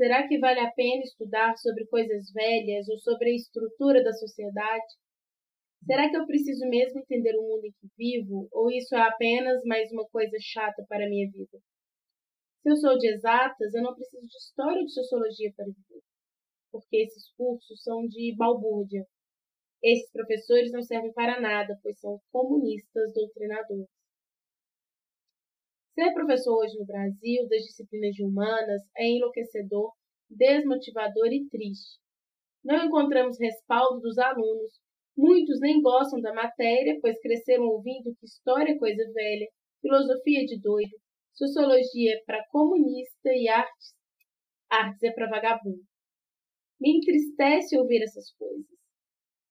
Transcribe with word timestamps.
Será 0.00 0.26
que 0.26 0.38
vale 0.38 0.60
a 0.60 0.72
pena 0.72 1.02
estudar 1.02 1.58
sobre 1.58 1.84
coisas 1.84 2.32
velhas 2.32 2.88
ou 2.88 2.96
sobre 3.00 3.32
a 3.32 3.34
estrutura 3.34 4.02
da 4.02 4.14
sociedade? 4.14 4.94
Será 5.84 6.08
que 6.08 6.16
eu 6.16 6.24
preciso 6.24 6.66
mesmo 6.70 7.00
entender 7.00 7.36
o 7.36 7.42
mundo 7.42 7.66
em 7.66 7.72
que 7.72 7.86
vivo 7.98 8.48
ou 8.50 8.70
isso 8.70 8.94
é 8.94 9.02
apenas 9.02 9.62
mais 9.62 9.92
uma 9.92 10.08
coisa 10.08 10.38
chata 10.40 10.86
para 10.88 11.04
a 11.04 11.08
minha 11.08 11.30
vida? 11.30 11.58
Se 12.62 12.70
eu 12.70 12.76
sou 12.76 12.96
de 12.96 13.12
exatas, 13.12 13.74
eu 13.74 13.82
não 13.82 13.94
preciso 13.94 14.26
de 14.26 14.38
história 14.38 14.80
ou 14.80 14.86
de 14.86 14.94
sociologia 14.94 15.52
para 15.54 15.66
viver, 15.66 16.02
porque 16.72 16.96
esses 16.96 17.30
cursos 17.36 17.82
são 17.82 18.06
de 18.08 18.34
balbúrdia. 18.34 19.04
Esses 19.82 20.10
professores 20.12 20.72
não 20.72 20.82
servem 20.82 21.12
para 21.12 21.42
nada, 21.42 21.78
pois 21.82 22.00
são 22.00 22.18
comunistas 22.32 23.12
doutrinadores. 23.12 23.99
Ser 25.94 26.12
professor 26.12 26.56
hoje 26.56 26.78
no 26.78 26.86
Brasil 26.86 27.48
das 27.48 27.62
disciplinas 27.64 28.14
de 28.14 28.24
humanas 28.24 28.82
é 28.96 29.08
enlouquecedor, 29.08 29.92
desmotivador 30.28 31.32
e 31.32 31.48
triste. 31.48 31.98
Não 32.64 32.84
encontramos 32.84 33.40
respaldo 33.40 34.00
dos 34.00 34.16
alunos. 34.16 34.78
Muitos 35.16 35.58
nem 35.60 35.82
gostam 35.82 36.20
da 36.20 36.32
matéria, 36.32 36.98
pois 37.00 37.20
cresceram 37.20 37.64
ouvindo 37.64 38.14
que 38.14 38.24
história 38.24 38.72
é 38.72 38.78
coisa 38.78 39.02
velha, 39.12 39.48
filosofia 39.80 40.42
é 40.42 40.44
de 40.44 40.60
doido, 40.60 40.96
sociologia 41.32 42.14
é 42.14 42.24
para 42.24 42.46
comunista 42.50 43.30
e 43.32 43.48
artes, 43.48 43.94
artes 44.70 45.02
é 45.02 45.10
para 45.12 45.28
vagabundo. 45.28 45.82
Me 46.80 46.98
entristece 46.98 47.76
ouvir 47.76 48.02
essas 48.02 48.32
coisas. 48.34 48.78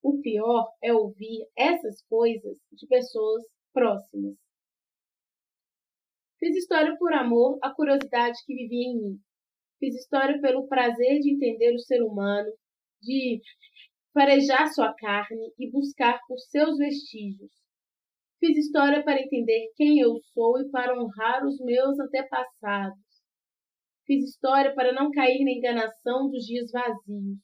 O 0.02 0.20
pior 0.22 0.72
é 0.82 0.92
ouvir 0.94 1.46
essas 1.54 2.02
coisas 2.08 2.56
de 2.72 2.86
pessoas 2.86 3.44
próximas. 3.74 4.36
Fiz 6.40 6.56
história 6.56 6.96
por 6.98 7.12
amor 7.12 7.58
à 7.62 7.70
curiosidade 7.70 8.38
que 8.46 8.54
vivia 8.54 8.88
em 8.88 8.96
mim. 8.96 9.20
Fiz 9.78 9.94
história 9.94 10.40
pelo 10.40 10.66
prazer 10.66 11.20
de 11.20 11.34
entender 11.34 11.74
o 11.74 11.78
ser 11.78 12.02
humano, 12.02 12.50
de 13.02 13.42
farejar 14.14 14.72
sua 14.72 14.94
carne 14.94 15.52
e 15.58 15.70
buscar 15.70 16.18
por 16.26 16.38
seus 16.38 16.78
vestígios. 16.78 17.52
Fiz 18.38 18.56
história 18.56 19.04
para 19.04 19.20
entender 19.20 19.70
quem 19.76 20.00
eu 20.00 20.18
sou 20.32 20.58
e 20.58 20.70
para 20.70 20.98
honrar 20.98 21.44
os 21.44 21.60
meus 21.60 22.00
antepassados. 22.00 23.04
Fiz 24.06 24.24
história 24.24 24.74
para 24.74 24.94
não 24.94 25.10
cair 25.10 25.44
na 25.44 25.50
enganação 25.50 26.30
dos 26.30 26.46
dias 26.46 26.70
vazios. 26.72 27.38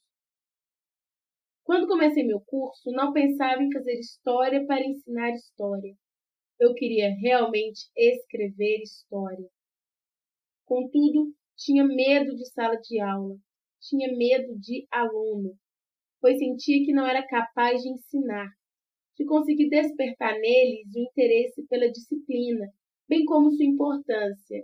Quando 1.63 1.87
comecei 1.87 2.25
meu 2.25 2.41
curso, 2.41 2.89
não 2.91 3.13
pensava 3.13 3.61
em 3.61 3.71
fazer 3.71 3.99
história 3.99 4.65
para 4.65 4.83
ensinar 4.83 5.29
história. 5.33 5.95
Eu 6.59 6.73
queria 6.73 7.09
realmente 7.09 7.81
escrever 7.95 8.81
história. 8.81 9.47
Contudo, 10.65 11.33
tinha 11.55 11.85
medo 11.85 12.35
de 12.35 12.45
sala 12.51 12.75
de 12.77 12.99
aula, 12.99 13.37
tinha 13.79 14.11
medo 14.15 14.57
de 14.59 14.87
aluno, 14.91 15.55
pois 16.19 16.37
sentia 16.39 16.83
que 16.83 16.93
não 16.93 17.05
era 17.05 17.25
capaz 17.27 17.81
de 17.81 17.89
ensinar, 17.89 18.47
de 19.15 19.25
conseguir 19.25 19.69
despertar 19.69 20.33
neles 20.39 20.95
o 20.95 20.99
interesse 20.99 21.65
pela 21.67 21.91
disciplina, 21.91 22.67
bem 23.07 23.23
como 23.25 23.51
sua 23.51 23.65
importância, 23.65 24.63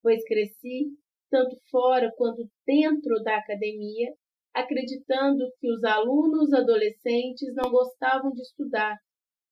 pois 0.00 0.24
cresci, 0.24 0.96
tanto 1.28 1.56
fora 1.70 2.12
quanto 2.16 2.48
dentro 2.66 3.20
da 3.22 3.36
academia, 3.36 4.14
acreditando 4.54 5.44
que 5.58 5.68
os 5.70 5.82
alunos 5.82 6.52
adolescentes 6.52 7.52
não 7.54 7.70
gostavam 7.70 8.30
de 8.32 8.42
estudar 8.42 8.96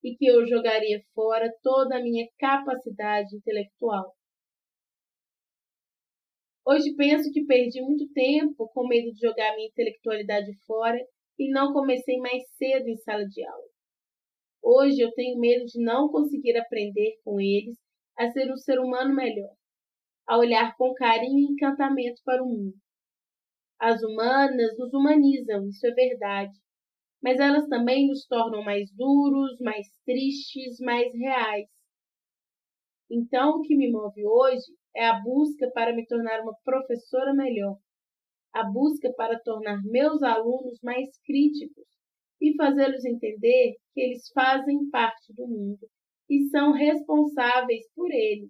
e 0.03 0.17
que 0.17 0.27
eu 0.27 0.47
jogaria 0.47 1.03
fora 1.15 1.53
toda 1.63 1.97
a 1.97 2.03
minha 2.03 2.27
capacidade 2.39 3.37
intelectual. 3.37 4.15
Hoje 6.67 6.95
penso 6.95 7.31
que 7.33 7.45
perdi 7.45 7.81
muito 7.81 8.07
tempo 8.13 8.69
com 8.73 8.87
medo 8.87 9.13
de 9.13 9.21
jogar 9.21 9.55
minha 9.57 9.69
intelectualidade 9.69 10.53
fora 10.67 10.99
e 11.39 11.51
não 11.51 11.73
comecei 11.73 12.19
mais 12.19 12.43
cedo 12.57 12.87
em 12.87 12.97
sala 12.99 13.27
de 13.27 13.45
aula. 13.45 13.65
Hoje 14.63 15.01
eu 15.01 15.11
tenho 15.13 15.41
medo 15.41 15.65
de 15.65 15.83
não 15.83 16.09
conseguir 16.09 16.57
aprender 16.57 17.19
com 17.25 17.41
eles 17.41 17.79
a 18.17 18.31
ser 18.31 18.53
um 18.53 18.57
ser 18.57 18.79
humano 18.79 19.15
melhor, 19.15 19.53
a 20.27 20.39
olhar 20.39 20.77
com 20.77 20.93
carinho 20.95 21.39
e 21.39 21.53
encantamento 21.53 22.21
para 22.25 22.43
o 22.43 22.47
mundo. 22.47 22.75
As 23.79 24.03
humanas 24.03 24.77
nos 24.77 24.93
humanizam, 24.93 25.67
isso 25.67 25.87
é 25.87 25.91
verdade, 25.93 26.53
mas 27.23 27.39
elas 27.39 27.67
também 27.69 28.07
nos 28.09 28.27
tornam 28.27 28.63
mais 28.63 28.91
duros, 28.93 29.59
mais 29.61 29.87
tristes, 30.05 30.79
mais 30.81 31.13
reais. 31.15 31.69
Então, 33.11 33.59
o 33.59 33.63
que 33.63 33.77
me 33.77 33.91
move 33.91 34.25
hoje 34.25 34.67
é 34.95 35.07
a 35.07 35.21
busca 35.21 35.71
para 35.73 35.95
me 35.95 36.07
tornar 36.07 36.41
uma 36.41 36.55
professora 36.65 37.35
melhor, 37.35 37.77
a 38.53 38.65
busca 38.65 39.13
para 39.15 39.39
tornar 39.41 39.83
meus 39.85 40.23
alunos 40.23 40.79
mais 40.83 41.09
críticos 41.25 41.87
e 42.41 42.55
fazê-los 42.57 43.05
entender 43.05 43.77
que 43.93 44.01
eles 44.01 44.29
fazem 44.33 44.89
parte 44.91 45.33
do 45.35 45.47
mundo 45.47 45.89
e 46.29 46.49
são 46.49 46.73
responsáveis 46.73 47.85
por 47.95 48.11
ele. 48.11 48.49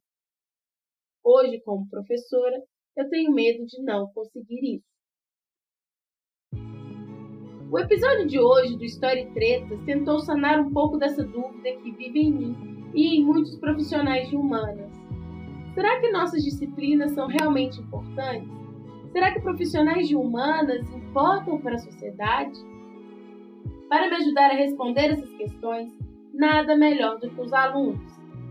Hoje, 1.24 1.60
como 1.62 1.88
professora, 1.88 2.62
eu 2.96 3.08
tenho 3.08 3.32
medo 3.32 3.64
de 3.66 3.82
não 3.82 4.12
conseguir 4.12 4.76
isso. 4.76 4.89
O 7.72 7.78
episódio 7.78 8.26
de 8.26 8.36
hoje 8.36 8.76
do 8.76 8.84
História 8.84 9.20
e 9.20 9.26
Tretas 9.26 9.80
tentou 9.82 10.18
sanar 10.18 10.58
um 10.58 10.72
pouco 10.72 10.98
dessa 10.98 11.22
dúvida 11.22 11.70
que 11.80 11.92
vive 11.92 12.18
em 12.18 12.32
mim 12.32 12.90
e 12.92 13.14
em 13.14 13.24
muitos 13.24 13.56
profissionais 13.60 14.28
de 14.28 14.34
humanas. 14.34 14.90
Será 15.72 16.00
que 16.00 16.10
nossas 16.10 16.42
disciplinas 16.42 17.12
são 17.12 17.28
realmente 17.28 17.80
importantes? 17.80 18.50
Será 19.12 19.32
que 19.32 19.40
profissionais 19.40 20.08
de 20.08 20.16
humanas 20.16 20.84
importam 20.92 21.60
para 21.60 21.76
a 21.76 21.78
sociedade? 21.78 22.58
Para 23.88 24.10
me 24.10 24.16
ajudar 24.16 24.50
a 24.50 24.54
responder 24.54 25.12
essas 25.12 25.32
questões, 25.34 25.96
nada 26.34 26.76
melhor 26.76 27.20
do 27.20 27.30
que 27.30 27.40
os 27.40 27.52
alunos. 27.52 28.00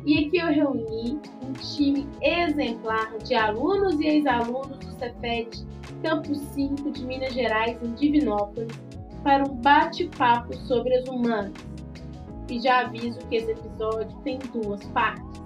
E 0.06 0.18
aqui 0.18 0.38
eu 0.38 0.48
reuni 0.48 1.20
um 1.44 1.52
time 1.52 2.08
exemplar 2.22 3.18
de 3.18 3.36
alunos 3.36 4.00
e 4.00 4.08
ex-alunos 4.08 4.80
do 4.80 4.92
Cefet 4.94 5.68
Campus 6.02 6.40
5 6.54 6.90
de 6.92 7.06
Minas 7.06 7.34
Gerais, 7.34 7.78
em 7.84 7.94
Divinópolis, 7.96 8.80
para 9.24 9.44
um 9.44 9.56
bate-papo 9.56 10.54
sobre 10.54 10.96
as 10.96 11.08
humanas. 11.08 11.54
E 12.50 12.60
já 12.60 12.82
aviso 12.82 13.20
que 13.28 13.36
esse 13.36 13.52
episódio 13.52 14.18
tem 14.24 14.40
duas 14.54 14.84
partes. 14.88 15.40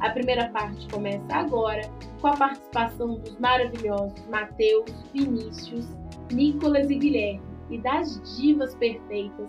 A 0.00 0.10
primeira 0.10 0.48
parte 0.50 0.86
começa 0.88 1.24
agora 1.32 1.82
com 2.20 2.26
a 2.26 2.36
participação 2.36 3.14
dos 3.14 3.38
maravilhosos 3.38 4.26
Mateus, 4.28 4.90
Vinícius, 5.12 5.86
Nicolas 6.32 6.90
e 6.90 6.96
Guilherme 6.96 7.42
e 7.70 7.78
das 7.78 8.20
divas 8.36 8.74
perfeitas 8.74 9.48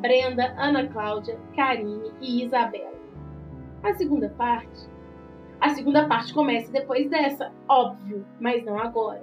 Brenda, 0.00 0.54
Ana 0.56 0.86
Cláudia, 0.88 1.38
Karine 1.54 2.10
e 2.20 2.44
Isabela. 2.44 2.98
A 3.82 3.92
segunda 3.94 4.30
parte, 4.30 4.88
a 5.60 5.68
segunda 5.70 6.08
parte 6.08 6.32
começa 6.32 6.72
depois 6.72 7.08
dessa, 7.10 7.52
óbvio, 7.68 8.24
mas 8.40 8.64
não 8.64 8.78
agora. 8.78 9.22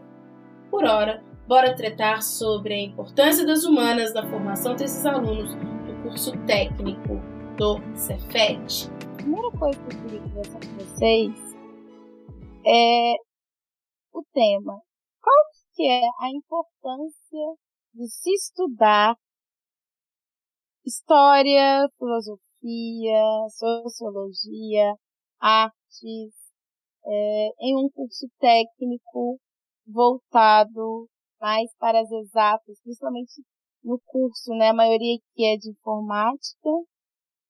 Por 0.70 0.84
hora, 0.86 1.24
bora 1.48 1.74
tratar 1.74 2.22
sobre 2.22 2.74
a 2.74 2.82
importância 2.82 3.46
das 3.46 3.64
humanas 3.64 4.14
na 4.14 4.30
formação 4.30 4.76
desses 4.76 5.06
alunos 5.06 5.56
do 5.56 6.04
curso 6.04 6.32
técnico 6.46 7.16
do 7.56 7.80
Cefet. 7.96 8.90
A 9.14 9.16
primeira 9.16 9.52
coisa 9.52 9.80
que 9.80 9.96
eu 9.96 10.02
queria 10.02 10.22
conversar 10.22 10.60
com 10.60 10.76
vocês 10.76 11.56
é 12.66 13.14
o 14.14 14.24
tema. 14.34 14.82
Qual 15.22 15.36
que 15.74 15.88
é 15.88 16.02
a 16.20 16.30
importância 16.36 17.56
de 17.94 18.10
se 18.10 18.30
estudar 18.34 19.16
história, 20.86 21.88
filosofia, 21.98 23.24
sociologia, 23.52 24.96
artes, 25.40 26.34
é, 27.06 27.50
em 27.62 27.76
um 27.78 27.90
curso 27.90 28.28
técnico 28.38 29.40
voltado 29.86 31.08
mais 31.40 31.70
para 31.78 32.02
as 32.02 32.12
exatas, 32.12 32.80
principalmente 32.84 33.42
no 33.84 34.00
curso, 34.06 34.52
né? 34.52 34.70
A 34.70 34.74
maioria 34.74 35.18
que 35.34 35.46
é 35.46 35.58
de 35.58 35.70
informática. 35.70 36.70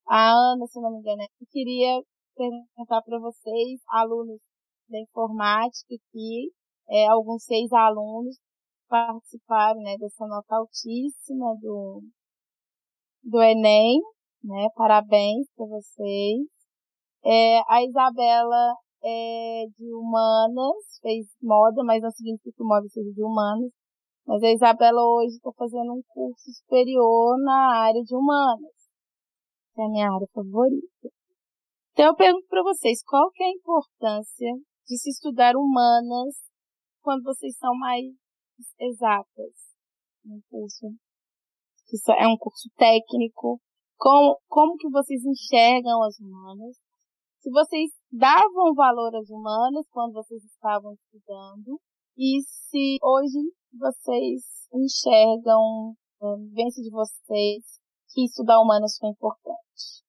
A 0.07 0.31
Ana, 0.31 0.65
se 0.67 0.79
não 0.79 0.91
me 0.91 0.99
engano, 0.99 1.21
eu 1.21 1.47
queria 1.49 2.01
perguntar 2.35 3.01
para 3.01 3.19
vocês, 3.19 3.81
alunos 3.89 4.39
da 4.89 4.99
informática, 4.99 5.95
que 6.11 6.51
é, 6.89 7.07
alguns 7.07 7.43
seis 7.43 7.71
alunos 7.73 8.37
participaram 8.87 9.81
né, 9.81 9.97
dessa 9.97 10.25
nota 10.25 10.55
altíssima 10.55 11.55
do, 11.59 12.01
do 13.23 13.41
Enem, 13.41 13.99
né? 14.43 14.67
Parabéns 14.75 15.47
para 15.55 15.65
vocês. 15.65 16.47
É, 17.25 17.59
a 17.67 17.83
Isabela 17.83 18.75
é 19.07 19.65
de 19.77 19.93
humanas, 19.93 20.99
fez 21.01 21.27
moda, 21.41 21.83
mas 21.83 22.01
não 22.01 22.11
significa 22.11 22.51
que 22.55 22.63
o 22.63 22.67
moda 22.67 22.87
seja 22.89 23.11
de 23.11 23.23
humanas. 23.23 23.71
Mas 24.25 24.43
a 24.43 24.51
Isabela 24.51 25.01
hoje 25.01 25.35
está 25.35 25.51
fazendo 25.53 25.93
um 25.93 26.01
curso 26.09 26.51
superior 26.51 27.37
na 27.39 27.85
área 27.85 28.03
de 28.03 28.13
humanas, 28.13 28.75
que 29.73 29.81
é 29.81 29.85
a 29.85 29.89
minha 29.89 30.11
área 30.11 30.27
favorita. 30.33 31.09
Então 31.93 32.07
eu 32.07 32.15
pergunto 32.15 32.47
para 32.49 32.63
vocês, 32.63 33.01
qual 33.03 33.31
que 33.31 33.41
é 33.41 33.47
a 33.47 33.51
importância 33.51 34.51
de 34.87 34.97
se 34.97 35.09
estudar 35.09 35.55
humanas 35.55 36.35
quando 37.01 37.23
vocês 37.23 37.57
são 37.57 37.73
mais 37.75 38.05
exatas. 38.79 39.53
Um 40.25 40.41
curso 40.49 40.87
que 41.87 41.97
é 42.11 42.27
um 42.27 42.37
curso 42.37 42.69
técnico. 42.75 43.61
Como, 43.97 44.37
como 44.47 44.77
que 44.77 44.89
vocês 44.89 45.23
enxergam 45.23 46.03
as 46.03 46.19
humanas? 46.19 46.75
Se 47.39 47.49
vocês 47.49 47.91
davam 48.11 48.73
valor 48.75 49.15
às 49.15 49.29
humanas 49.29 49.85
quando 49.91 50.13
vocês 50.13 50.43
estavam 50.43 50.93
estudando 50.93 51.79
e 52.17 52.41
se 52.41 52.97
hoje 53.01 53.51
vocês 53.73 54.43
enxergam 54.73 55.93
a 56.21 56.35
vivência 56.35 56.81
de 56.83 56.89
vocês 56.89 57.63
que 58.09 58.25
estudar 58.25 58.59
humanas 58.59 58.97
foi 58.99 59.09
importante. 59.09 60.03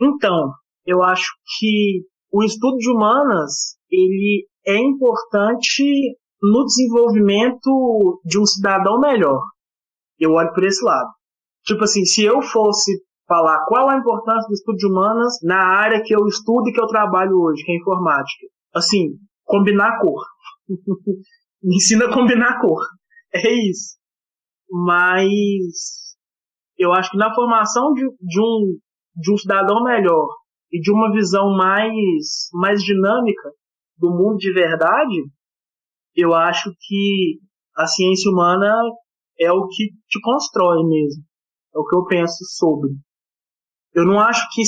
Então, 0.00 0.52
eu 0.86 1.02
acho 1.02 1.28
que 1.58 2.04
o 2.32 2.42
estudo 2.42 2.76
de 2.78 2.90
humanas 2.90 3.76
ele 3.90 4.48
é 4.66 4.76
importante 4.76 5.84
no 6.42 6.64
desenvolvimento 6.64 8.20
de 8.24 8.38
um 8.38 8.46
cidadão 8.46 8.98
melhor. 8.98 9.40
Eu 10.18 10.32
olho 10.32 10.52
por 10.52 10.64
esse 10.64 10.84
lado. 10.84 11.10
Tipo 11.64 11.84
assim, 11.84 12.04
se 12.04 12.24
eu 12.24 12.42
fosse 12.42 12.92
falar 13.26 13.64
qual 13.66 13.88
a 13.88 13.96
importância 13.96 14.48
do 14.48 14.54
estudo 14.54 14.76
de 14.76 14.86
humanas 14.86 15.38
na 15.42 15.58
área 15.58 16.02
que 16.02 16.14
eu 16.14 16.26
estudo 16.26 16.68
e 16.68 16.72
que 16.72 16.80
eu 16.80 16.86
trabalho 16.86 17.36
hoje, 17.38 17.64
que 17.64 17.72
é 17.72 17.76
informática. 17.76 18.46
Assim, 18.74 19.18
combinar 19.44 19.98
cor. 20.00 20.24
Me 21.62 21.76
ensina 21.76 22.06
a 22.06 22.12
combinar 22.12 22.60
cor. 22.60 22.82
É 23.34 23.52
isso. 23.52 23.96
Mas 24.70 26.14
eu 26.76 26.92
acho 26.92 27.10
que 27.10 27.16
na 27.16 27.34
formação 27.34 27.92
de, 27.92 28.02
de, 28.20 28.40
um, 28.40 28.78
de 29.16 29.32
um 29.32 29.36
cidadão 29.36 29.82
melhor 29.82 30.28
e 30.72 30.80
de 30.80 30.90
uma 30.90 31.12
visão 31.12 31.56
mais, 31.56 32.48
mais 32.52 32.82
dinâmica 32.82 33.50
do 33.96 34.10
mundo 34.10 34.36
de 34.36 34.52
verdade, 34.52 35.24
eu 36.16 36.34
acho 36.34 36.70
que 36.80 37.38
a 37.76 37.86
ciência 37.86 38.30
humana 38.30 38.72
é 39.38 39.50
o 39.52 39.66
que 39.68 39.90
te 40.08 40.20
constrói 40.20 40.84
mesmo. 40.84 41.24
É 41.74 41.78
o 41.78 41.84
que 41.84 41.96
eu 41.96 42.04
penso 42.04 42.44
sobre. 42.56 42.90
Eu 43.94 44.04
não 44.04 44.18
acho 44.18 44.46
que, 44.52 44.62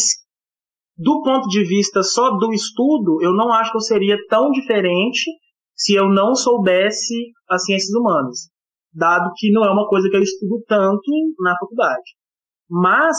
do 0.97 1.23
ponto 1.23 1.49
de 1.49 1.65
vista 1.65 2.03
só 2.03 2.31
do 2.31 2.53
estudo, 2.53 3.21
eu 3.21 3.35
não 3.35 3.53
acho 3.53 3.73
que 3.73 3.77
eu 3.77 3.83
seria 3.83 4.17
tão 4.29 4.51
diferente 4.51 5.25
se 5.75 5.95
eu 5.95 6.09
não 6.09 6.35
soubesse 6.35 7.33
as 7.49 7.65
ciências 7.65 7.95
humanas, 7.95 8.49
dado 8.93 9.31
que 9.37 9.51
não 9.51 9.65
é 9.65 9.71
uma 9.71 9.87
coisa 9.89 10.09
que 10.09 10.17
eu 10.17 10.23
estudo 10.23 10.63
tanto 10.67 11.11
na 11.41 11.59
faculdade. 11.59 12.15
Mas, 12.71 13.17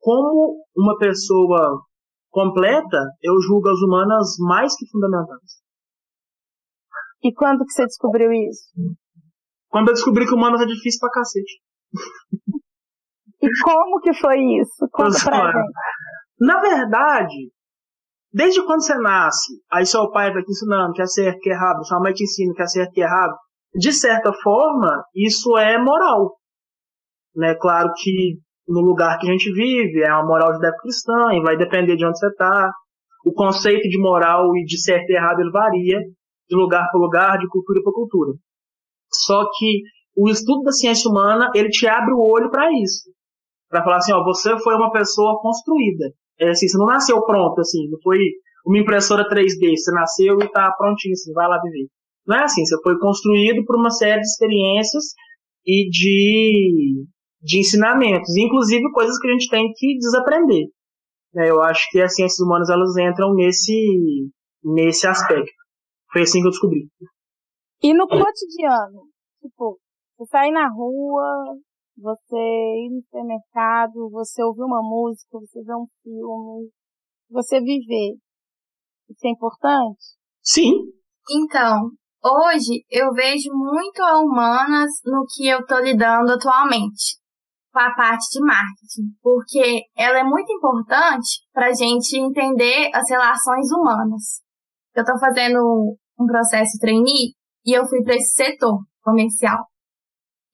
como 0.00 0.64
uma 0.76 0.98
pessoa 0.98 1.80
completa, 2.30 3.02
eu 3.22 3.34
julgo 3.40 3.68
as 3.68 3.78
humanas 3.80 4.36
mais 4.40 4.74
que 4.76 4.88
fundamentais. 4.90 5.60
E 7.22 7.32
quando 7.32 7.64
que 7.64 7.72
você 7.72 7.84
descobriu 7.84 8.32
isso? 8.32 8.68
Quando 9.68 9.88
eu 9.88 9.94
descobri 9.94 10.26
que 10.26 10.34
humanas 10.34 10.60
é 10.60 10.66
difícil 10.66 11.00
pra 11.00 11.10
cacete. 11.10 11.60
E 13.46 13.62
como 13.62 14.00
que 14.00 14.12
foi 14.14 14.38
isso? 14.60 14.88
Conta 14.90 15.16
pra 15.24 15.52
gente. 15.52 15.72
Na 16.40 16.60
verdade, 16.60 17.52
desde 18.32 18.64
quando 18.66 18.84
você 18.84 18.96
nasce, 18.98 19.52
aí 19.72 19.86
seu 19.86 20.10
pai 20.10 20.32
vai 20.32 20.42
te 20.42 20.50
ensinando 20.50 20.92
que 20.92 21.02
é 21.02 21.06
certo, 21.06 21.38
que 21.38 21.50
é 21.50 21.52
errado, 21.52 21.86
sua 21.86 22.00
mãe 22.00 22.12
te 22.12 22.24
ensina 22.24 22.52
que 22.54 22.62
é 22.62 22.66
certo, 22.66 22.92
que 22.92 23.00
é 23.00 23.04
errado, 23.04 23.34
de 23.74 23.92
certa 23.92 24.32
forma, 24.42 25.04
isso 25.14 25.56
é 25.56 25.78
moral. 25.78 26.36
Né? 27.36 27.54
Claro 27.54 27.92
que 27.96 28.38
no 28.66 28.80
lugar 28.80 29.18
que 29.18 29.28
a 29.28 29.30
gente 29.32 29.52
vive, 29.52 30.02
é 30.02 30.12
uma 30.12 30.26
moral 30.26 30.52
judaico-cristã, 30.54 31.32
e 31.34 31.40
vai 31.40 31.56
depender 31.56 31.94
de 31.96 32.04
onde 32.04 32.18
você 32.18 32.26
está. 32.26 32.72
O 33.24 33.32
conceito 33.32 33.88
de 33.88 34.00
moral 34.00 34.56
e 34.56 34.64
de 34.64 34.80
certo 34.80 35.08
e 35.08 35.14
errado 35.14 35.40
ele 35.40 35.50
varia 35.50 36.00
de 36.48 36.56
lugar 36.56 36.88
para 36.90 37.00
lugar, 37.00 37.38
de 37.38 37.48
cultura 37.48 37.80
para 37.82 37.92
cultura. 37.92 38.32
Só 39.12 39.44
que 39.56 39.82
o 40.16 40.28
estudo 40.28 40.62
da 40.62 40.72
ciência 40.72 41.08
humana, 41.08 41.50
ele 41.54 41.68
te 41.68 41.86
abre 41.86 42.12
o 42.12 42.20
olho 42.20 42.50
para 42.50 42.72
isso 42.72 43.15
para 43.68 43.82
falar 43.82 43.96
assim, 43.96 44.12
ó, 44.12 44.22
você 44.24 44.56
foi 44.58 44.74
uma 44.74 44.90
pessoa 44.90 45.40
construída. 45.40 46.12
É 46.38 46.50
assim, 46.50 46.68
você 46.68 46.78
não 46.78 46.86
nasceu 46.86 47.24
pronto, 47.24 47.60
assim, 47.60 47.88
não 47.88 47.98
foi 48.02 48.18
uma 48.64 48.78
impressora 48.78 49.28
3D, 49.28 49.76
você 49.76 49.92
nasceu 49.92 50.38
e 50.40 50.50
tá 50.50 50.72
prontinho, 50.76 51.12
assim, 51.12 51.32
vai 51.32 51.48
lá 51.48 51.60
viver. 51.62 51.88
Não 52.26 52.36
é 52.36 52.44
assim, 52.44 52.64
você 52.64 52.76
foi 52.82 52.98
construído 52.98 53.64
por 53.64 53.76
uma 53.76 53.90
série 53.90 54.20
de 54.20 54.26
experiências 54.26 55.04
e 55.64 55.88
de, 55.88 57.04
de 57.40 57.60
ensinamentos, 57.60 58.36
inclusive 58.36 58.90
coisas 58.92 59.18
que 59.18 59.28
a 59.28 59.32
gente 59.32 59.48
tem 59.48 59.72
que 59.74 59.96
desaprender. 59.98 60.66
É, 61.36 61.50
eu 61.50 61.62
acho 61.62 61.88
que 61.90 62.00
as 62.00 62.14
ciências 62.14 62.40
humanas 62.40 62.68
elas 62.68 62.96
entram 62.96 63.34
nesse, 63.34 64.30
nesse 64.64 65.06
aspecto. 65.06 65.52
Foi 66.12 66.22
assim 66.22 66.40
que 66.40 66.46
eu 66.46 66.50
descobri. 66.50 66.88
E 67.82 67.92
no 67.92 68.08
cotidiano, 68.08 69.02
tipo, 69.40 69.78
você 70.16 70.30
sai 70.30 70.50
na 70.50 70.68
rua, 70.68 71.56
você 71.96 72.36
ir 72.36 72.90
no 72.90 73.02
supermercado, 73.02 74.10
você 74.10 74.42
ouvir 74.42 74.62
uma 74.62 74.82
música, 74.82 75.38
você 75.38 75.62
ver 75.62 75.74
um 75.74 75.86
filme, 76.02 76.70
você 77.30 77.60
viver. 77.60 78.16
Isso 79.08 79.26
é 79.26 79.30
importante? 79.30 80.04
Sim. 80.42 80.72
Então, 81.30 81.90
hoje 82.22 82.84
eu 82.90 83.12
vejo 83.12 83.50
muito 83.52 84.02
a 84.02 84.20
humanas 84.20 84.90
no 85.04 85.24
que 85.26 85.48
eu 85.48 85.60
estou 85.60 85.80
lidando 85.80 86.32
atualmente, 86.32 87.18
com 87.72 87.80
a 87.80 87.94
parte 87.94 88.26
de 88.30 88.40
marketing, 88.44 89.16
porque 89.22 89.82
ela 89.96 90.18
é 90.18 90.24
muito 90.24 90.52
importante 90.52 91.42
para 91.52 91.68
a 91.68 91.74
gente 91.74 92.16
entender 92.18 92.90
as 92.94 93.08
relações 93.08 93.70
humanas. 93.72 94.42
Eu 94.94 95.02
estou 95.02 95.18
fazendo 95.18 95.96
um 96.18 96.26
processo 96.26 96.78
trainee 96.80 97.34
e 97.64 97.76
eu 97.76 97.86
fui 97.86 98.02
para 98.02 98.14
esse 98.14 98.34
setor 98.34 98.80
comercial. 99.02 99.66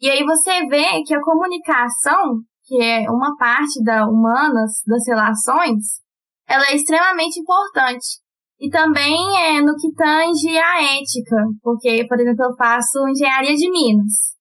E 0.02 0.10
aí 0.10 0.24
você 0.24 0.66
vê 0.66 1.00
que 1.06 1.14
a 1.14 1.22
comunicação, 1.22 2.40
que 2.64 2.82
é 2.82 3.08
uma 3.08 3.36
parte 3.36 3.80
da 3.84 4.04
humanas, 4.04 4.82
das 4.84 5.06
relações, 5.06 6.02
ela 6.48 6.64
é 6.70 6.74
extremamente 6.74 7.38
importante. 7.38 8.18
E 8.58 8.68
também 8.68 9.16
é 9.38 9.60
no 9.60 9.76
que 9.76 9.92
tange 9.94 10.58
a 10.58 10.82
ética, 10.98 11.36
porque, 11.62 12.04
por 12.08 12.18
exemplo, 12.18 12.46
eu 12.46 12.56
faço 12.56 13.08
engenharia 13.08 13.54
de 13.54 13.70
minas. 13.70 14.34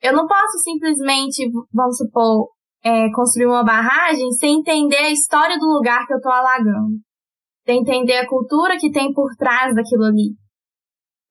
Eu 0.00 0.12
não 0.12 0.24
posso 0.24 0.58
simplesmente, 0.62 1.50
vamos 1.72 1.96
supor, 1.96 2.50
é, 2.84 3.10
construir 3.12 3.46
uma 3.46 3.64
barragem 3.64 4.30
sem 4.32 4.60
entender 4.60 4.98
a 4.98 5.10
história 5.10 5.58
do 5.58 5.66
lugar 5.66 6.06
que 6.06 6.12
eu 6.12 6.18
estou 6.18 6.32
alagando. 6.32 7.00
Sem 7.66 7.80
entender 7.80 8.18
a 8.18 8.28
cultura 8.28 8.76
que 8.78 8.92
tem 8.92 9.12
por 9.12 9.34
trás 9.36 9.74
daquilo 9.74 10.04
ali. 10.04 10.41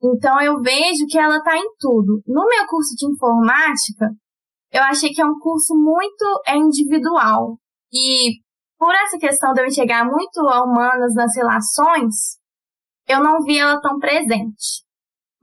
Então 0.03 0.42
eu 0.42 0.59
vejo 0.62 1.05
que 1.08 1.20
ela 1.20 1.38
está 1.38 1.55
em 1.55 1.70
tudo. 1.79 2.22
No 2.25 2.46
meu 2.48 2.65
curso 2.67 2.96
de 2.96 3.05
informática, 3.05 4.10
eu 4.72 4.81
achei 4.84 5.10
que 5.12 5.22
é 5.22 5.25
um 5.25 5.38
curso 5.39 5.75
muito 5.75 6.41
é, 6.48 6.58
individual. 6.58 7.58
E 7.93 8.39
por 8.79 8.93
essa 8.96 9.17
questão 9.17 9.53
de 9.53 9.62
eu 9.62 9.67
enxergar 9.67 10.05
muito 10.05 10.39
a 10.48 10.63
humanas 10.63 11.13
nas 11.13 11.36
relações, 11.36 12.39
eu 13.08 13.22
não 13.22 13.41
vi 13.43 13.60
ela 13.60 13.79
tão 13.79 14.00
presente. 14.00 14.84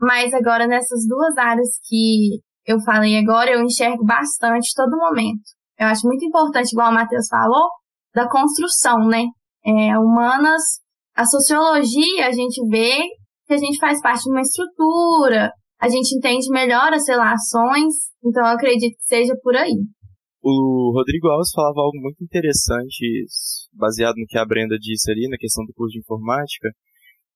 Mas 0.00 0.33
agora 0.35 0.67
nessas 0.67 1.07
duas 1.07 1.37
áreas 1.37 1.69
que 1.87 2.41
eu 2.67 2.81
falei 2.81 3.17
agora, 3.17 3.50
eu 3.50 3.62
enxergo 3.62 4.05
bastante 4.05 4.75
todo 4.75 4.97
momento. 4.97 5.43
Eu 5.79 5.87
acho 5.87 6.07
muito 6.07 6.25
importante, 6.25 6.73
igual 6.73 6.91
o 6.91 6.95
Matheus 6.95 7.29
falou, 7.29 7.69
da 8.15 8.29
construção, 8.29 9.07
né? 9.07 9.25
É, 9.65 9.99
humanas, 9.99 10.62
a 11.15 11.25
sociologia 11.25 12.27
a 12.27 12.33
gente 12.33 12.61
vê 12.69 13.00
que 13.49 13.55
a 13.55 13.59
gente 13.59 13.78
faz 13.78 14.00
parte 14.02 14.25
de 14.25 14.31
uma 14.31 14.43
estrutura, 14.43 15.50
a 15.81 15.88
gente 15.88 16.14
entende 16.14 16.50
melhor 16.50 16.93
as 16.93 17.09
relações, 17.09 18.12
então 18.23 18.45
eu 18.45 18.52
acredito 18.52 18.95
que 18.95 19.05
seja 19.09 19.35
por 19.43 19.57
aí. 19.57 19.73
O 20.43 20.93
Rodrigo 20.95 21.28
Alves 21.28 21.50
falava 21.52 21.81
algo 21.81 21.99
muito 21.99 22.23
interessante, 22.23 23.25
baseado 23.73 24.17
no 24.17 24.26
que 24.26 24.38
a 24.38 24.45
Brenda 24.45 24.76
disse 24.78 25.11
ali, 25.11 25.26
na 25.28 25.38
questão 25.38 25.64
do 25.64 25.73
curso 25.73 25.95
de 25.95 26.00
informática. 26.00 26.69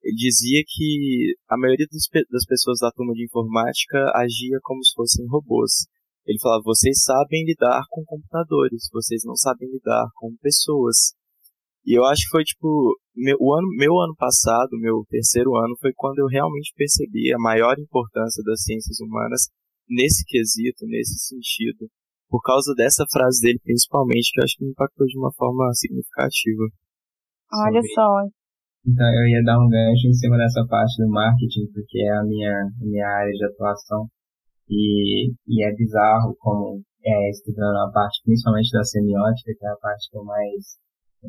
Ele 0.04 0.16
dizia 0.16 0.62
que 0.66 1.35
a 1.49 1.57
maioria 1.57 1.87
das 2.31 2.45
pessoas 2.45 2.78
da 2.81 2.90
turma 2.90 3.12
de 3.14 3.25
informática 3.25 3.99
agia 4.14 4.59
como 4.62 4.85
se 4.85 4.92
fossem 4.95 5.26
robôs. 5.28 5.87
Ele 6.26 6.38
falava: 6.40 6.62
vocês 6.64 7.02
sabem 7.02 7.45
lidar 7.45 7.83
com 7.88 8.04
computadores, 8.04 8.88
vocês 8.92 9.23
não 9.25 9.35
sabem 9.35 9.69
lidar 9.71 10.07
com 10.16 10.35
pessoas. 10.42 11.14
E 11.85 11.99
eu 11.99 12.05
acho 12.05 12.23
que 12.23 12.31
foi 12.31 12.45
tipo, 12.45 12.95
meu, 13.15 13.37
o 13.41 13.55
ano, 13.55 13.69
meu 13.77 13.93
ano 13.99 14.15
passado, 14.17 14.79
meu 14.79 15.05
terceiro 15.11 15.57
ano, 15.57 15.75
foi 15.81 15.93
quando 15.95 16.21
eu 16.21 16.27
realmente 16.27 16.73
percebi 16.77 17.33
a 17.33 17.39
maior 17.39 17.75
importância 17.79 18.43
das 18.45 18.62
ciências 18.62 19.01
humanas 19.01 19.51
nesse 19.89 20.25
quesito, 20.25 20.87
nesse 20.87 21.19
sentido. 21.19 21.91
Por 22.31 22.41
causa 22.41 22.73
dessa 22.75 23.05
frase 23.12 23.43
dele, 23.43 23.61
principalmente, 23.62 24.31
que 24.33 24.41
eu 24.41 24.45
acho 24.45 24.57
que 24.57 24.65
me 24.65 24.71
impactou 24.71 25.07
de 25.07 25.19
uma 25.19 25.33
forma 25.35 25.69
significativa. 25.75 26.65
Olha 27.53 27.83
só. 27.95 28.09
Então, 28.87 29.07
eu 29.07 29.29
ia 29.29 29.43
dar 29.45 29.61
um 29.61 29.69
gancho 29.69 30.09
em 30.09 30.15
cima 30.15 30.39
dessa 30.39 30.65
parte 30.67 30.97
do 31.03 31.11
marketing, 31.11 31.67
porque 31.75 32.01
é 32.01 32.17
a 32.17 32.25
minha, 32.25 32.51
a 32.51 32.85
minha 32.85 33.07
área 33.07 33.33
de 33.33 33.45
atuação. 33.45 34.07
E, 34.71 35.31
e 35.47 35.67
é 35.67 35.75
bizarro 35.75 36.35
como, 36.39 36.81
é, 37.05 37.31
estudando 37.31 37.77
a 37.77 37.93
parte 37.93 38.23
principalmente 38.25 38.71
da 38.73 38.83
semiótica, 38.83 39.53
que 39.59 39.67
é 39.67 39.69
a 39.69 39.77
parte 39.77 40.09
que 40.11 40.17
eu 40.17 40.25
mais 40.25 40.81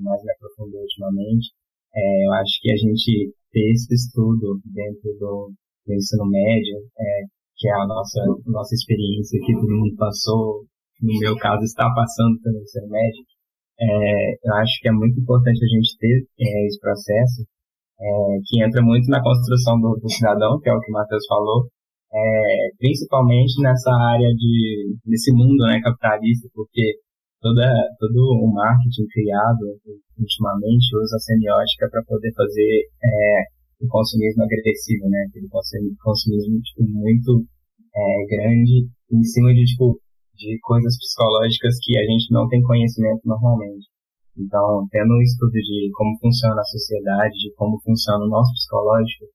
mais 0.02 0.24
me 0.24 0.32
aprofundei 0.32 0.82
ultimamente, 0.82 1.52
é, 1.96 2.26
eu 2.26 2.32
acho 2.34 2.60
que 2.62 2.72
a 2.72 2.78
gente 2.78 3.34
ter 3.52 3.72
esse 3.72 3.94
estudo 3.94 4.60
dentro 4.66 5.14
do, 5.20 5.54
do 5.86 5.94
ensino 5.94 6.26
médio, 6.26 6.78
é, 6.98 7.24
que 7.56 7.68
é 7.68 7.74
a 7.74 7.86
nossa, 7.86 8.20
nossa 8.48 8.74
experiência 8.74 9.40
que 9.46 9.54
todo 9.54 9.70
mundo 9.70 9.96
passou, 9.96 10.66
no 11.02 11.20
meu 11.20 11.38
caso 11.38 11.64
está 11.64 11.86
passando 11.94 12.42
pelo 12.42 12.58
ensino 12.58 12.90
médio, 12.90 13.24
é, 13.80 14.34
eu 14.44 14.54
acho 14.62 14.80
que 14.82 14.90
é 14.90 14.92
muito 14.92 15.20
importante 15.20 15.60
a 15.64 15.68
gente 15.68 15.98
ter 15.98 16.26
é, 16.40 16.66
esse 16.68 16.80
processo, 16.80 17.46
é, 18.00 18.06
que 18.46 18.64
entra 18.64 18.82
muito 18.82 19.08
na 19.10 19.22
construção 19.22 19.80
do, 19.80 19.96
do, 20.02 20.10
cidadão, 20.10 20.60
que 20.60 20.70
é 20.70 20.74
o 20.74 20.80
que 20.80 20.90
o 20.90 20.94
Matheus 20.94 21.26
falou, 21.28 21.68
é, 22.14 22.70
principalmente 22.78 23.62
nessa 23.62 23.92
área 23.92 24.30
de, 24.36 24.96
nesse 25.06 25.32
mundo 25.34 25.66
né, 25.66 25.82
capitalista, 25.82 26.50
porque 26.54 27.00
toda, 27.44 27.68
todo 28.00 28.40
o 28.40 28.48
marketing 28.48 29.06
criado 29.12 29.76
ultimamente 30.18 30.88
usa 30.96 31.20
a 31.20 31.26
semiótica 31.28 31.92
para 31.92 32.04
poder 32.08 32.32
fazer 32.32 32.88
é, 33.04 33.44
o 33.84 33.88
consumismo 33.92 34.44
agressivo, 34.48 35.12
né? 35.12 35.28
Aquele 35.28 35.48
consumismo 36.00 36.56
tipo, 36.64 36.88
muito 36.88 37.44
é, 37.92 38.02
grande 38.32 38.88
em 39.12 39.24
cima 39.24 39.54
de 39.54 39.68
tipo 39.68 40.00
de 40.34 40.58
coisas 40.64 40.96
psicológicas 40.98 41.76
que 41.84 42.00
a 42.00 42.06
gente 42.08 42.32
não 42.32 42.48
tem 42.48 42.64
conhecimento 42.64 43.22
normalmente. 43.28 43.86
Então, 44.40 44.88
tendo 44.90 45.14
um 45.14 45.22
estudo 45.22 45.54
de 45.54 45.92
como 45.94 46.18
funciona 46.18 46.60
a 46.60 46.66
sociedade, 46.66 47.36
de 47.38 47.54
como 47.54 47.80
funciona 47.84 48.26
o 48.26 48.30
nosso 48.30 48.52
psicológico, 48.56 49.26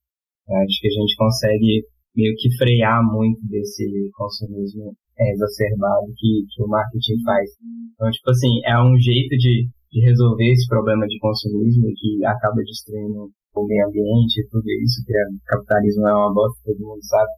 acho 0.48 0.80
que 0.80 0.88
a 0.88 0.96
gente 0.96 1.14
consegue 1.14 1.86
meio 2.16 2.34
que 2.36 2.50
frear 2.56 3.04
muito 3.04 3.38
desse 3.46 3.84
consumismo 4.16 4.96
exacerbado 5.20 6.06
que, 6.16 6.46
que 6.50 6.62
o 6.62 6.68
marketing 6.68 7.22
faz. 7.24 7.50
Então, 7.94 8.10
tipo 8.10 8.30
assim, 8.30 8.52
é 8.64 8.78
um 8.78 8.96
jeito 8.98 9.34
de, 9.36 9.66
de 9.90 9.98
resolver 10.04 10.52
esse 10.52 10.66
problema 10.68 11.06
de 11.06 11.18
consumismo 11.18 11.90
que 11.96 12.24
acaba 12.24 12.62
destruindo 12.62 13.30
o 13.54 13.66
meio 13.66 13.88
ambiente 13.88 14.40
e 14.40 14.48
tudo 14.48 14.64
isso, 14.84 15.02
que 15.04 15.12
o 15.12 15.42
capitalismo 15.46 16.06
é 16.06 16.14
uma 16.14 16.32
bosta, 16.32 16.60
todo 16.64 16.86
mundo 16.86 17.02
sabe. 17.02 17.30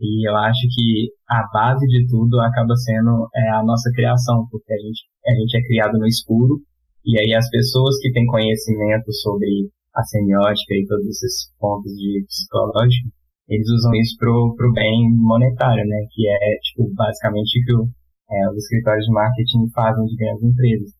E 0.00 0.28
eu 0.28 0.34
acho 0.34 0.66
que 0.74 1.12
a 1.28 1.46
base 1.52 1.86
de 1.86 2.06
tudo 2.08 2.40
acaba 2.40 2.74
sendo 2.74 3.28
é, 3.36 3.50
a 3.50 3.62
nossa 3.62 3.90
criação, 3.92 4.48
porque 4.50 4.72
a 4.72 4.78
gente, 4.78 5.04
a 5.26 5.32
gente 5.36 5.56
é 5.56 5.62
criado 5.62 5.98
no 5.98 6.06
escuro, 6.06 6.58
e 7.04 7.18
aí 7.20 7.34
as 7.34 7.48
pessoas 7.50 7.96
que 8.00 8.10
têm 8.12 8.26
conhecimento 8.26 9.12
sobre 9.12 9.68
a 9.94 10.02
semiótica 10.02 10.74
e 10.74 10.86
todos 10.86 11.06
esses 11.06 11.52
pontos 11.58 11.92
de 11.92 12.24
psicológico, 12.26 13.10
eles 13.50 13.66
usam 13.68 13.92
isso 13.98 14.16
pro, 14.16 14.54
pro 14.56 14.72
bem 14.72 15.10
monetário, 15.10 15.84
né? 15.84 16.06
Que 16.14 16.28
é, 16.30 16.56
tipo, 16.62 16.86
basicamente 16.94 17.58
o 17.58 17.64
que 17.66 17.74
o, 17.74 17.82
é, 18.30 18.50
os 18.50 18.56
escritórios 18.62 19.04
de 19.04 19.12
marketing 19.12 19.68
fazem 19.74 20.06
de 20.06 20.16
grandes 20.16 20.44
empresas. 20.44 20.90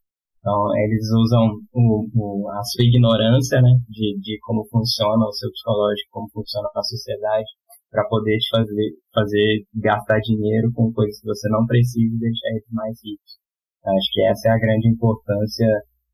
Então, 0.40 0.76
eles 0.82 1.04
usam 1.14 1.46
o, 1.72 2.08
o, 2.10 2.50
a 2.50 2.62
sua 2.64 2.84
ignorância, 2.84 3.62
né? 3.62 3.70
De, 3.88 4.18
de 4.18 4.38
como 4.42 4.66
funciona 4.66 5.24
o 5.24 5.32
seu 5.32 5.48
psicológico, 5.52 6.10
como 6.10 6.28
funciona 6.34 6.68
a 6.74 6.82
sociedade, 6.82 7.46
para 7.90 8.04
poder 8.08 8.36
te 8.38 8.48
fazer, 8.50 8.88
fazer 9.14 9.64
gastar 9.74 10.18
dinheiro 10.18 10.72
com 10.74 10.92
coisas 10.92 11.20
que 11.20 11.26
você 11.26 11.48
não 11.50 11.66
precisa 11.66 12.14
e 12.14 12.18
deixar 12.18 12.50
eles 12.50 12.66
mais 12.72 12.98
ricos. 13.04 13.38
Acho 13.84 14.08
que 14.12 14.22
essa 14.26 14.48
é 14.48 14.52
a 14.52 14.58
grande 14.58 14.88
importância 14.88 15.66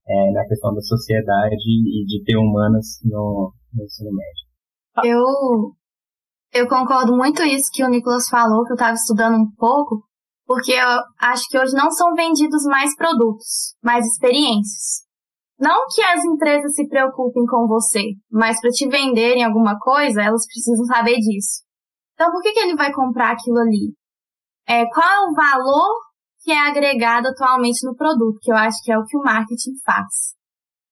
é, 0.08 0.32
na 0.32 0.46
questão 0.46 0.74
da 0.74 0.80
sociedade 0.80 1.64
e 1.64 2.04
de 2.04 2.22
ter 2.24 2.36
humanas 2.36 3.00
no, 3.04 3.52
no 3.74 3.84
ensino 3.84 4.10
médio. 4.12 4.46
Eu, 5.04 5.74
eu 6.56 6.68
concordo 6.68 7.16
muito 7.16 7.42
isso 7.42 7.70
que 7.72 7.84
o 7.84 7.88
Nicolas 7.88 8.28
falou, 8.28 8.64
que 8.64 8.72
eu 8.72 8.76
estava 8.76 8.94
estudando 8.94 9.36
um 9.36 9.50
pouco, 9.56 10.02
porque 10.46 10.72
eu 10.72 10.88
acho 11.20 11.44
que 11.48 11.58
hoje 11.58 11.74
não 11.74 11.90
são 11.90 12.14
vendidos 12.14 12.64
mais 12.64 12.94
produtos, 12.96 13.74
mais 13.82 14.06
experiências. 14.06 15.04
Não 15.58 15.86
que 15.88 16.02
as 16.02 16.22
empresas 16.24 16.74
se 16.74 16.86
preocupem 16.88 17.44
com 17.46 17.66
você, 17.66 18.12
mas 18.30 18.60
para 18.60 18.70
te 18.70 18.88
venderem 18.88 19.44
alguma 19.44 19.78
coisa, 19.78 20.22
elas 20.22 20.46
precisam 20.46 20.84
saber 20.84 21.16
disso. 21.16 21.62
Então, 22.14 22.30
por 22.30 22.42
que, 22.42 22.52
que 22.52 22.60
ele 22.60 22.76
vai 22.76 22.92
comprar 22.92 23.32
aquilo 23.32 23.58
ali? 23.58 23.94
É, 24.68 24.84
qual 24.86 25.06
é 25.06 25.30
o 25.30 25.34
valor 25.34 26.06
que 26.46 26.52
é 26.52 26.58
agregado 26.60 27.26
atualmente 27.26 27.84
no 27.84 27.96
produto, 27.96 28.38
que 28.40 28.52
eu 28.52 28.56
acho 28.56 28.80
que 28.84 28.92
é 28.92 28.96
o 28.96 29.04
que 29.04 29.16
o 29.18 29.20
marketing 29.20 29.72
faz. 29.84 30.36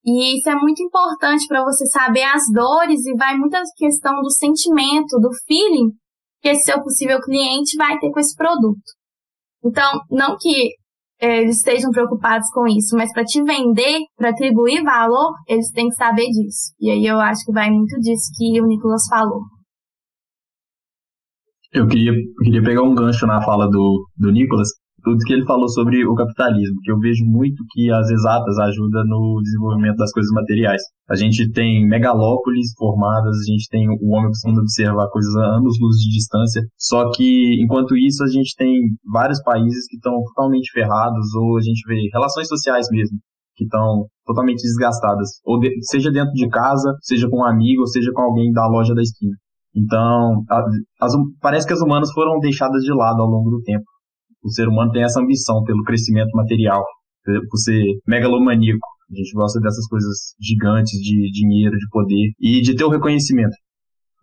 E 0.05 0.39
isso 0.39 0.51
é 0.51 0.55
muito 0.55 0.83
importante 0.83 1.47
para 1.49 1.65
você 1.65 1.87
saber 1.87 2.25
as 2.25 2.43
dores 2.53 3.07
e 3.07 3.17
vai 3.17 3.37
muita 3.37 3.63
questão 3.77 4.21
do 4.21 4.31
sentimento, 4.31 5.19
do 5.19 5.31
feeling 5.47 5.91
que 6.43 6.51
esse 6.51 6.65
seu 6.65 6.83
possível 6.83 7.19
cliente 7.23 7.77
vai 7.79 7.99
ter 7.99 8.11
com 8.11 8.21
esse 8.21 8.37
produto. 8.37 8.83
Então, 9.65 9.99
não 10.11 10.37
que 10.39 10.75
é, 11.19 11.41
eles 11.41 11.57
estejam 11.57 11.91
preocupados 11.91 12.47
com 12.53 12.67
isso, 12.67 12.95
mas 12.95 13.11
para 13.13 13.25
te 13.25 13.43
vender, 13.43 14.01
para 14.15 14.29
atribuir 14.29 14.83
valor, 14.83 15.33
eles 15.49 15.71
têm 15.71 15.89
que 15.89 15.95
saber 15.95 16.27
disso. 16.27 16.75
E 16.79 16.91
aí 16.91 17.07
eu 17.07 17.19
acho 17.19 17.43
que 17.47 17.53
vai 17.53 17.71
muito 17.71 17.99
disso 18.01 18.31
que 18.37 18.61
o 18.61 18.67
Nicolas 18.67 19.07
falou. 19.09 19.41
Eu 21.73 21.89
queria, 21.89 22.13
queria 22.43 22.63
pegar 22.63 22.83
um 22.83 22.95
gancho 22.95 23.27
na 23.27 23.43
fala 23.43 23.67
do, 23.69 24.07
do 24.17 24.31
Nicolas, 24.31 24.69
tudo 25.05 25.23
que 25.25 25.33
ele 25.35 25.45
falou 25.45 25.69
sobre 25.69 26.07
o 26.07 26.15
capitalismo, 26.15 26.81
que 26.83 26.91
eu 26.91 26.99
vejo 26.99 27.25
muito 27.27 27.63
que 27.71 27.93
as 27.93 28.09
exatas 28.09 28.59
ajudam 28.59 29.05
no 29.07 29.41
desenvolvimento 29.43 29.97
das 29.97 30.11
coisas 30.11 30.33
materiais. 30.33 30.81
A 31.09 31.15
gente 31.15 31.53
tem 31.53 31.87
megalópolis 31.87 32.73
formadas, 32.79 33.37
a 33.37 33.53
gente 33.53 33.69
tem 33.69 33.87
o 33.87 34.09
homem 34.15 34.29
conseguindo 34.29 34.61
observar 34.61 35.09
coisas 35.11 35.37
a 35.37 35.57
anos-luz 35.59 35.97
de 35.97 36.17
distância, 36.17 36.63
só 36.79 37.11
que 37.13 37.63
enquanto 37.63 37.95
isso 37.97 38.25
a 38.25 38.29
gente 38.29 38.57
tem 38.57 38.81
vários 39.13 39.43
países 39.43 39.87
que 39.87 39.97
estão 39.97 40.15
totalmente 40.35 40.73
ferrados, 40.73 41.35
ou 41.35 41.59
a 41.59 41.61
gente 41.61 41.87
vê 41.87 42.09
relações 42.11 42.49
sociais 42.49 42.87
mesmo, 42.91 43.19
que 43.55 43.65
estão 43.65 44.07
totalmente 44.25 44.63
desgastadas, 44.63 45.29
ou 45.45 45.61
de, 45.61 45.71
seja 45.83 46.11
dentro 46.11 46.33
de 46.33 46.49
casa, 46.49 46.97
seja 47.03 47.29
com 47.29 47.41
um 47.41 47.47
amigo, 47.47 47.83
ou 47.83 47.87
seja 47.87 48.11
com 48.13 48.23
alguém 48.23 48.51
da 48.53 48.67
loja 48.67 48.95
da 48.95 49.03
esquina. 49.03 49.35
Então, 49.77 50.45
as, 51.01 51.13
parece 51.43 51.67
que 51.67 51.73
as 51.73 51.81
humanas 51.81 52.11
foram 52.13 52.39
deixadas 52.39 52.83
de 52.83 52.93
lado 52.93 53.21
ao 53.21 53.29
longo 53.29 53.51
do 53.51 53.61
tempo. 53.63 53.85
O 54.45 54.51
ser 54.51 54.69
humano 54.69 54.93
tem 54.93 55.03
essa 55.03 55.21
ambição 55.21 55.65
pelo 55.65 55.83
crescimento 55.85 56.31
material, 56.35 56.85
por 57.25 57.57
ser 57.57 57.83
megalomaníaco. 58.07 58.87
A 59.11 59.17
gente 59.17 59.33
gosta 59.33 59.59
dessas 59.61 59.87
coisas 59.89 60.35
gigantes 60.41 60.99
de 61.01 61.31
dinheiro, 61.31 61.77
de 61.79 61.89
poder 61.91 62.33
e 62.39 62.61
de 62.61 62.77
ter 62.77 62.85
o 62.85 62.91
reconhecimento. 62.91 63.55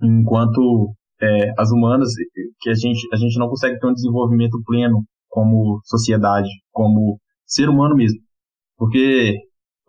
Enquanto 0.02 0.94
é, 1.22 1.54
as 1.58 1.72
humanas, 1.72 2.10
que 2.60 2.70
a 2.70 2.74
gente, 2.74 3.08
a 3.12 3.16
gente 3.16 3.38
não 3.40 3.48
consegue 3.48 3.80
ter 3.80 3.88
um 3.88 3.94
desenvolvimento 3.94 4.62
pleno 4.66 5.04
como 5.28 5.80
sociedade, 5.86 6.50
como 6.72 7.20
ser 7.46 7.70
humano 7.70 7.96
mesmo. 7.96 8.20
Porque 8.78 9.38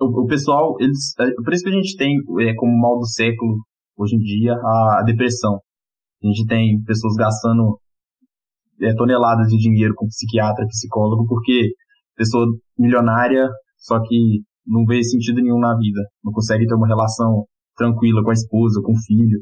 o, 0.00 0.22
o 0.22 0.26
pessoal, 0.26 0.76
eles, 0.80 1.14
por 1.44 1.52
isso 1.52 1.64
que 1.64 1.70
a 1.70 1.74
gente 1.74 1.96
tem 1.96 2.16
é, 2.40 2.54
como 2.54 2.78
mal 2.78 2.98
do 2.98 3.06
século 3.06 3.56
hoje 3.96 4.16
em 4.16 4.18
dia 4.18 4.52
a, 4.54 5.00
a 5.00 5.02
depressão. 5.04 5.60
A 6.22 6.26
gente 6.26 6.46
tem 6.46 6.82
pessoas 6.84 7.14
gastando 7.16 7.78
é, 8.80 8.94
toneladas 8.94 9.48
de 9.48 9.58
dinheiro 9.58 9.94
com 9.94 10.06
psiquiatra, 10.06 10.66
psicólogo, 10.66 11.26
porque 11.26 11.72
pessoa 12.16 12.46
milionária, 12.78 13.48
só 13.78 14.00
que 14.00 14.42
não 14.66 14.84
vê 14.84 15.02
sentido 15.02 15.42
nenhum 15.42 15.58
na 15.58 15.76
vida, 15.76 16.00
não 16.24 16.32
consegue 16.32 16.66
ter 16.66 16.74
uma 16.74 16.86
relação 16.86 17.44
tranquila 17.76 18.22
com 18.22 18.30
a 18.30 18.34
esposa, 18.34 18.80
com 18.82 18.92
o 18.92 19.02
filho. 19.06 19.40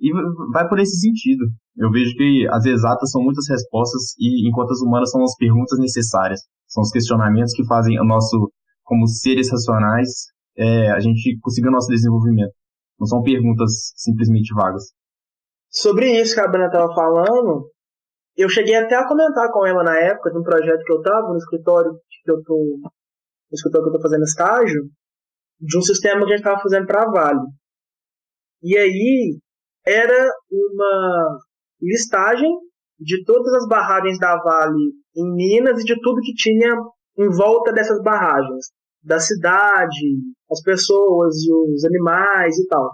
E 0.00 0.10
vai 0.52 0.68
por 0.68 0.78
esse 0.80 0.98
sentido. 0.98 1.44
Eu 1.76 1.90
vejo 1.90 2.14
que 2.16 2.46
as 2.50 2.64
exatas 2.66 3.10
são 3.10 3.22
muitas 3.22 3.48
respostas 3.48 4.14
e 4.18 4.48
enquanto 4.48 4.72
as 4.72 4.80
humanas 4.82 5.10
são 5.10 5.22
as 5.22 5.34
perguntas 5.36 5.78
necessárias. 5.78 6.40
São 6.66 6.82
os 6.82 6.90
questionamentos 6.90 7.52
que 7.54 7.64
fazem 7.66 7.98
o 8.00 8.04
nosso, 8.04 8.50
como 8.82 9.06
seres 9.06 9.50
racionais, 9.50 10.08
é, 10.56 10.90
a 10.90 11.00
gente 11.00 11.38
conseguir 11.40 11.68
o 11.68 11.72
nosso 11.72 11.88
desenvolvimento. 11.88 12.52
Não 12.98 13.06
são 13.06 13.22
perguntas 13.22 13.92
simplesmente 13.96 14.52
vagas. 14.54 14.84
Sobre 15.70 16.20
isso 16.20 16.34
que 16.34 16.40
a 16.40 16.48
Bruna 16.48 16.66
estava 16.66 16.92
falando, 16.94 17.70
eu 18.36 18.48
cheguei 18.48 18.74
até 18.74 18.94
a 18.94 19.06
comentar 19.06 19.50
com 19.52 19.66
ela 19.66 19.82
na 19.82 19.98
época 19.98 20.30
de 20.30 20.38
um 20.38 20.42
projeto 20.42 20.82
que 20.84 20.92
eu 20.92 20.98
estava 20.98 21.28
no 21.28 21.36
escritório 21.36 21.92
que 22.24 22.30
eu 22.30 22.42
tô 22.42 22.54
no 22.54 23.54
escritório 23.54 23.90
que 23.90 23.96
eu 23.96 24.00
tô 24.00 24.02
fazendo 24.02 24.24
estágio, 24.24 24.82
de 25.60 25.78
um 25.78 25.82
sistema 25.82 26.20
que 26.20 26.32
a 26.32 26.36
gente 26.36 26.38
estava 26.38 26.60
fazendo 26.60 26.86
para 26.86 27.10
Vale. 27.10 27.46
E 28.62 28.76
aí 28.76 29.38
era 29.86 30.32
uma 30.50 31.38
listagem 31.80 32.50
de 32.98 33.22
todas 33.24 33.52
as 33.54 33.68
barragens 33.68 34.18
da 34.18 34.36
Vale 34.42 34.92
em 35.16 35.34
Minas 35.34 35.80
e 35.80 35.84
de 35.84 36.00
tudo 36.00 36.22
que 36.22 36.34
tinha 36.34 36.74
em 37.18 37.28
volta 37.28 37.72
dessas 37.72 38.00
barragens, 38.02 38.70
da 39.02 39.18
cidade, 39.18 40.16
as 40.50 40.62
pessoas 40.62 41.34
e 41.44 41.52
os 41.52 41.84
animais 41.84 42.58
e 42.58 42.66
tal. 42.66 42.90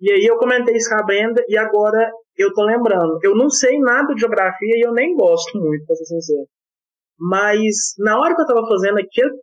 E 0.00 0.10
aí 0.10 0.24
eu 0.24 0.36
comentei 0.36 0.76
isso 0.76 0.90
com 0.90 1.00
a 1.00 1.04
Brenda 1.04 1.42
e 1.48 1.56
agora 1.56 2.10
eu 2.40 2.52
tô 2.52 2.64
lembrando. 2.64 3.18
Eu 3.22 3.36
não 3.36 3.50
sei 3.50 3.78
nada 3.78 4.14
de 4.14 4.20
geografia 4.20 4.76
e 4.76 4.86
eu 4.86 4.92
nem 4.92 5.14
gosto 5.14 5.58
muito, 5.58 5.84
pra 5.86 5.96
ser 5.96 6.04
sincero. 6.04 6.46
Mas 7.18 7.94
na 7.98 8.18
hora 8.18 8.34
que 8.34 8.42
eu 8.42 8.46
tava 8.46 8.66
fazendo 8.66 8.98
aquele, 8.98 9.36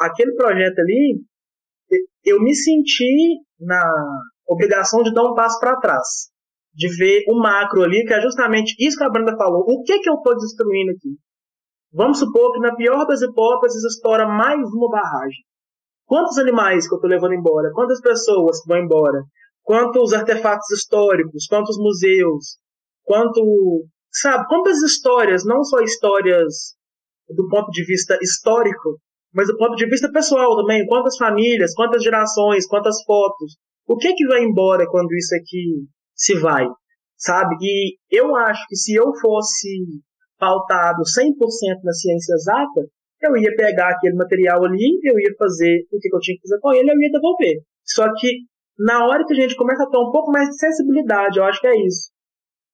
aquele 0.00 0.34
projeto 0.34 0.78
ali, 0.78 1.20
eu 2.24 2.40
me 2.40 2.54
senti 2.54 3.38
na 3.60 3.82
obrigação 4.48 5.02
de 5.02 5.12
dar 5.12 5.24
um 5.24 5.34
passo 5.34 5.58
para 5.60 5.78
trás. 5.78 6.30
De 6.74 6.88
ver 6.96 7.24
o 7.28 7.38
macro 7.38 7.82
ali, 7.82 8.04
que 8.04 8.14
é 8.14 8.20
justamente 8.20 8.74
isso 8.78 8.96
que 8.96 9.04
a 9.04 9.10
Brenda 9.10 9.36
falou. 9.36 9.62
O 9.66 9.82
que 9.82 9.98
que 9.98 10.08
eu 10.08 10.16
tô 10.18 10.34
destruindo 10.34 10.92
aqui? 10.92 11.18
Vamos 11.92 12.18
supor 12.18 12.52
que 12.52 12.60
na 12.60 12.74
pior 12.74 13.04
das 13.06 13.20
hipóteses 13.20 13.84
estoura 13.84 14.26
mais 14.26 14.66
uma 14.72 14.88
barragem. 14.88 15.44
Quantos 16.06 16.38
animais 16.38 16.88
que 16.88 16.94
eu 16.94 17.00
tô 17.00 17.06
levando 17.06 17.34
embora? 17.34 17.70
Quantas 17.74 18.00
pessoas 18.00 18.62
que 18.62 18.68
vão 18.68 18.78
embora? 18.78 19.22
Quantos 19.62 20.12
artefatos 20.12 20.70
históricos, 20.70 21.46
quantos 21.46 21.76
museus, 21.78 22.58
quanto, 23.04 23.84
sabe, 24.10 24.46
quantas 24.48 24.82
histórias, 24.82 25.44
não 25.44 25.62
só 25.64 25.80
histórias 25.80 26.74
do 27.28 27.48
ponto 27.48 27.70
de 27.70 27.84
vista 27.84 28.18
histórico, 28.20 28.98
mas 29.32 29.46
do 29.46 29.56
ponto 29.56 29.76
de 29.76 29.86
vista 29.88 30.10
pessoal 30.12 30.56
também, 30.56 30.86
quantas 30.86 31.16
famílias, 31.16 31.74
quantas 31.74 32.02
gerações, 32.02 32.66
quantas 32.66 33.02
fotos, 33.04 33.56
o 33.86 33.96
que 33.96 34.12
que 34.14 34.26
vai 34.26 34.42
embora 34.42 34.86
quando 34.88 35.12
isso 35.14 35.34
aqui 35.34 35.86
se 36.14 36.38
vai, 36.38 36.66
sabe? 37.16 37.56
E 37.60 37.96
eu 38.10 38.36
acho 38.36 38.66
que 38.68 38.76
se 38.76 38.94
eu 38.94 39.12
fosse 39.20 39.68
pautado 40.38 41.02
100% 41.02 41.32
na 41.82 41.92
ciência 41.92 42.34
exata, 42.34 42.88
eu 43.22 43.36
ia 43.36 43.54
pegar 43.56 43.90
aquele 43.90 44.16
material 44.16 44.64
ali, 44.64 44.98
eu 45.04 45.18
ia 45.18 45.32
fazer 45.38 45.86
o 45.92 45.98
que 45.98 46.14
eu 46.14 46.20
tinha 46.20 46.36
que 46.36 46.48
fazer 46.48 46.60
com 46.60 46.72
ele, 46.72 46.90
eu 46.90 47.00
ia 47.00 47.10
devolver. 47.10 47.62
Só 47.84 48.04
que 48.18 48.28
na 48.78 49.04
hora 49.04 49.24
que 49.24 49.32
a 49.32 49.36
gente 49.36 49.56
começa 49.56 49.82
a 49.84 49.88
ter 49.88 49.98
um 49.98 50.10
pouco 50.10 50.30
mais 50.30 50.48
de 50.48 50.58
sensibilidade, 50.58 51.38
eu 51.38 51.44
acho 51.44 51.60
que 51.60 51.66
é 51.66 51.86
isso. 51.86 52.10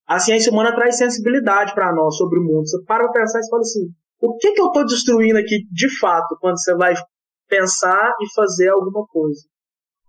A 0.06 0.18
ciência 0.18 0.50
humana 0.50 0.74
traz 0.74 0.96
sensibilidade 0.96 1.74
para 1.74 1.92
nós 1.94 2.16
sobre 2.16 2.38
o 2.38 2.42
mundo. 2.42 2.66
Você 2.66 2.82
para 2.84 3.10
pensar 3.12 3.40
e 3.40 3.50
fala 3.50 3.60
assim: 3.60 3.88
o 4.20 4.36
que, 4.36 4.52
que 4.52 4.60
eu 4.60 4.66
estou 4.66 4.86
destruindo 4.86 5.38
aqui 5.38 5.64
de 5.70 5.98
fato 5.98 6.36
quando 6.40 6.58
você 6.58 6.74
vai 6.74 6.94
pensar 7.48 8.10
e 8.20 8.34
fazer 8.34 8.70
alguma 8.70 9.06
coisa? 9.06 9.40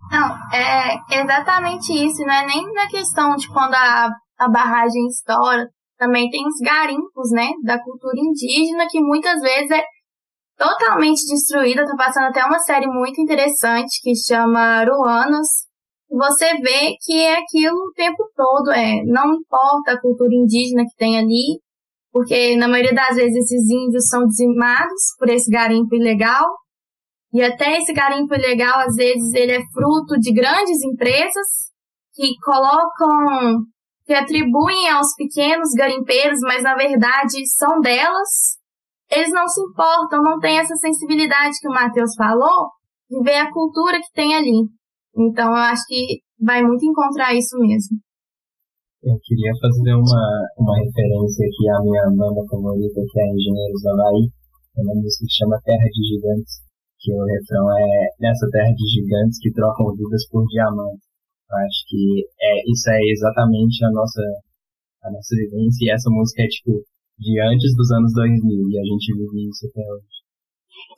Não, 0.10 0.36
é 0.54 1.22
exatamente 1.22 1.92
isso. 1.94 2.26
Não 2.26 2.34
é 2.34 2.46
nem 2.46 2.66
na 2.74 2.88
questão 2.88 3.36
de 3.36 3.48
quando 3.50 3.76
a, 3.76 4.10
a 4.40 4.50
barragem 4.50 5.06
estoura. 5.08 5.68
Também 5.98 6.30
tem 6.30 6.48
os 6.48 6.56
garimpos, 6.64 7.30
né, 7.32 7.50
da 7.62 7.78
cultura 7.84 8.16
indígena, 8.16 8.88
que 8.90 9.02
muitas 9.02 9.42
vezes 9.42 9.70
é 9.70 9.84
totalmente 10.58 11.26
destruída. 11.26 11.86
Tá 11.86 11.96
passando 11.98 12.28
até 12.28 12.44
uma 12.46 12.60
série 12.60 12.88
muito 12.88 13.20
interessante 13.20 14.00
que 14.02 14.16
chama 14.16 14.86
Ruanas. 14.86 15.69
Você 16.10 16.58
vê 16.58 16.96
que 17.02 17.14
é 17.14 17.38
aquilo 17.38 17.76
o 17.76 17.94
tempo 17.94 18.24
todo, 18.36 18.72
é. 18.72 19.04
Não 19.06 19.34
importa 19.36 19.92
a 19.92 20.02
cultura 20.02 20.34
indígena 20.34 20.84
que 20.84 20.96
tem 20.98 21.20
ali, 21.20 21.60
porque 22.12 22.56
na 22.56 22.68
maioria 22.68 22.94
das 22.94 23.16
vezes 23.16 23.36
esses 23.36 23.70
índios 23.70 24.08
são 24.10 24.26
dizimados 24.26 25.16
por 25.20 25.30
esse 25.30 25.50
garimpo 25.52 25.96
ilegal, 25.96 26.46
e 27.32 27.44
até 27.44 27.78
esse 27.78 27.94
garimpo 27.94 28.34
ilegal, 28.34 28.80
às 28.80 28.96
vezes, 28.96 29.34
ele 29.36 29.52
é 29.52 29.62
fruto 29.72 30.20
de 30.20 30.34
grandes 30.34 30.82
empresas 30.84 31.70
que 32.16 32.34
colocam, 32.44 33.62
que 34.04 34.14
atribuem 34.14 34.90
aos 34.90 35.14
pequenos 35.16 35.70
garimpeiros, 35.78 36.40
mas 36.42 36.64
na 36.64 36.76
verdade 36.76 37.48
são 37.56 37.80
delas. 37.80 38.58
Eles 39.12 39.30
não 39.32 39.48
se 39.48 39.62
importam, 39.62 40.24
não 40.24 40.40
têm 40.40 40.58
essa 40.58 40.76
sensibilidade 40.76 41.56
que 41.62 41.68
o 41.68 41.72
Matheus 41.72 42.16
falou, 42.18 42.70
de 43.10 43.22
ver 43.24 43.38
a 43.38 43.52
cultura 43.52 44.00
que 44.00 44.12
tem 44.14 44.36
ali. 44.36 44.68
Então, 45.18 45.50
eu 45.50 45.64
acho 45.72 45.84
que 45.88 46.22
vai 46.40 46.62
muito 46.62 46.86
encontrar 46.86 47.34
isso 47.36 47.58
mesmo. 47.60 47.98
Eu 49.02 49.16
queria 49.24 49.52
fazer 49.62 49.96
uma, 49.96 50.26
uma 50.60 50.76
referência 50.76 51.46
aqui 51.48 51.66
à 51.72 51.80
minha 51.82 52.06
banda 52.12 52.44
favorita, 52.50 53.00
que 53.00 53.20
é 53.20 53.32
Engenheiros 53.32 53.82
da 53.84 53.92
Havaí. 53.96 54.28
É 54.76 54.82
uma 54.82 54.96
música 54.96 55.26
que 55.26 55.36
chama 55.40 55.62
Terra 55.64 55.88
de 55.88 56.02
Gigantes, 56.04 56.70
que 57.00 57.12
o 57.16 57.24
refrão 57.24 57.66
é 57.80 58.10
Nessa 58.20 58.46
terra 58.52 58.72
de 58.76 58.86
gigantes 58.92 59.40
que 59.40 59.52
trocam 59.52 59.96
vidas 59.96 60.28
por 60.28 60.44
diamantes. 60.48 61.08
Eu 61.50 61.58
acho 61.58 61.82
que 61.88 62.28
é, 62.40 62.52
isso 62.68 62.90
é 62.92 63.00
exatamente 63.10 63.84
a 63.86 63.92
nossa, 63.92 64.22
a 65.04 65.12
nossa 65.12 65.36
vivência, 65.36 65.88
e 65.88 65.92
essa 65.92 66.10
música 66.12 66.44
é 66.44 66.48
tipo 66.48 66.84
de 67.18 67.42
antes 67.42 67.76
dos 67.76 67.90
anos 67.92 68.14
2000, 68.14 68.70
e 68.70 68.78
a 68.78 68.84
gente 68.84 69.16
vive 69.16 69.50
isso 69.50 69.66
até 69.68 69.82
hoje. 69.82 70.20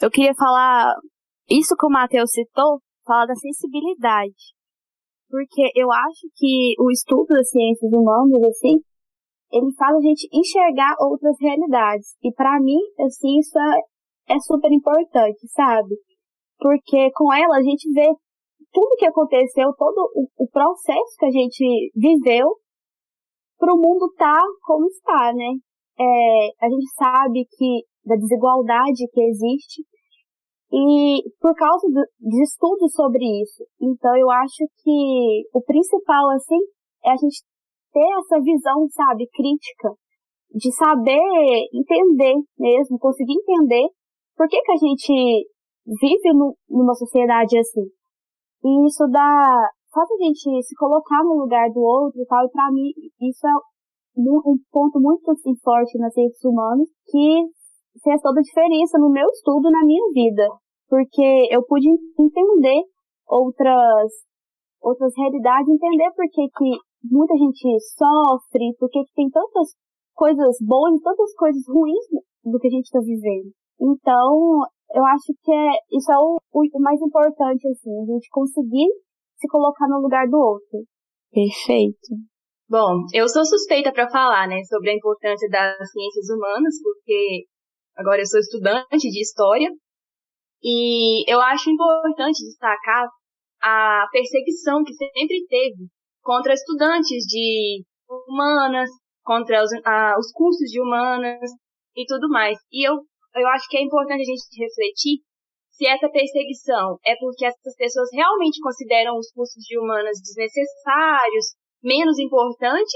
Eu 0.01 0.09
queria 0.09 0.33
falar, 0.35 0.93
isso 1.49 1.75
que 1.77 1.85
o 1.85 1.89
Matheus 1.89 2.31
citou, 2.31 2.81
falar 3.05 3.25
da 3.25 3.35
sensibilidade 3.35 4.53
porque 5.31 5.71
eu 5.73 5.89
acho 5.89 6.27
que 6.35 6.75
o 6.77 6.91
estudo 6.91 7.27
das 7.27 7.49
ciências 7.49 7.89
humanas, 7.91 8.43
assim, 8.43 8.83
ele 9.49 9.73
faz 9.75 9.95
a 9.95 10.01
gente 10.01 10.27
enxergar 10.31 10.93
outras 10.99 11.35
realidades. 11.39 12.17
E 12.21 12.31
para 12.33 12.59
mim, 12.59 12.77
assim, 12.99 13.39
isso 13.39 13.57
é, 13.57 14.35
é 14.35 14.39
super 14.39 14.71
importante, 14.71 15.39
sabe? 15.47 15.95
Porque 16.59 17.09
com 17.15 17.33
ela 17.33 17.57
a 17.57 17.63
gente 17.63 17.89
vê 17.93 18.07
tudo 18.73 18.97
que 18.97 19.07
aconteceu, 19.07 19.73
todo 19.77 20.11
o, 20.13 20.27
o 20.37 20.47
processo 20.49 21.15
que 21.17 21.25
a 21.25 21.31
gente 21.31 21.91
viveu 21.95 22.47
para 23.57 23.73
o 23.73 23.77
mundo 23.77 24.07
estar 24.11 24.37
tá 24.37 24.45
como 24.63 24.85
está, 24.87 25.33
né? 25.33 25.53
É, 25.97 26.65
a 26.65 26.69
gente 26.69 26.89
sabe 26.97 27.45
que 27.57 27.85
da 28.05 28.15
desigualdade 28.15 29.07
que 29.13 29.21
existe, 29.21 29.83
e 30.71 31.21
por 31.39 31.53
causa 31.53 31.85
do, 31.87 32.01
de 32.19 32.43
estudos 32.43 32.93
sobre 32.93 33.25
isso. 33.43 33.63
Então 33.81 34.15
eu 34.15 34.29
acho 34.31 34.65
que 34.81 35.43
o 35.53 35.61
principal, 35.61 36.29
assim, 36.29 36.59
é 37.03 37.11
a 37.11 37.15
gente 37.15 37.43
ter 37.91 38.07
essa 38.19 38.39
visão, 38.41 38.87
sabe, 38.89 39.27
crítica, 39.33 39.91
de 40.53 40.71
saber 40.73 41.19
entender 41.73 42.35
mesmo, 42.57 42.97
conseguir 42.99 43.33
entender 43.33 43.87
por 44.37 44.47
que, 44.47 44.61
que 44.61 44.71
a 44.71 44.77
gente 44.77 45.47
vive 45.85 46.33
no, 46.33 46.55
numa 46.69 46.93
sociedade 46.93 47.57
assim. 47.57 47.87
E 48.63 48.87
isso 48.87 49.07
dá, 49.11 49.69
faz 49.93 50.09
a 50.11 50.23
gente 50.23 50.63
se 50.63 50.75
colocar 50.75 51.23
no 51.23 51.35
lugar 51.35 51.69
do 51.71 51.81
outro 51.81 52.21
e 52.21 52.25
tal, 52.25 52.45
e 52.45 52.49
pra 52.49 52.71
mim 52.71 52.91
isso 53.21 53.45
é 53.45 53.53
um 54.17 54.57
ponto 54.71 54.99
muito 54.99 55.31
assim, 55.31 55.55
forte 55.63 55.97
nas 55.97 56.13
ciências 56.13 56.43
humanas 56.43 56.87
que 57.07 57.47
fez 58.03 58.21
toda 58.21 58.39
a 58.39 58.43
diferença 58.43 58.97
no 58.97 59.11
meu 59.11 59.27
estudo, 59.27 59.69
na 59.69 59.83
minha 59.85 60.07
vida. 60.13 60.47
Porque 60.87 61.47
eu 61.49 61.63
pude 61.65 61.87
entender 62.19 62.83
outras, 63.27 64.11
outras 64.81 65.13
realidades, 65.17 65.69
entender 65.69 66.11
por 66.15 66.25
que, 66.29 66.47
que 66.47 66.71
muita 67.09 67.35
gente 67.37 67.79
sofre, 67.97 68.75
por 68.79 68.89
que, 68.89 69.03
que 69.03 69.13
tem 69.15 69.29
tantas 69.29 69.75
coisas 70.13 70.57
boas 70.61 70.95
e 70.95 71.01
tantas 71.01 71.33
coisas 71.35 71.63
ruins 71.67 72.05
do 72.43 72.59
que 72.59 72.67
a 72.67 72.71
gente 72.71 72.85
está 72.85 72.99
vivendo. 72.99 73.51
Então, 73.79 74.61
eu 74.93 75.05
acho 75.05 75.33
que 75.43 75.51
é, 75.51 75.71
isso 75.91 76.11
é 76.11 76.17
o, 76.19 76.37
o 76.53 76.81
mais 76.81 77.01
importante, 77.01 77.67
assim, 77.67 77.89
a 77.89 78.05
gente 78.05 78.29
conseguir 78.29 78.87
se 79.37 79.47
colocar 79.47 79.87
no 79.87 80.01
lugar 80.01 80.27
do 80.27 80.37
outro. 80.37 80.85
Perfeito. 81.31 82.19
Bom, 82.69 83.03
eu 83.13 83.27
sou 83.27 83.43
suspeita 83.43 83.91
para 83.91 84.09
falar, 84.09 84.47
né, 84.47 84.63
sobre 84.63 84.91
a 84.91 84.95
importância 84.95 85.49
das 85.49 85.91
ciências 85.91 86.29
humanas, 86.29 86.75
porque 86.83 87.45
agora 87.97 88.21
eu 88.21 88.25
sou 88.25 88.39
estudante 88.39 89.09
de 89.09 89.21
história 89.21 89.69
e 90.63 91.23
eu 91.31 91.41
acho 91.41 91.69
importante 91.69 92.45
destacar 92.45 93.07
a 93.61 94.07
perseguição 94.11 94.83
que 94.83 94.93
sempre 94.93 95.45
teve 95.47 95.87
contra 96.21 96.53
estudantes 96.53 97.25
de 97.25 97.83
humanas, 98.09 98.89
contra 99.23 99.63
os, 99.63 99.71
os 99.71 100.31
cursos 100.33 100.69
de 100.69 100.81
humanas 100.81 101.49
e 101.95 102.05
tudo 102.05 102.29
mais. 102.29 102.57
E 102.71 102.87
eu, 102.87 102.95
eu 103.35 103.47
acho 103.49 103.67
que 103.69 103.77
é 103.77 103.81
importante 103.81 104.21
a 104.21 104.25
gente 104.25 104.63
refletir 104.63 105.21
se 105.71 105.87
essa 105.87 106.09
perseguição 106.09 106.97
é 107.05 107.15
porque 107.15 107.45
essas 107.45 107.75
pessoas 107.75 108.09
realmente 108.13 108.59
consideram 108.61 109.17
os 109.17 109.31
cursos 109.31 109.63
de 109.63 109.79
humanas 109.79 110.19
desnecessários, 110.21 111.55
menos 111.81 112.19
importante, 112.19 112.91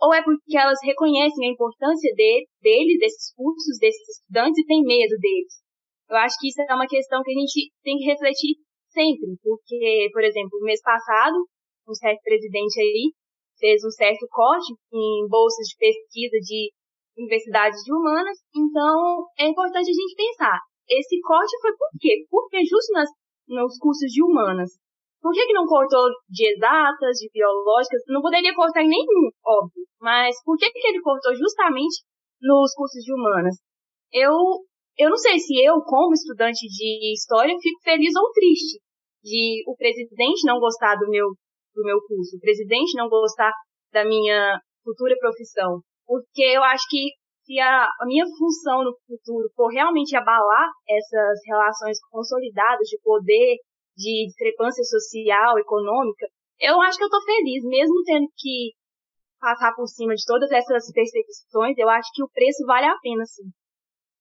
ou 0.00 0.14
é 0.14 0.22
porque 0.22 0.56
elas 0.56 0.78
reconhecem 0.82 1.48
a 1.48 1.52
importância 1.52 2.12
de, 2.14 2.46
deles, 2.62 2.98
desses 2.98 3.34
cursos, 3.34 3.78
desses 3.80 4.18
estudantes, 4.18 4.58
e 4.58 4.66
têm 4.66 4.82
medo 4.82 5.18
deles. 5.18 5.54
Eu 6.08 6.16
acho 6.16 6.36
que 6.40 6.48
isso 6.48 6.62
é 6.62 6.74
uma 6.74 6.86
questão 6.86 7.22
que 7.22 7.30
a 7.30 7.38
gente 7.38 7.70
tem 7.82 7.98
que 7.98 8.04
refletir 8.04 8.56
sempre, 8.88 9.36
porque, 9.42 10.08
por 10.12 10.24
exemplo, 10.24 10.58
mês 10.62 10.80
passado, 10.80 11.36
um 11.88 11.94
certo 11.94 12.22
presidente 12.22 12.80
aí 12.80 13.12
fez 13.58 13.84
um 13.84 13.90
certo 13.90 14.26
corte 14.30 14.72
em 14.92 15.26
bolsas 15.28 15.66
de 15.66 15.76
pesquisa 15.76 16.38
de 16.40 16.70
universidades 17.18 17.82
de 17.82 17.92
humanas, 17.92 18.38
então 18.54 19.26
é 19.38 19.48
importante 19.48 19.90
a 19.90 19.92
gente 19.92 20.14
pensar, 20.14 20.58
esse 20.88 21.20
corte 21.20 21.60
foi 21.60 21.72
por 21.76 21.90
quê? 22.00 22.24
Porque 22.30 22.58
justo 22.64 22.92
nas, 22.92 23.10
nos 23.48 23.76
cursos 23.78 24.10
de 24.10 24.22
humanas, 24.22 24.70
por 25.20 25.32
que, 25.32 25.46
que 25.46 25.52
não 25.52 25.66
cortou 25.66 26.08
de 26.28 26.52
exatas, 26.52 27.18
de 27.18 27.28
biológicas? 27.32 28.02
Não 28.08 28.22
poderia 28.22 28.54
cortar 28.54 28.82
em 28.82 28.88
nenhum, 28.88 29.30
óbvio. 29.44 29.84
Mas 30.00 30.36
por 30.44 30.56
que, 30.56 30.70
que 30.70 30.88
ele 30.88 31.00
cortou 31.00 31.34
justamente 31.34 32.02
nos 32.40 32.72
cursos 32.74 33.02
de 33.02 33.12
humanas? 33.12 33.56
Eu, 34.12 34.32
eu 34.96 35.10
não 35.10 35.16
sei 35.16 35.38
se 35.38 35.54
eu, 35.64 35.80
como 35.82 36.14
estudante 36.14 36.66
de 36.66 37.12
história, 37.12 37.54
fico 37.60 37.80
feliz 37.82 38.14
ou 38.16 38.30
triste 38.32 38.78
de 39.22 39.62
o 39.66 39.74
presidente 39.76 40.46
não 40.46 40.58
gostar 40.58 40.94
do 40.96 41.08
meu, 41.08 41.28
do 41.74 41.82
meu 41.82 41.98
curso, 42.06 42.36
o 42.36 42.40
presidente 42.40 42.96
não 42.96 43.08
gostar 43.08 43.52
da 43.92 44.04
minha 44.04 44.60
futura 44.84 45.14
profissão. 45.18 45.80
Porque 46.06 46.42
eu 46.42 46.62
acho 46.62 46.84
que 46.88 47.10
se 47.44 47.58
a, 47.58 47.84
a 47.84 48.06
minha 48.06 48.24
função 48.38 48.84
no 48.84 48.92
futuro 49.06 49.48
for 49.56 49.68
realmente 49.68 50.16
abalar 50.16 50.68
essas 50.88 51.38
relações 51.46 51.98
consolidadas 52.10 52.86
de 52.88 52.98
poder, 53.02 53.56
de 53.98 54.26
discrepância 54.26 54.84
social, 54.84 55.58
econômica, 55.58 56.26
eu 56.60 56.80
acho 56.80 56.96
que 56.96 57.04
eu 57.04 57.10
tô 57.10 57.20
feliz, 57.24 57.64
mesmo 57.64 58.02
tendo 58.04 58.26
que 58.36 58.72
passar 59.40 59.74
por 59.74 59.86
cima 59.86 60.14
de 60.14 60.24
todas 60.24 60.50
essas 60.50 60.90
perseguições, 60.92 61.76
eu 61.76 61.88
acho 61.88 62.08
que 62.14 62.22
o 62.22 62.30
preço 62.30 62.64
vale 62.64 62.86
a 62.86 62.98
pena, 63.02 63.24
sim. 63.26 63.50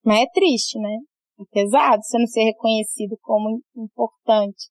Mas 0.04 0.22
é 0.22 0.26
triste, 0.34 0.80
né? 0.80 0.98
É 1.40 1.44
pesado 1.52 2.02
você 2.02 2.18
não 2.18 2.26
ser 2.26 2.44
reconhecido 2.44 3.18
como 3.22 3.62
importante 3.76 4.70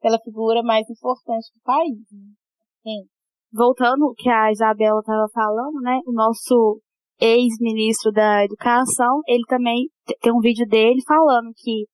pela 0.00 0.18
figura 0.18 0.62
mais 0.62 0.88
importante 0.90 1.48
do 1.54 1.60
país. 1.62 2.04
Né? 2.10 2.34
Sim. 2.82 3.08
Voltando 3.52 4.06
o 4.06 4.14
que 4.14 4.28
a 4.28 4.50
Isabela 4.50 5.00
estava 5.00 5.26
falando, 5.32 5.80
né? 5.80 6.00
O 6.06 6.12
nosso 6.12 6.80
ex-ministro 7.20 8.10
da 8.10 8.44
Educação, 8.44 9.20
ele 9.26 9.44
também 9.46 9.88
tem 10.20 10.32
um 10.32 10.40
vídeo 10.40 10.66
dele 10.66 11.00
falando 11.06 11.52
que 11.56 11.86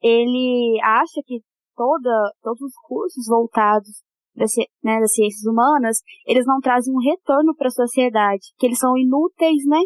ele 0.00 0.80
acha 0.82 1.20
que 1.26 1.40
toda, 1.74 2.10
todos 2.42 2.60
os 2.60 2.74
cursos 2.86 3.26
voltados 3.28 4.02
das, 4.34 4.52
né, 4.82 4.98
das 5.00 5.12
ciências 5.12 5.44
humanas, 5.44 5.98
eles 6.26 6.46
não 6.46 6.60
trazem 6.60 6.94
um 6.94 7.00
retorno 7.00 7.54
para 7.54 7.68
a 7.68 7.70
sociedade, 7.70 8.52
que 8.58 8.66
eles 8.66 8.78
são 8.78 8.96
inúteis, 8.96 9.64
né? 9.66 9.80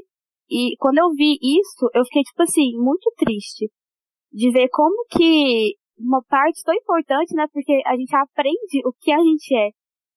E 0.48 0.76
quando 0.78 0.98
eu 0.98 1.10
vi 1.10 1.36
isso, 1.42 1.90
eu 1.92 2.04
fiquei, 2.04 2.22
tipo 2.22 2.42
assim, 2.42 2.76
muito 2.78 3.12
triste 3.16 3.70
de 4.32 4.50
ver 4.52 4.68
como 4.70 5.04
que 5.10 5.74
uma 5.98 6.22
parte 6.28 6.62
tão 6.62 6.74
importante, 6.74 7.34
né? 7.34 7.46
Porque 7.52 7.82
a 7.84 7.96
gente 7.96 8.14
aprende 8.14 8.86
o 8.86 8.92
que 9.00 9.10
a 9.10 9.18
gente 9.18 9.54
é, 9.56 9.70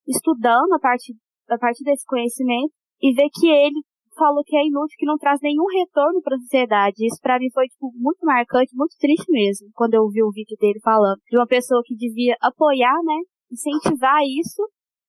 estudando 0.07 0.73
a 0.73 0.79
parte, 0.79 1.15
a 1.49 1.57
parte 1.57 1.83
desse 1.83 2.05
conhecimento 2.05 2.73
e 3.01 3.13
ver 3.13 3.29
que 3.33 3.47
ele 3.47 3.81
falou 4.19 4.43
que 4.43 4.55
é 4.55 4.67
inútil, 4.67 4.99
que 4.99 5.05
não 5.05 5.17
traz 5.17 5.39
nenhum 5.41 5.65
retorno 5.65 6.21
para 6.21 6.35
a 6.35 6.39
sociedade. 6.39 7.07
Isso 7.07 7.19
para 7.21 7.39
mim 7.39 7.49
foi 7.51 7.65
tipo 7.67 7.89
muito 7.95 8.19
marcante, 8.25 8.75
muito 8.75 8.95
triste 8.99 9.31
mesmo, 9.31 9.71
quando 9.73 9.95
eu 9.95 10.07
vi 10.09 10.21
o 10.21 10.31
vídeo 10.31 10.57
dele 10.59 10.79
falando 10.83 11.19
de 11.31 11.37
uma 11.37 11.47
pessoa 11.47 11.81
que 11.85 11.95
devia 11.95 12.35
apoiar, 12.41 12.99
né, 13.03 13.23
incentivar 13.49 14.19
isso 14.27 14.61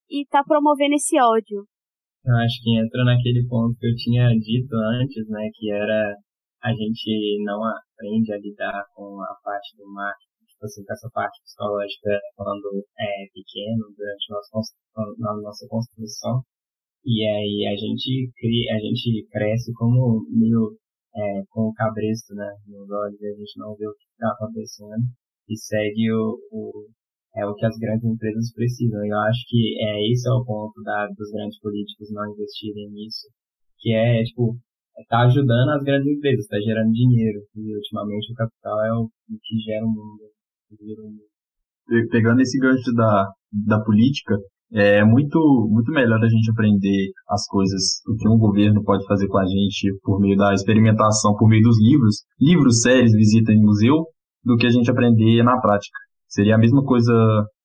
e 0.09 0.25
tá 0.31 0.45
promovendo 0.45 0.95
esse 0.95 1.21
ódio. 1.21 1.67
Eu 2.25 2.37
acho 2.37 2.63
que 2.63 2.79
entra 2.79 3.05
naquele 3.05 3.47
ponto 3.49 3.77
que 3.79 3.87
eu 3.87 3.97
tinha 3.97 4.31
dito 4.39 4.75
antes, 5.01 5.29
né, 5.29 5.51
que 5.55 5.73
era 5.73 6.15
a 6.63 6.71
gente 6.73 7.43
não 7.43 7.65
aprende 7.65 8.33
a 8.33 8.39
lidar 8.39 8.85
com 8.95 9.21
a 9.23 9.35
parte 9.43 9.77
do 9.77 9.89
marketing, 9.91 10.45
tipo 10.47 10.65
assim, 10.67 10.85
com 10.85 10.93
essa 10.93 11.09
parte 11.13 11.41
psicológica 11.43 12.21
quando 12.37 12.85
é 12.99 13.25
pequeno, 13.33 13.89
durante 13.97 14.31
nossa, 14.31 14.75
na 15.19 15.41
nossa 15.41 15.67
construção. 15.69 16.45
E 17.05 17.27
aí 17.27 17.67
a 17.67 17.77
gente 17.77 18.31
cria, 18.37 18.77
a 18.77 18.79
gente 18.79 19.27
cresce 19.31 19.73
como 19.75 20.27
meio 20.31 20.77
é, 21.15 21.43
com 21.51 21.69
o 21.69 21.75
cabresto, 21.75 22.35
né, 22.35 22.49
nos 22.67 22.91
olhos, 22.91 23.23
a 23.23 23.37
gente 23.37 23.59
não 23.59 23.75
vê 23.75 23.87
o 23.87 23.95
que 23.95 24.05
está 24.13 24.31
acontecendo 24.33 25.03
e 25.49 25.57
segue 25.57 26.13
o, 26.13 26.39
o, 26.53 26.89
é 27.37 27.47
o 27.47 27.55
que 27.55 27.67
as 27.67 27.77
grandes 27.79 28.05
empresas 28.05 28.53
precisam. 28.53 29.05
E 29.05 29.09
eu 29.09 29.19
acho 29.19 29.41
que 29.49 29.77
é 29.81 30.13
esse 30.13 30.29
é 30.29 30.33
o 30.33 30.45
ponto 30.45 30.81
da, 30.83 31.09
dos 31.09 31.31
grandes 31.33 31.59
políticos 31.61 32.11
não 32.13 32.31
investirem 32.33 32.91
nisso, 32.91 33.29
que 33.79 33.93
é 33.93 34.23
tipo 34.25 34.59
tá 35.09 35.21
ajudando 35.25 35.71
as 35.71 35.83
grandes 35.83 36.07
empresas, 36.07 36.45
está 36.45 36.61
gerando 36.61 36.93
dinheiro 36.93 37.41
e 37.57 37.75
ultimamente 37.75 38.33
o 38.33 38.35
capital 38.35 38.85
é 38.85 38.93
o, 38.93 39.05
o 39.05 39.39
que 39.43 39.59
gera 39.65 39.85
o 39.85 39.89
mundo. 39.89 40.31
Gera 40.79 41.01
o 41.01 41.09
mundo. 41.09 42.11
Pegando 42.11 42.41
esse 42.41 42.59
gancho 42.59 42.93
da, 42.95 43.33
da 43.67 43.83
política, 43.83 44.37
é 44.73 45.05
muito, 45.05 45.39
muito 45.71 45.91
melhor 45.91 46.23
a 46.23 46.29
gente 46.29 46.51
aprender 46.51 47.11
as 47.29 47.45
coisas, 47.47 48.01
o 48.07 48.15
que 48.17 48.29
um 48.29 48.39
governo 48.39 48.83
pode 48.85 49.05
fazer 49.07 49.27
com 49.27 49.39
a 49.39 49.45
gente 49.45 49.93
por 50.03 50.21
meio 50.21 50.37
da 50.37 50.55
experimentação, 50.55 51.35
por 51.37 51.49
meio 51.49 51.63
dos 51.63 51.81
livros, 51.81 52.23
livros, 52.41 52.81
séries, 52.83 53.13
visita 53.13 53.53
em 53.53 53.61
museu, 53.61 54.07
do 54.45 54.57
que 54.57 54.67
a 54.67 54.71
gente 54.71 54.91
aprender 54.91 55.43
na 55.43 55.61
prática. 55.61 55.99
Seria 56.29 56.55
a 56.55 56.59
mesma 56.59 56.85
coisa, 56.85 57.13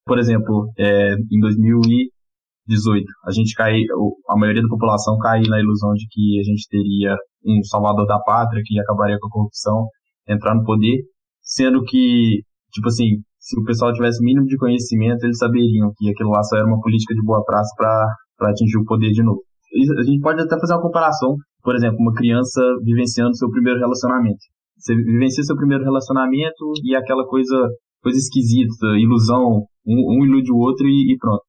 por 0.06 0.18
exemplo, 0.18 0.72
é, 0.78 1.13
em 1.13 1.39
2018, 1.39 3.06
a 3.26 3.32
gente 3.32 3.54
cai, 3.54 3.82
a 4.30 4.38
maioria 4.38 4.63
da 4.63 4.68
população 4.68 5.18
cai 5.20 5.41
na 5.41 5.60
ilusão 5.60 5.94
de 5.94 6.08
que 6.10 6.39
a 6.39 6.44
gente 6.44 6.68
teria 6.70 7.15
um 7.46 7.63
salvador 7.63 8.08
da 8.08 8.20
pátria 8.20 8.63
que 8.65 8.80
acabaria 8.80 9.18
com 9.20 9.28
a 9.28 9.32
corrupção, 9.32 9.88
entrar 10.28 10.56
no 10.56 10.63
poder, 10.63 11.04
sendo 11.41 11.84
que, 11.84 12.41
tipo 12.74 12.88
assim, 12.88 13.22
se 13.45 13.53
o 13.60 13.63
pessoal 13.63 13.93
tivesse 13.93 14.17
o 14.19 14.25
mínimo 14.25 14.47
de 14.47 14.58
conhecimento, 14.58 15.23
eles 15.23 15.38
saberiam 15.38 15.93
que 15.95 16.10
aquilo 16.10 16.31
lá 16.31 16.41
só 16.41 16.58
era 16.58 16.65
uma 16.65 16.81
política 16.81 17.13
de 17.13 17.21
boa 17.21 17.45
praça 17.45 17.69
para 17.77 18.49
atingir 18.49 18.79
o 18.79 18.86
poder 18.86 19.12
de 19.12 19.21
novo. 19.21 19.39
A 19.99 20.01
gente 20.01 20.19
pode 20.19 20.41
até 20.41 20.58
fazer 20.60 20.73
uma 20.73 20.81
comparação, 20.81 21.36
por 21.62 21.75
exemplo, 21.75 21.97
uma 21.99 22.13
criança 22.13 22.60
vivenciando 22.84 23.38
seu 23.38 23.47
primeiro 23.51 23.79
relacionamento. 23.79 24.41
Você 24.79 24.95
vivencia 24.95 25.43
seu 25.43 25.55
primeiro 25.55 25.84
relacionamento 25.84 26.73
e 26.84 26.95
aquela 26.95 27.23
coisa, 27.27 27.55
coisa 28.01 28.17
esquisita, 28.17 28.97
ilusão, 28.97 29.62
um, 29.86 30.17
um 30.17 30.25
ilude 30.25 30.51
o 30.51 30.58
outro 30.58 30.88
e, 30.88 31.13
e 31.13 31.17
pronto. 31.19 31.43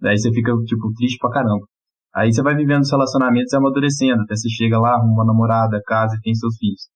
Daí 0.00 0.16
você 0.16 0.30
fica, 0.32 0.50
tipo, 0.64 0.94
triste 0.96 1.18
pra 1.20 1.30
caramba. 1.30 1.66
Aí 2.16 2.32
você 2.32 2.42
vai 2.42 2.54
vivendo 2.54 2.82
os 2.82 2.90
relacionamentos 2.90 3.52
e 3.52 3.56
amadurecendo, 3.56 4.22
até 4.22 4.34
você 4.34 4.48
chega 4.48 4.80
lá, 4.80 4.94
arruma 4.94 5.12
uma 5.12 5.26
namorada, 5.26 5.82
casa 5.84 6.16
e 6.16 6.20
tem 6.22 6.34
seus 6.34 6.56
filhos. 6.56 6.88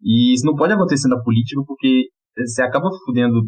E 0.00 0.32
isso 0.32 0.46
não 0.46 0.54
pode 0.54 0.72
acontecer 0.72 1.08
na 1.08 1.20
política 1.20 1.60
porque 1.66 2.08
você 2.36 2.62
acaba 2.62 2.88
fudendo 3.04 3.40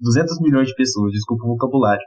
200 0.00 0.40
milhões 0.40 0.68
de 0.68 0.74
pessoas, 0.74 1.12
desculpa 1.12 1.44
o 1.44 1.48
vocabulário. 1.48 2.02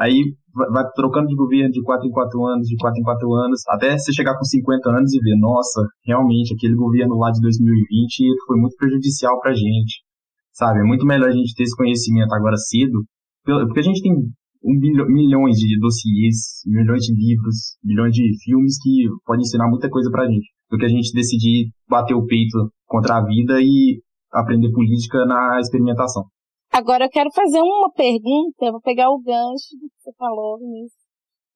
Aí 0.00 0.32
vai 0.54 0.84
trocando 0.94 1.26
de 1.26 1.34
governo 1.34 1.70
de 1.70 1.82
4 1.82 2.06
em 2.06 2.10
4 2.10 2.46
anos, 2.46 2.68
de 2.68 2.76
4 2.76 3.00
em 3.00 3.02
4 3.02 3.34
anos, 3.34 3.62
até 3.68 3.98
você 3.98 4.12
chegar 4.12 4.38
com 4.38 4.44
50 4.44 4.90
anos 4.90 5.12
e 5.12 5.18
ver, 5.18 5.36
nossa, 5.40 5.82
realmente, 6.06 6.54
aquele 6.54 6.76
governo 6.76 7.18
lá 7.18 7.30
de 7.32 7.40
2020 7.40 8.46
foi 8.46 8.60
muito 8.60 8.76
prejudicial 8.76 9.40
pra 9.40 9.52
gente. 9.52 10.06
Sabe? 10.52 10.80
É 10.80 10.84
muito 10.84 11.04
melhor 11.04 11.28
a 11.28 11.32
gente 11.32 11.54
ter 11.54 11.64
esse 11.64 11.76
conhecimento 11.76 12.32
agora 12.32 12.56
cedo, 12.56 13.04
porque 13.44 13.80
a 13.80 13.82
gente 13.82 14.02
tem 14.02 14.12
um 14.12 14.78
bilhão, 14.78 15.06
milhões 15.08 15.56
de 15.56 15.78
dossiês, 15.78 16.62
milhões 16.66 17.02
de 17.02 17.14
livros, 17.14 17.76
milhões 17.82 18.12
de 18.12 18.22
filmes 18.44 18.76
que 18.82 19.06
podem 19.24 19.42
ensinar 19.42 19.68
muita 19.68 19.88
coisa 19.88 20.10
pra 20.10 20.26
gente, 20.26 20.48
do 20.70 20.76
que 20.76 20.84
a 20.84 20.88
gente 20.88 21.12
decidir 21.12 21.70
bater 21.88 22.14
o 22.14 22.26
peito 22.26 22.70
contra 22.86 23.18
a 23.18 23.24
vida 23.24 23.60
e 23.60 24.00
aprender 24.32 24.72
política 24.72 25.24
na 25.26 25.58
experimentação. 25.60 26.24
Agora 26.72 27.06
eu 27.06 27.10
quero 27.10 27.30
fazer 27.32 27.60
uma 27.60 27.90
pergunta, 27.90 28.64
eu 28.64 28.72
vou 28.72 28.80
pegar 28.80 29.10
o 29.10 29.20
gancho 29.20 29.72
do 29.80 29.88
que 29.88 29.98
você 29.98 30.12
falou, 30.16 30.58
Vinícius, 30.58 31.02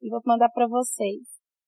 e 0.00 0.08
vou 0.08 0.20
mandar 0.24 0.48
para 0.50 0.66
vocês. 0.66 1.20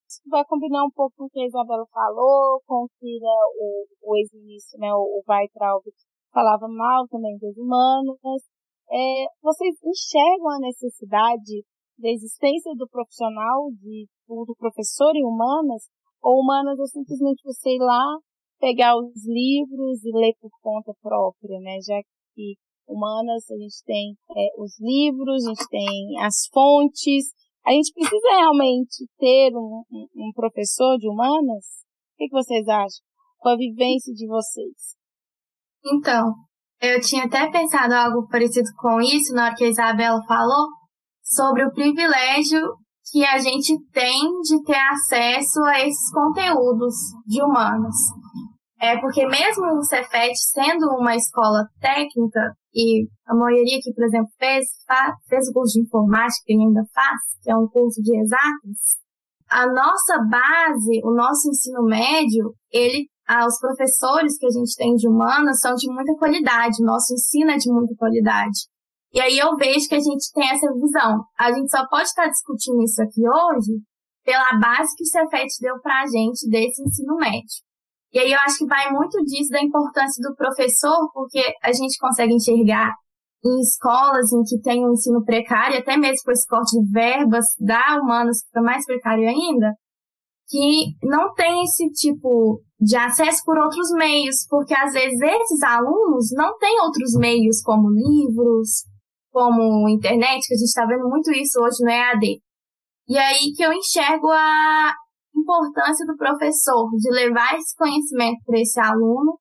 Isso 0.08 0.20
vai 0.28 0.44
combinar 0.44 0.84
um 0.84 0.90
pouco 0.90 1.14
com 1.16 1.24
o 1.24 1.30
que 1.30 1.40
a 1.40 1.46
Isabela 1.46 1.84
falou, 1.92 2.60
com 2.66 2.84
o 2.84 2.88
que 2.98 3.18
né, 3.20 3.36
o, 3.60 3.86
o 4.10 4.16
ex-ministro, 4.16 4.78
né, 4.80 4.92
o, 4.92 5.22
Weitraub, 5.28 5.82
falava 6.32 6.66
mal 6.68 7.06
também 7.08 7.36
dos 7.38 7.56
humanos. 7.56 8.18
É, 8.90 9.26
vocês 9.42 9.74
enxergam 9.84 10.50
a 10.50 10.60
necessidade 10.60 11.64
da 11.98 12.08
existência 12.08 12.72
do 12.76 12.88
profissional, 12.88 13.70
de, 13.72 14.06
do 14.28 14.54
professor 14.58 15.14
em 15.14 15.24
humanas, 15.24 15.84
ou 16.22 16.40
humanas 16.40 16.78
é 16.78 16.86
simplesmente 16.86 17.42
você 17.44 17.70
ir 17.70 17.80
lá, 17.80 18.18
pegar 18.60 18.96
os 18.96 19.26
livros 19.26 20.04
e 20.04 20.12
ler 20.12 20.34
por 20.40 20.50
conta 20.62 20.92
própria, 21.02 21.58
né? 21.60 21.78
Já 21.86 22.00
que 22.34 22.54
humanas 22.86 23.50
a 23.50 23.56
gente 23.56 23.82
tem 23.84 24.14
é, 24.36 24.62
os 24.62 24.78
livros, 24.80 25.46
a 25.46 25.50
gente 25.50 25.68
tem 25.68 26.20
as 26.20 26.46
fontes. 26.52 27.32
A 27.66 27.72
gente 27.72 27.92
precisa 27.92 28.28
realmente 28.30 29.06
ter 29.18 29.56
um, 29.56 29.82
um, 29.90 30.06
um 30.16 30.32
professor 30.34 30.98
de 30.98 31.08
humanas? 31.08 31.64
O 32.12 32.16
que, 32.18 32.28
que 32.28 32.34
vocês 32.34 32.68
acham? 32.68 33.02
Com 33.38 33.48
a 33.48 33.56
vivência 33.56 34.12
de 34.12 34.26
vocês? 34.26 34.96
Então, 35.84 36.34
eu 36.80 37.00
tinha 37.00 37.24
até 37.24 37.50
pensado 37.50 37.94
algo 37.94 38.28
parecido 38.28 38.68
com 38.76 39.00
isso 39.00 39.34
na 39.34 39.46
hora 39.46 39.54
que 39.54 39.64
a 39.64 39.68
Isabela 39.68 40.20
falou 40.26 40.68
sobre 41.22 41.64
o 41.64 41.72
privilégio 41.72 42.60
que 43.10 43.24
a 43.24 43.38
gente 43.38 43.74
tem 43.92 44.20
de 44.42 44.62
ter 44.64 44.78
acesso 44.78 45.62
a 45.64 45.80
esses 45.80 46.10
conteúdos 46.12 46.94
de 47.26 47.42
humanas. 47.42 47.94
É 48.80 48.98
porque 49.00 49.26
mesmo 49.26 49.66
o 49.78 49.82
Cefet 49.82 50.34
sendo 50.36 50.86
uma 50.98 51.14
escola 51.14 51.66
técnica, 51.80 52.54
e 52.74 53.06
a 53.26 53.34
maioria 53.34 53.78
que, 53.80 53.92
por 53.94 54.04
exemplo, 54.04 54.28
fez, 54.36 54.66
fez 55.28 55.48
o 55.48 55.52
curso 55.52 55.74
de 55.74 55.86
informática 55.86 56.44
e 56.48 56.54
ainda 56.54 56.82
faz, 56.92 57.20
que 57.42 57.50
é 57.50 57.56
um 57.56 57.68
curso 57.68 58.02
de 58.02 58.18
exatas, 58.18 59.04
a 59.48 59.66
nossa 59.66 60.18
base, 60.28 61.00
o 61.04 61.14
nosso 61.14 61.48
ensino 61.48 61.84
médio, 61.84 62.54
ele, 62.72 63.06
ah, 63.28 63.46
os 63.46 63.58
professores 63.60 64.36
que 64.38 64.46
a 64.46 64.50
gente 64.50 64.74
tem 64.76 64.94
de 64.96 65.08
humanas 65.08 65.60
são 65.60 65.74
de 65.74 65.88
muita 65.92 66.12
qualidade, 66.16 66.82
o 66.82 66.86
nosso 66.86 67.14
ensino 67.14 67.52
é 67.52 67.56
de 67.56 67.70
muita 67.72 67.94
qualidade. 67.96 68.66
E 69.12 69.20
aí 69.20 69.38
eu 69.38 69.54
vejo 69.56 69.86
que 69.88 69.94
a 69.94 70.00
gente 70.00 70.32
tem 70.34 70.50
essa 70.50 70.66
visão. 70.74 71.22
A 71.38 71.52
gente 71.52 71.70
só 71.70 71.86
pode 71.86 72.08
estar 72.08 72.26
discutindo 72.26 72.82
isso 72.82 73.00
aqui 73.00 73.22
hoje 73.22 73.80
pela 74.24 74.58
base 74.58 74.96
que 74.96 75.04
o 75.04 75.06
Cefet 75.06 75.46
deu 75.60 75.78
para 75.80 76.02
a 76.02 76.06
gente 76.06 76.48
desse 76.50 76.82
ensino 76.82 77.14
médio. 77.16 77.62
E 78.14 78.18
aí 78.20 78.30
eu 78.30 78.38
acho 78.46 78.58
que 78.58 78.66
vai 78.66 78.92
muito 78.92 79.18
disso 79.24 79.50
da 79.50 79.60
importância 79.60 80.22
do 80.22 80.36
professor, 80.36 81.10
porque 81.12 81.42
a 81.60 81.72
gente 81.72 81.98
consegue 81.98 82.32
enxergar 82.32 82.94
em 83.44 83.60
escolas 83.60 84.32
em 84.32 84.42
que 84.44 84.62
tem 84.62 84.86
um 84.86 84.92
ensino 84.92 85.24
precário, 85.24 85.78
até 85.78 85.96
mesmo 85.96 86.22
com 86.24 86.30
esse 86.30 86.46
corte 86.46 86.78
de 86.78 86.90
verbas 86.92 87.44
da 87.58 87.98
humanos, 88.00 88.40
que 88.40 88.46
fica 88.46 88.62
mais 88.62 88.86
precário 88.86 89.28
ainda, 89.28 89.74
que 90.48 90.94
não 91.02 91.34
tem 91.34 91.64
esse 91.64 91.90
tipo 91.90 92.62
de 92.80 92.96
acesso 92.96 93.42
por 93.44 93.58
outros 93.58 93.90
meios, 93.96 94.46
porque 94.48 94.74
às 94.74 94.92
vezes 94.92 95.20
esses 95.20 95.62
alunos 95.64 96.30
não 96.34 96.56
têm 96.58 96.80
outros 96.80 97.14
meios 97.18 97.60
como 97.62 97.90
livros, 97.90 98.84
como 99.32 99.88
internet, 99.88 100.46
que 100.46 100.54
a 100.54 100.56
gente 100.56 100.68
está 100.68 100.86
vendo 100.86 101.08
muito 101.08 101.32
isso 101.32 101.60
hoje 101.60 101.82
no 101.82 101.90
EAD. 101.90 102.40
E 103.08 103.18
aí 103.18 103.52
que 103.56 103.62
eu 103.64 103.72
enxergo 103.72 104.30
a, 104.30 104.92
importância 105.44 106.06
do 106.06 106.16
professor 106.16 106.88
de 106.96 107.10
levar 107.10 107.54
esse 107.54 107.76
conhecimento 107.76 108.40
para 108.44 108.58
esse 108.58 108.80
aluno 108.80 109.38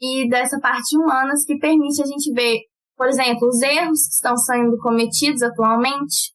e 0.00 0.28
dessa 0.28 0.60
parte 0.60 0.96
humanas 0.96 1.44
que 1.44 1.58
permite 1.58 2.02
a 2.02 2.06
gente 2.06 2.32
ver, 2.32 2.60
por 2.96 3.08
exemplo, 3.08 3.48
os 3.48 3.60
erros 3.62 4.04
que 4.04 4.14
estão 4.14 4.36
sendo 4.36 4.76
cometidos 4.78 5.42
atualmente 5.42 6.32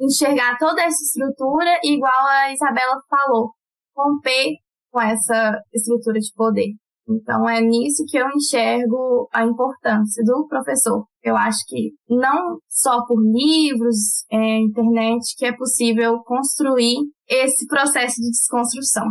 enxergar 0.00 0.56
toda 0.58 0.82
essa 0.82 1.02
estrutura, 1.02 1.78
igual 1.84 2.26
a 2.26 2.52
Isabela 2.52 2.96
falou, 3.08 3.50
romper 3.96 4.54
com 4.90 5.00
essa 5.00 5.60
estrutura 5.72 6.18
de 6.18 6.32
poder. 6.34 6.72
Então 7.08 7.48
é 7.48 7.60
nisso 7.60 8.04
que 8.08 8.16
eu 8.16 8.26
enxergo 8.34 9.28
a 9.32 9.44
importância 9.44 10.22
do 10.24 10.46
professor. 10.48 11.06
Eu 11.22 11.36
acho 11.36 11.58
que 11.68 11.92
não 12.08 12.58
só 12.68 13.04
por 13.06 13.20
livros, 13.20 14.24
é, 14.30 14.58
internet, 14.60 15.34
que 15.36 15.44
é 15.44 15.54
possível 15.54 16.20
construir 16.24 16.96
esse 17.28 17.66
processo 17.66 18.20
de 18.20 18.30
desconstrução. 18.30 19.04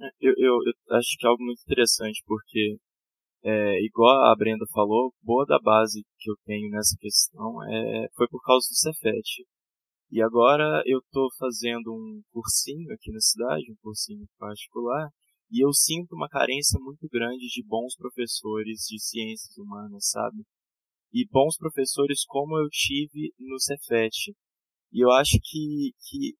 É, 0.00 0.06
eu, 0.20 0.34
eu, 0.36 0.54
eu 0.88 0.96
acho 0.96 1.16
que 1.18 1.26
é 1.26 1.28
algo 1.28 1.42
muito 1.42 1.62
interessante, 1.62 2.22
porque, 2.26 2.76
é, 3.42 3.84
igual 3.84 4.30
a 4.30 4.36
Brenda 4.36 4.64
falou, 4.72 5.12
boa 5.22 5.44
da 5.44 5.58
base 5.58 6.04
que 6.18 6.30
eu 6.30 6.36
tenho 6.44 6.70
nessa 6.70 6.96
questão 7.00 7.62
é, 7.64 8.08
foi 8.14 8.28
por 8.28 8.42
causa 8.42 8.68
do 8.68 8.76
Cefet. 8.76 9.44
E 10.10 10.22
agora 10.22 10.82
eu 10.86 10.98
estou 10.98 11.28
fazendo 11.36 11.92
um 11.92 12.22
cursinho 12.32 12.92
aqui 12.94 13.10
na 13.10 13.20
cidade, 13.20 13.72
um 13.72 13.76
cursinho 13.82 14.24
particular, 14.38 15.08
e 15.50 15.64
eu 15.64 15.72
sinto 15.72 16.14
uma 16.14 16.28
carência 16.28 16.78
muito 16.80 17.08
grande 17.08 17.46
de 17.46 17.64
bons 17.66 17.94
professores 17.96 18.86
de 18.88 19.00
ciências 19.00 19.56
humanas, 19.56 20.10
sabe? 20.10 20.42
E 21.12 21.26
bons 21.28 21.56
professores 21.56 22.24
como 22.26 22.58
eu 22.58 22.68
tive 22.70 23.32
no 23.38 23.58
Cefet. 23.60 24.34
E 24.92 25.04
eu 25.04 25.10
acho 25.12 25.38
que, 25.42 25.92
que 26.08 26.34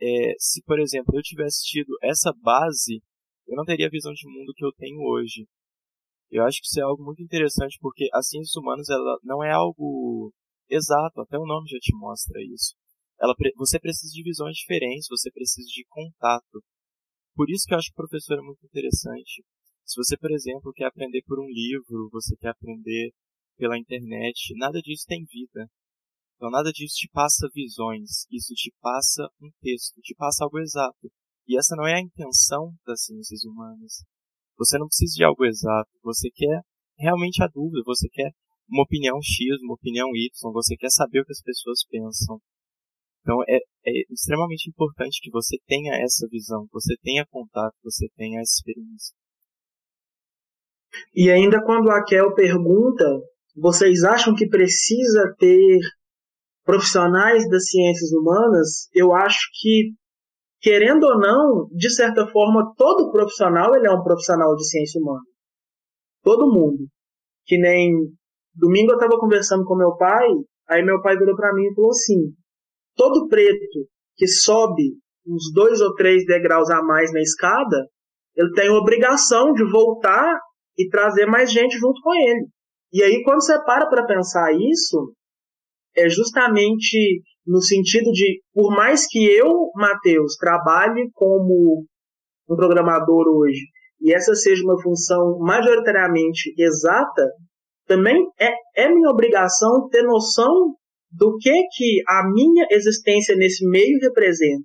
é, 0.00 0.34
se, 0.38 0.62
por 0.62 0.80
exemplo, 0.80 1.16
eu 1.16 1.22
tivesse 1.22 1.64
tido 1.64 1.96
essa 2.02 2.32
base, 2.42 3.02
eu 3.46 3.56
não 3.56 3.64
teria 3.64 3.86
a 3.86 3.90
visão 3.90 4.12
de 4.12 4.28
mundo 4.28 4.52
que 4.54 4.64
eu 4.64 4.72
tenho 4.72 5.00
hoje. 5.00 5.46
Eu 6.30 6.44
acho 6.44 6.60
que 6.60 6.66
isso 6.66 6.80
é 6.80 6.82
algo 6.82 7.04
muito 7.04 7.22
interessante 7.22 7.78
porque 7.80 8.08
as 8.12 8.28
ciências 8.28 8.54
humanas 8.56 8.88
ela 8.88 9.18
não 9.22 9.44
é 9.44 9.52
algo 9.52 10.32
exato, 10.68 11.20
até 11.20 11.38
o 11.38 11.46
nome 11.46 11.68
já 11.68 11.78
te 11.78 11.94
mostra 11.96 12.40
isso. 12.42 12.74
Ela, 13.20 13.34
você 13.56 13.78
precisa 13.78 14.12
de 14.12 14.22
visões 14.22 14.56
diferentes, 14.56 15.06
você 15.08 15.30
precisa 15.30 15.66
de 15.68 15.84
contato. 15.88 16.62
Por 17.36 17.50
isso 17.50 17.66
que 17.66 17.74
eu 17.74 17.78
acho 17.78 17.88
que 17.88 18.00
o 18.00 18.02
professor 18.02 18.38
é 18.38 18.42
muito 18.42 18.64
interessante. 18.64 19.44
Se 19.84 19.94
você, 19.94 20.16
por 20.16 20.32
exemplo, 20.32 20.72
quer 20.72 20.86
aprender 20.86 21.22
por 21.26 21.38
um 21.38 21.46
livro, 21.46 22.08
você 22.10 22.34
quer 22.36 22.48
aprender 22.48 23.12
pela 23.58 23.78
internet, 23.78 24.54
nada 24.56 24.80
disso 24.80 25.04
tem 25.06 25.22
vida. 25.24 25.68
Então 26.36 26.50
nada 26.50 26.72
disso 26.72 26.94
te 26.96 27.08
passa 27.12 27.46
visões, 27.54 28.26
isso 28.32 28.54
te 28.54 28.72
passa 28.80 29.28
um 29.40 29.50
texto, 29.60 30.00
te 30.00 30.14
passa 30.14 30.44
algo 30.44 30.58
exato. 30.58 31.12
E 31.46 31.58
essa 31.58 31.76
não 31.76 31.86
é 31.86 31.94
a 31.94 32.00
intenção 32.00 32.74
das 32.86 33.04
ciências 33.04 33.44
humanas. 33.44 34.04
Você 34.58 34.78
não 34.78 34.86
precisa 34.86 35.14
de 35.14 35.24
algo 35.24 35.44
exato, 35.44 35.90
você 36.02 36.30
quer 36.30 36.62
realmente 36.98 37.42
a 37.42 37.48
dúvida, 37.48 37.82
você 37.84 38.08
quer 38.08 38.32
uma 38.68 38.82
opinião 38.82 39.20
X, 39.22 39.60
uma 39.62 39.74
opinião 39.74 40.08
Y, 40.14 40.52
você 40.52 40.74
quer 40.74 40.90
saber 40.90 41.20
o 41.20 41.24
que 41.24 41.32
as 41.32 41.42
pessoas 41.42 41.84
pensam. 41.88 42.40
Então 43.26 43.42
é, 43.48 43.56
é 43.56 44.12
extremamente 44.12 44.70
importante 44.70 45.18
que 45.20 45.32
você 45.32 45.56
tenha 45.66 45.96
essa 45.96 46.28
visão, 46.30 46.64
você 46.72 46.94
tenha 47.02 47.26
contato, 47.28 47.74
você 47.82 48.06
tenha 48.16 48.40
essa 48.40 48.52
experiência. 48.58 49.16
E 51.12 51.28
ainda 51.28 51.60
quando 51.64 51.90
a 51.90 52.04
Kel 52.04 52.32
pergunta, 52.34 53.04
vocês 53.56 54.04
acham 54.04 54.32
que 54.32 54.48
precisa 54.48 55.34
ter 55.40 55.80
profissionais 56.64 57.48
das 57.50 57.68
ciências 57.68 58.12
humanas? 58.12 58.88
Eu 58.94 59.12
acho 59.12 59.50
que, 59.60 59.92
querendo 60.60 61.02
ou 61.02 61.18
não, 61.18 61.68
de 61.72 61.90
certa 61.90 62.28
forma, 62.28 62.72
todo 62.76 63.10
profissional 63.10 63.74
ele 63.74 63.88
é 63.88 63.90
um 63.90 64.04
profissional 64.04 64.54
de 64.54 64.68
ciência 64.68 65.00
humana. 65.00 65.24
Todo 66.22 66.52
mundo. 66.52 66.86
Que 67.44 67.58
nem 67.58 67.92
domingo 68.54 68.92
eu 68.92 68.96
estava 68.96 69.18
conversando 69.18 69.64
com 69.64 69.74
meu 69.74 69.96
pai, 69.96 70.28
aí 70.68 70.84
meu 70.84 71.02
pai 71.02 71.16
virou 71.16 71.34
para 71.34 71.52
mim 71.52 71.64
e 71.64 71.74
falou 71.74 71.90
assim: 71.90 72.32
todo 72.96 73.28
preto 73.28 73.86
que 74.16 74.26
sobe 74.26 74.94
uns 75.26 75.52
dois 75.52 75.80
ou 75.80 75.94
três 75.94 76.24
degraus 76.24 76.70
a 76.70 76.82
mais 76.82 77.12
na 77.12 77.20
escada, 77.20 77.86
ele 78.34 78.52
tem 78.52 78.70
obrigação 78.70 79.52
de 79.52 79.64
voltar 79.70 80.38
e 80.78 80.88
trazer 80.88 81.26
mais 81.26 81.50
gente 81.50 81.78
junto 81.78 82.00
com 82.02 82.14
ele. 82.14 82.46
E 82.92 83.02
aí, 83.02 83.22
quando 83.24 83.42
você 83.42 83.62
para 83.64 83.88
para 83.88 84.06
pensar 84.06 84.52
isso, 84.52 85.12
é 85.96 86.08
justamente 86.08 87.22
no 87.46 87.60
sentido 87.60 88.10
de, 88.10 88.42
por 88.52 88.74
mais 88.74 89.06
que 89.06 89.24
eu, 89.24 89.70
Matheus, 89.74 90.36
trabalhe 90.36 91.08
como 91.14 91.84
um 92.48 92.56
programador 92.56 93.26
hoje, 93.28 93.60
e 94.00 94.12
essa 94.14 94.34
seja 94.34 94.62
uma 94.64 94.80
função 94.80 95.38
majoritariamente 95.40 96.54
exata, 96.58 97.26
também 97.86 98.26
é, 98.38 98.52
é 98.76 98.88
minha 98.88 99.10
obrigação 99.10 99.88
ter 99.88 100.02
noção 100.02 100.74
do 101.10 101.36
que 101.38 101.52
que 101.76 102.02
a 102.08 102.28
minha 102.28 102.66
existência 102.70 103.36
nesse 103.36 103.66
meio 103.68 103.98
representa, 104.00 104.64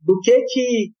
do 0.00 0.18
que 0.20 0.40
que 0.42 0.92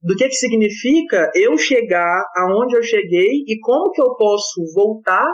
do 0.00 0.14
que 0.14 0.28
que 0.28 0.34
significa 0.34 1.28
eu 1.34 1.58
chegar 1.58 2.22
aonde 2.36 2.76
eu 2.76 2.82
cheguei 2.82 3.42
e 3.46 3.58
como 3.60 3.90
que 3.90 4.00
eu 4.00 4.14
posso 4.14 4.62
voltar 4.72 5.26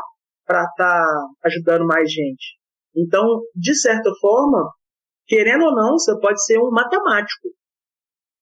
para 0.47 0.63
estar 0.63 0.75
tá 0.77 1.29
ajudando 1.45 1.87
mais 1.87 2.11
gente. 2.11 2.57
Então, 2.97 3.27
de 3.55 3.79
certa 3.79 4.11
forma, 4.21 4.71
querendo 5.27 5.65
ou 5.65 5.75
não, 5.75 5.99
você 5.99 6.19
pode 6.19 6.43
ser 6.45 6.59
um 6.59 6.71
matemático. 6.71 7.49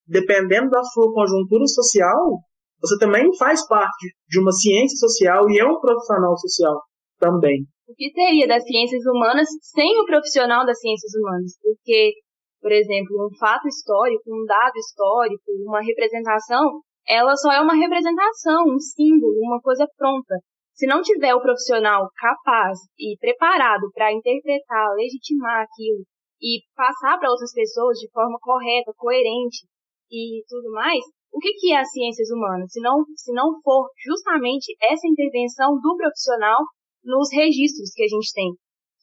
Dependendo 0.07 0.71
da 0.71 0.83
sua 0.85 1.13
conjuntura 1.13 1.67
social, 1.67 2.39
você 2.81 2.99
também 2.99 3.25
faz 3.37 3.67
parte 3.67 4.15
de 4.29 4.41
uma 4.41 4.53
ciência 4.53 4.97
social 4.99 5.51
e 5.51 5.59
é 5.59 5.65
um 5.65 5.81
profissional 5.81 6.37
social 6.39 6.83
também 7.23 7.63
o 7.93 7.95
que 7.95 8.11
seria 8.11 8.49
das 8.49 8.65
ciências 8.65 9.05
humanas 9.05 9.47
sem 9.61 10.01
o 10.01 10.07
profissional 10.07 10.65
das 10.65 10.81
ciências 10.81 11.13
humanas? 11.15 11.53
Porque, 11.61 12.15
por 12.61 12.73
exemplo, 12.73 13.29
um 13.29 13.37
fato 13.37 13.69
histórico, 13.69 14.23
um 14.33 14.45
dado 14.47 14.77
histórico, 14.77 15.45
uma 15.69 15.83
representação, 15.83 16.81
ela 17.07 17.37
só 17.37 17.53
é 17.53 17.61
uma 17.61 17.75
representação, 17.75 18.65
um 18.65 18.79
símbolo, 18.79 19.37
uma 19.45 19.61
coisa 19.61 19.87
pronta. 19.99 20.37
Se 20.73 20.87
não 20.87 21.03
tiver 21.03 21.35
o 21.35 21.43
profissional 21.43 22.09
capaz 22.17 22.79
e 22.99 23.15
preparado 23.19 23.91
para 23.93 24.13
interpretar, 24.13 24.95
legitimar 24.97 25.61
aquilo 25.69 26.03
e 26.41 26.63
passar 26.75 27.19
para 27.19 27.31
outras 27.31 27.53
pessoas 27.53 27.99
de 27.99 28.11
forma 28.11 28.39
correta, 28.41 28.91
coerente 28.97 29.67
e 30.11 30.43
tudo 30.49 30.71
mais, 30.73 31.05
o 31.31 31.39
que, 31.39 31.53
que 31.61 31.73
é 31.75 31.81
as 31.81 31.91
ciências 31.91 32.31
humanas? 32.31 32.73
Se 32.73 32.81
não, 32.81 33.05
se 33.15 33.33
não 33.35 33.61
for 33.63 33.91
justamente 34.03 34.75
essa 34.81 35.07
intervenção 35.07 35.75
do 35.79 35.97
profissional 35.97 36.59
nos 37.05 37.29
registros 37.33 37.93
que 37.95 38.05
a 38.05 38.09
gente 38.09 38.33
tem. 38.33 38.51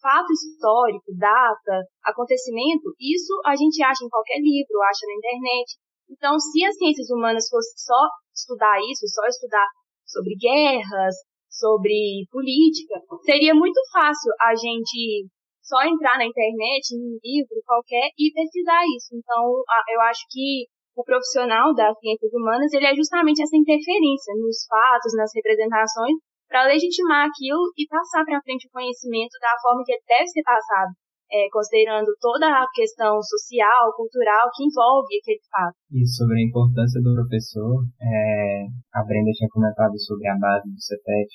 Fato 0.02 0.32
histórico, 0.32 1.12
data, 1.20 1.76
acontecimento, 2.04 2.96
isso 3.00 3.36
a 3.46 3.56
gente 3.56 3.84
acha 3.84 4.04
em 4.04 4.10
qualquer 4.10 4.40
livro, 4.40 4.80
acha 4.88 5.04
na 5.06 5.18
internet. 5.20 5.76
Então, 6.10 6.40
se 6.40 6.64
as 6.64 6.76
ciências 6.76 7.10
humanas 7.12 7.48
fossem 7.50 7.76
só 7.78 8.02
estudar 8.34 8.80
isso, 8.80 9.06
só 9.08 9.26
estudar 9.28 9.68
sobre 10.08 10.34
guerras, 10.40 11.16
sobre 11.50 12.26
política, 12.32 12.96
seria 13.26 13.54
muito 13.54 13.80
fácil 13.92 14.32
a 14.40 14.56
gente 14.56 15.28
só 15.62 15.84
entrar 15.86 16.18
na 16.18 16.26
internet, 16.26 16.96
em 16.96 16.98
um 16.98 17.20
livro 17.22 17.62
qualquer 17.66 18.10
e 18.18 18.32
pesquisar 18.34 18.82
isso. 18.98 19.14
Então, 19.14 19.62
eu 19.94 20.02
acho 20.02 20.26
que 20.32 20.66
o 20.96 21.04
profissional 21.04 21.74
das 21.76 21.98
ciências 22.00 22.34
humanas, 22.34 22.74
ele 22.74 22.86
é 22.86 22.96
justamente 22.96 23.44
essa 23.44 23.56
interferência 23.56 24.34
nos 24.36 24.66
fatos, 24.66 25.14
nas 25.16 25.32
representações, 25.36 26.18
para 26.50 26.66
legitimar 26.66 27.30
aquilo 27.30 27.70
e 27.78 27.86
passar 27.86 28.26
para 28.26 28.42
frente 28.42 28.66
o 28.68 28.74
conhecimento 28.74 29.38
da 29.38 29.54
forma 29.62 29.86
que 29.86 29.94
ele 29.94 30.02
deve 30.10 30.28
ser 30.28 30.42
passado, 30.42 30.92
é, 31.30 31.46
considerando 31.54 32.10
toda 32.20 32.50
a 32.50 32.66
questão 32.74 33.22
social, 33.22 33.94
cultural 33.94 34.50
que 34.50 34.66
envolve 34.66 35.14
aquele 35.14 35.46
fato. 35.46 35.78
E 35.94 36.02
sobre 36.10 36.42
a 36.42 36.46
importância 36.50 37.00
do 37.06 37.14
professor, 37.14 37.86
é, 38.02 38.66
a 38.98 39.06
Brenda 39.06 39.30
tinha 39.38 39.54
comentado 39.54 39.94
sobre 40.02 40.28
a 40.28 40.36
base 40.42 40.66
do 40.66 40.82
CETET, 40.82 41.30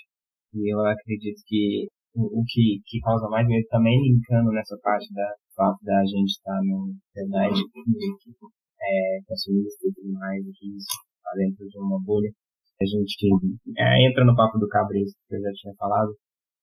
e 0.53 0.75
eu 0.75 0.83
acredito 0.83 1.39
que 1.47 1.87
o, 2.15 2.43
o 2.43 2.45
que, 2.47 2.83
que 2.85 2.99
causa 3.01 3.31
mais 3.31 3.47
medo 3.47 3.67
também 3.71 3.95
linkando 4.03 4.51
nessa 4.51 4.77
parte 4.83 5.07
da 5.15 5.31
fato 5.55 5.79
da 5.83 6.03
gente 6.03 6.35
estar 6.35 6.59
numa 6.63 6.91
sociedade 6.91 7.63
é, 8.83 9.19
consumista 9.27 9.87
e 9.87 9.93
tudo 9.95 10.13
mais, 10.19 10.43
que 10.43 10.67
isso 10.77 10.99
está 11.17 11.31
dentro 11.39 11.67
de 11.67 11.79
uma 11.79 11.99
bolha, 12.03 12.31
a 12.81 12.85
gente 12.85 13.17
que 13.19 13.29
é, 13.79 14.09
entra 14.09 14.25
no 14.25 14.35
papo 14.35 14.59
do 14.59 14.69
Cabresto, 14.69 15.17
que 15.29 15.37
eu 15.37 15.41
já 15.41 15.53
tinha 15.55 15.75
falado, 15.79 16.13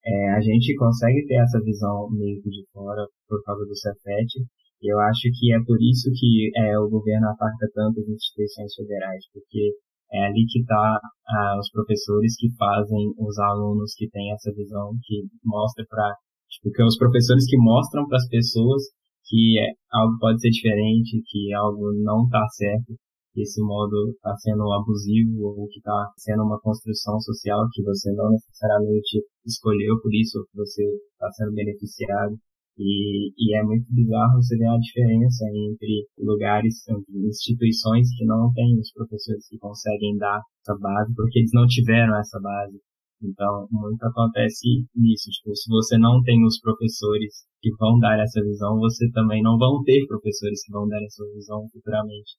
é, 0.03 0.31
a 0.31 0.41
gente 0.41 0.75
consegue 0.75 1.25
ter 1.27 1.35
essa 1.35 1.61
visão 1.61 2.09
meio 2.11 2.41
de 2.41 2.65
fora 2.73 3.05
por 3.27 3.41
causa 3.43 3.65
do 3.65 3.75
Cefet, 3.75 4.43
e 4.81 4.91
eu 4.91 4.99
acho 4.99 5.29
que 5.37 5.53
é 5.53 5.59
por 5.63 5.77
isso 5.79 6.09
que 6.17 6.49
é, 6.57 6.77
o 6.79 6.89
governo 6.89 7.29
ataca 7.29 7.69
tanto 7.73 8.01
as 8.01 8.07
instituições 8.07 8.73
federais, 8.73 9.23
porque 9.31 9.77
é 10.11 10.25
ali 10.25 10.43
que 10.49 10.59
está 10.59 10.99
ah, 11.29 11.55
os 11.59 11.69
professores 11.71 12.35
que 12.35 12.49
fazem 12.57 13.13
os 13.17 13.37
alunos 13.39 13.93
que 13.95 14.09
têm 14.09 14.33
essa 14.33 14.51
visão, 14.51 14.91
que 15.03 15.23
mostra 15.45 15.85
para 15.87 16.15
tipo, 16.49 16.71
que 16.73 16.81
é 16.81 16.85
os 16.85 16.97
professores 16.97 17.45
que 17.45 17.57
mostram 17.57 18.05
para 18.07 18.17
as 18.17 18.27
pessoas 18.27 18.83
que 19.25 19.59
é, 19.59 19.71
algo 19.93 20.17
pode 20.19 20.41
ser 20.41 20.49
diferente, 20.49 21.21
que 21.27 21.53
algo 21.53 21.93
não 22.03 22.25
está 22.25 22.45
certo, 22.49 22.93
que 23.33 23.41
esse 23.41 23.61
modo 23.61 24.11
está 24.11 24.35
sendo 24.37 24.71
abusivo 24.73 25.43
ou 25.43 25.67
que 25.67 25.79
está 25.79 26.11
sendo 26.17 26.43
uma 26.43 26.59
construção 26.59 27.19
social 27.19 27.67
que 27.71 27.83
você 27.83 28.11
não 28.13 28.29
necessariamente 28.31 29.23
escolheu, 29.45 29.99
por 30.01 30.13
isso 30.13 30.45
você 30.53 30.83
está 30.83 31.31
sendo 31.31 31.53
beneficiado. 31.53 32.35
E, 32.77 33.31
e 33.37 33.55
é 33.55 33.63
muito 33.63 33.85
bizarro 33.93 34.41
você 34.41 34.57
ver 34.57 34.67
a 34.67 34.77
diferença 34.77 35.45
entre 35.53 36.07
lugares, 36.17 36.87
entre 36.87 37.27
instituições 37.27 38.07
que 38.17 38.25
não 38.25 38.51
têm 38.53 38.79
os 38.79 38.91
professores 38.91 39.47
que 39.47 39.57
conseguem 39.57 40.17
dar 40.17 40.41
essa 40.61 40.77
base, 40.79 41.13
porque 41.13 41.39
eles 41.39 41.51
não 41.53 41.67
tiveram 41.67 42.17
essa 42.17 42.39
base. 42.39 42.79
Então, 43.23 43.67
muito 43.69 44.03
acontece 44.03 44.87
nisso. 44.95 45.29
Tipo, 45.29 45.55
se 45.55 45.69
você 45.69 45.97
não 45.97 46.23
tem 46.23 46.43
os 46.43 46.59
professores 46.59 47.45
que 47.61 47.69
vão 47.77 47.99
dar 47.99 48.19
essa 48.19 48.41
visão, 48.41 48.79
você 48.79 49.09
também 49.11 49.43
não 49.43 49.57
vão 49.57 49.83
ter 49.83 50.07
professores 50.07 50.63
que 50.65 50.71
vão 50.71 50.87
dar 50.87 51.03
essa 51.03 51.23
visão 51.35 51.67
futuramente. 51.71 52.33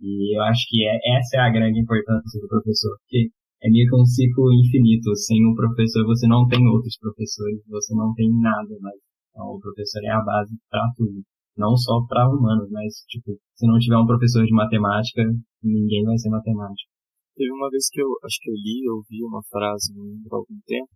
E 0.00 0.36
eu 0.36 0.42
acho 0.42 0.66
que 0.68 0.84
é, 0.84 1.18
essa 1.18 1.36
é 1.36 1.40
a 1.40 1.50
grande 1.50 1.80
importância 1.80 2.40
do 2.40 2.48
professor, 2.48 2.96
porque 3.00 3.30
é 3.62 3.70
meio 3.70 3.88
que 3.88 3.96
um 3.96 4.04
ciclo 4.04 4.52
infinito. 4.52 5.14
Sem 5.16 5.40
um 5.46 5.54
professor, 5.54 6.04
você 6.04 6.26
não 6.26 6.46
tem 6.46 6.66
outros 6.68 6.98
professores, 6.98 7.62
você 7.66 7.94
não 7.94 8.12
tem 8.14 8.28
nada 8.40 8.76
mais. 8.80 9.00
Então, 9.30 9.46
o 9.46 9.60
professor 9.60 10.04
é 10.04 10.10
a 10.10 10.22
base 10.22 10.54
para 10.70 10.84
tudo. 10.96 11.22
Não 11.56 11.76
só 11.76 12.04
para 12.06 12.28
humanos, 12.28 12.68
mas, 12.70 13.04
tipo, 13.08 13.38
se 13.54 13.66
não 13.66 13.78
tiver 13.78 13.96
um 13.96 14.06
professor 14.06 14.44
de 14.44 14.52
matemática, 14.52 15.22
ninguém 15.62 16.04
vai 16.04 16.18
ser 16.18 16.28
matemático. 16.30 16.90
Teve 17.36 17.52
uma 17.52 17.70
vez 17.70 17.88
que 17.90 18.00
eu 18.00 18.08
acho 18.24 18.38
que 18.40 18.50
eu 18.50 18.54
li, 18.54 18.84
eu 18.86 19.26
uma 19.26 19.42
frase 19.50 19.92
há 19.92 20.36
algum 20.36 20.60
tempo, 20.66 20.90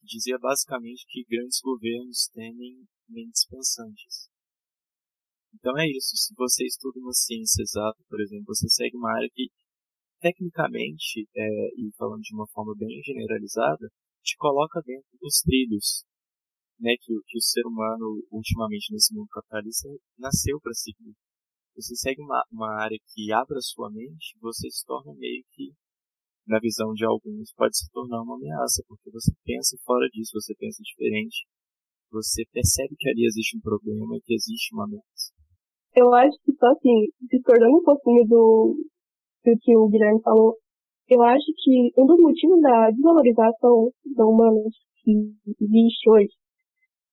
que 0.00 0.06
dizia 0.06 0.38
basicamente 0.38 1.04
que 1.08 1.24
grandes 1.28 1.60
governos 1.62 2.28
temem 2.32 2.82
mentes 3.08 3.46
pensantes. 3.46 4.33
Então 5.54 5.78
é 5.78 5.86
isso, 5.88 6.16
se 6.16 6.34
você 6.36 6.64
estuda 6.66 6.98
uma 6.98 7.12
ciência 7.12 7.62
exata, 7.62 8.02
por 8.08 8.20
exemplo, 8.20 8.46
você 8.48 8.68
segue 8.68 8.96
uma 8.96 9.10
área 9.16 9.28
que 9.32 9.48
tecnicamente, 10.20 11.28
é, 11.36 11.66
e 11.76 11.92
falando 11.96 12.22
de 12.22 12.34
uma 12.34 12.46
forma 12.48 12.74
bem 12.76 13.00
generalizada, 13.04 13.88
te 14.22 14.36
coloca 14.38 14.80
dentro 14.84 15.10
dos 15.20 15.40
trilhos, 15.44 16.04
né, 16.80 16.94
que, 17.00 17.12
que 17.26 17.38
o 17.38 17.42
ser 17.42 17.66
humano, 17.66 18.24
ultimamente 18.30 18.92
nesse 18.92 19.14
mundo 19.14 19.28
capitalista, 19.28 19.88
nasceu 20.18 20.58
para 20.60 20.72
seguir. 20.72 21.14
Você 21.76 21.94
segue 21.94 22.22
uma, 22.22 22.42
uma 22.50 22.70
área 22.82 22.98
que 23.12 23.32
abre 23.32 23.58
a 23.58 23.60
sua 23.60 23.90
mente, 23.90 24.36
você 24.40 24.70
se 24.70 24.84
torna 24.86 25.12
meio 25.14 25.44
que 25.52 25.72
na 26.46 26.58
visão 26.58 26.92
de 26.92 27.04
alguns, 27.04 27.52
pode 27.54 27.76
se 27.76 27.90
tornar 27.90 28.22
uma 28.22 28.36
ameaça, 28.36 28.82
porque 28.86 29.10
você 29.10 29.32
pensa 29.44 29.76
fora 29.84 30.08
disso, 30.08 30.32
você 30.34 30.54
pensa 30.54 30.82
diferente, 30.82 31.46
você 32.10 32.44
percebe 32.52 32.94
que 32.98 33.08
ali 33.08 33.26
existe 33.26 33.56
um 33.56 33.60
problema, 33.60 34.20
que 34.24 34.34
existe 34.34 34.74
uma 34.74 34.84
ameaça. 34.84 35.33
Eu 35.94 36.12
acho 36.14 36.36
que 36.44 36.52
só 36.58 36.66
assim, 36.66 37.06
discordando 37.30 37.78
um 37.78 37.82
pouquinho 37.82 38.26
do, 38.26 38.76
do 39.44 39.58
que 39.60 39.76
o 39.76 39.88
Guilherme 39.88 40.20
falou, 40.22 40.56
eu 41.08 41.22
acho 41.22 41.44
que 41.62 41.92
um 41.98 42.06
dos 42.06 42.20
motivos 42.20 42.60
da 42.60 42.90
desvalorização 42.90 43.90
da 44.16 44.26
humanas 44.26 44.72
que 45.02 45.12
existe 45.60 46.10
hoje 46.10 46.32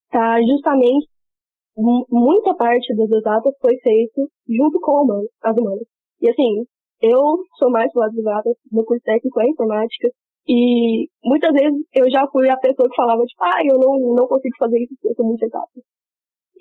está 0.06 0.39
justamente 0.41 1.08
muita 1.78 2.56
parte 2.56 2.94
das 2.96 3.10
exatas 3.10 3.54
foi 3.62 3.78
feito 3.80 4.30
junto 4.48 4.80
com 4.80 5.26
as 5.44 5.58
humanas. 5.58 5.88
E 6.22 6.30
assim, 6.30 6.65
eu 7.02 7.20
sou 7.58 7.70
mais 7.72 7.91
do 7.94 8.00
lado 8.00 8.12
de 8.12 8.20
exatas, 8.20 8.56
meu 8.72 8.86
curso 8.86 9.04
técnico 9.04 9.41
é 9.41 9.50
informática, 9.50 10.10
e 10.48 11.08
muitas 11.24 11.52
vezes 11.54 11.82
eu 11.94 12.10
já 12.10 12.28
fui 12.28 12.50
a 12.50 12.58
pessoa 12.58 12.89
que 12.89 12.96
falava, 12.96 13.24
tipo, 13.26 13.44
ah, 13.44 13.62
eu 13.65 13.78
não, 13.80 14.15
não 14.15 14.28
consigo 14.28 14.56
fazer 14.58 14.80
isso 14.84 14.96
eu 15.04 15.15
sou 15.15 15.26
muito 15.26 15.44
exata. 15.44 15.82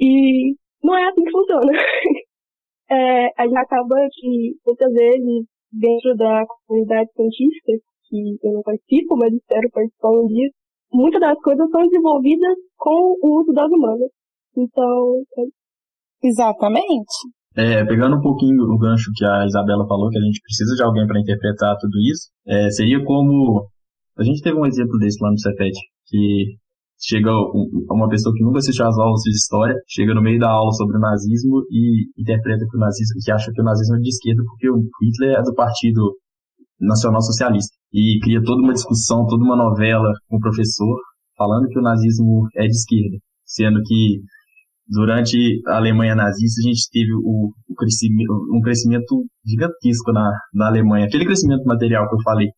E 0.01 0.55
não 0.83 0.97
é 0.97 1.09
assim 1.09 1.23
que 1.23 1.31
funciona. 1.31 1.73
é, 2.91 3.27
a 3.37 3.45
gente 3.47 3.59
acaba 3.59 3.97
que, 4.13 4.55
muitas 4.67 4.93
vezes, 4.93 5.47
dentro 5.73 6.17
da 6.17 6.45
comunidade 6.67 7.11
científica, 7.13 7.73
que 8.09 8.39
eu 8.43 8.53
não 8.53 8.63
participo, 8.63 9.17
mas 9.17 9.33
espero 9.33 9.71
participar 9.71 10.11
um 10.11 10.27
dia, 10.27 10.51
muitas 10.93 11.21
das 11.21 11.39
coisas 11.41 11.71
são 11.71 11.87
desenvolvidas 11.87 12.57
com 12.77 13.17
o 13.23 13.41
uso 13.41 13.53
das 13.53 13.71
humanas. 13.71 14.11
Então, 14.57 15.23
é... 15.39 16.27
Exatamente. 16.27 17.15
É, 17.57 17.85
pegando 17.85 18.17
um 18.17 18.21
pouquinho 18.21 18.63
o 18.63 18.79
gancho 18.79 19.11
que 19.15 19.25
a 19.25 19.45
Isabela 19.45 19.87
falou, 19.87 20.09
que 20.11 20.19
a 20.19 20.23
gente 20.23 20.41
precisa 20.41 20.75
de 20.77 20.83
alguém 20.83 21.07
para 21.07 21.21
interpretar 21.21 21.77
tudo 21.79 21.99
isso, 22.11 22.31
é, 22.47 22.71
seria 22.71 23.05
como. 23.05 23.69
A 24.17 24.23
gente 24.23 24.43
teve 24.43 24.57
um 24.57 24.67
exemplo 24.67 24.99
desse 24.99 25.23
lá 25.23 25.31
no 25.31 25.39
Cefet, 25.39 25.75
que 26.07 26.57
chega 27.01 27.31
uma 27.91 28.09
pessoa 28.09 28.35
que 28.35 28.45
nunca 28.45 28.59
assistiu 28.59 28.87
às 28.87 28.99
aulas 28.99 29.23
de 29.23 29.31
história, 29.31 29.75
chega 29.89 30.15
no 30.15 30.23
meio 30.23 30.39
da 30.39 30.51
aula 30.51 30.71
sobre 30.73 30.99
o 30.99 31.01
nazismo 31.01 31.63
e 31.71 32.11
interpreta 32.21 32.67
que 32.71 32.77
o 32.77 32.81
nazismo, 32.81 33.17
que 33.25 33.33
acha 33.33 33.51
que 33.53 33.61
o 33.61 33.65
nazismo 33.65 33.97
é 33.97 34.01
de 34.01 34.09
esquerda 34.09 34.43
porque 34.45 34.71
o 34.71 34.83
Hitler 35.03 35.39
é 35.39 35.43
do 35.43 35.55
Partido 35.55 36.15
Nacional 36.79 37.23
Socialista. 37.23 37.75
E 37.93 38.19
cria 38.23 38.43
toda 38.43 38.63
uma 38.63 38.75
discussão, 38.75 39.27
toda 39.27 39.43
uma 39.43 39.57
novela 39.57 40.13
com 40.29 40.37
o 40.37 40.41
professor 40.41 40.97
falando 41.37 41.69
que 41.69 41.79
o 41.79 41.83
nazismo 41.83 42.47
é 42.55 42.67
de 42.67 42.77
esquerda, 42.77 43.17
sendo 43.47 43.81
que 43.83 44.21
durante 44.87 45.63
a 45.69 45.77
Alemanha 45.77 46.15
nazista, 46.15 46.61
a 46.61 46.69
gente 46.69 46.91
teve 46.93 47.15
o, 47.15 47.51
o 47.69 47.75
crescimento, 47.75 48.33
um 48.53 48.61
crescimento 48.61 49.25
gigantesco 49.47 50.13
na, 50.13 50.31
na 50.53 50.67
Alemanha. 50.67 51.07
Aquele 51.07 51.25
crescimento 51.25 51.65
material 51.65 52.09
que 52.09 52.17
eu 52.17 52.23
falei. 52.23 52.49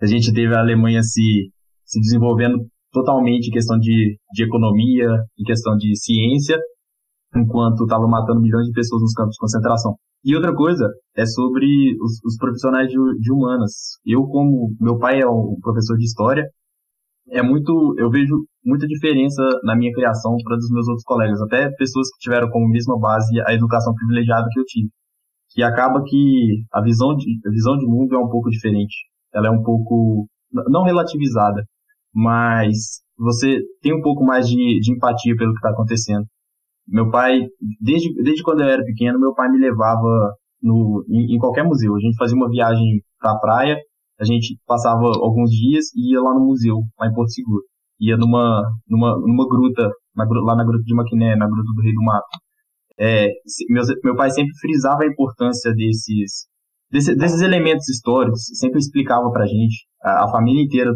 A 0.00 0.06
gente 0.06 0.32
teve 0.32 0.54
a 0.54 0.60
Alemanha 0.60 1.02
se, 1.02 1.50
se 1.84 2.00
desenvolvendo 2.00 2.58
totalmente 2.94 3.48
em 3.48 3.50
questão 3.50 3.76
de, 3.78 4.16
de 4.32 4.44
economia, 4.44 5.10
em 5.36 5.44
questão 5.44 5.76
de 5.76 5.94
ciência, 5.98 6.56
enquanto 7.36 7.82
estava 7.82 8.06
matando 8.06 8.40
milhões 8.40 8.66
de 8.66 8.72
pessoas 8.72 9.02
nos 9.02 9.12
campos 9.12 9.34
de 9.34 9.40
concentração. 9.40 9.96
E 10.24 10.34
outra 10.34 10.54
coisa 10.54 10.88
é 11.16 11.26
sobre 11.26 11.66
os, 12.00 12.22
os 12.24 12.36
profissionais 12.38 12.88
de, 12.88 12.96
de, 13.20 13.32
humanas. 13.32 13.98
Eu, 14.06 14.22
como 14.22 14.74
meu 14.80 14.96
pai 14.96 15.20
é 15.20 15.28
um 15.28 15.56
professor 15.60 15.98
de 15.98 16.04
história, 16.04 16.48
é 17.30 17.42
muito, 17.42 17.94
eu 17.98 18.08
vejo 18.08 18.34
muita 18.64 18.86
diferença 18.86 19.42
na 19.64 19.76
minha 19.76 19.92
criação 19.92 20.36
para 20.44 20.56
dos 20.56 20.70
meus 20.70 20.86
outros 20.88 21.04
colegas, 21.04 21.40
até 21.42 21.68
pessoas 21.76 22.08
que 22.14 22.20
tiveram 22.20 22.48
como 22.48 22.68
mesma 22.68 22.98
base 22.98 23.38
a 23.46 23.52
educação 23.52 23.92
privilegiada 23.94 24.46
que 24.50 24.60
eu 24.60 24.64
tive. 24.64 24.88
Que 25.50 25.62
acaba 25.62 26.02
que 26.04 26.64
a 26.72 26.80
visão 26.80 27.14
de, 27.16 27.40
a 27.46 27.50
visão 27.50 27.76
de 27.76 27.86
mundo 27.86 28.14
é 28.14 28.18
um 28.18 28.28
pouco 28.28 28.48
diferente. 28.48 28.94
Ela 29.34 29.48
é 29.48 29.50
um 29.50 29.62
pouco, 29.62 30.26
não 30.52 30.84
relativizada, 30.84 31.64
mas 32.14 33.02
você 33.18 33.60
tem 33.82 33.94
um 33.94 34.02
pouco 34.02 34.24
mais 34.24 34.46
de, 34.46 34.80
de 34.80 34.92
empatia 34.92 35.34
pelo 35.36 35.52
que 35.52 35.58
está 35.58 35.70
acontecendo. 35.70 36.24
Meu 36.86 37.10
pai, 37.10 37.40
desde, 37.80 38.14
desde 38.22 38.42
quando 38.42 38.60
eu 38.60 38.68
era 38.68 38.84
pequeno, 38.84 39.18
meu 39.18 39.34
pai 39.34 39.48
me 39.48 39.58
levava 39.58 40.34
no, 40.62 41.04
em, 41.08 41.34
em 41.34 41.38
qualquer 41.38 41.64
museu. 41.64 41.94
A 41.94 42.00
gente 42.00 42.16
fazia 42.16 42.36
uma 42.36 42.50
viagem 42.50 43.02
para 43.18 43.32
a 43.32 43.38
praia 43.38 43.76
a 44.18 44.24
gente 44.24 44.58
passava 44.66 45.02
alguns 45.02 45.50
dias 45.50 45.86
e 45.94 46.12
ia 46.12 46.20
lá 46.20 46.32
no 46.34 46.46
museu, 46.46 46.82
lá 46.98 47.08
em 47.08 47.14
Porto 47.14 47.32
Seguro. 47.32 47.62
Ia 48.00 48.16
numa, 48.16 48.62
numa, 48.88 49.16
numa 49.18 49.48
gruta, 49.48 49.90
na, 50.14 50.24
lá 50.24 50.56
na 50.56 50.64
Gruta 50.64 50.84
de 50.84 50.94
Maquiné, 50.94 51.36
na 51.36 51.46
Gruta 51.46 51.72
do 51.74 51.82
Rei 51.82 51.92
do 51.92 52.02
Mato. 52.02 52.26
É, 52.98 53.28
meu, 53.68 53.82
meu 54.04 54.16
pai 54.16 54.30
sempre 54.30 54.52
frisava 54.60 55.02
a 55.02 55.06
importância 55.06 55.72
desses, 55.74 56.46
desses, 56.90 57.16
desses 57.16 57.40
elementos 57.42 57.88
históricos, 57.88 58.42
sempre 58.54 58.78
explicava 58.78 59.30
pra 59.32 59.46
gente, 59.46 59.86
a, 60.04 60.28
família 60.30 60.62
inteira 60.62 60.92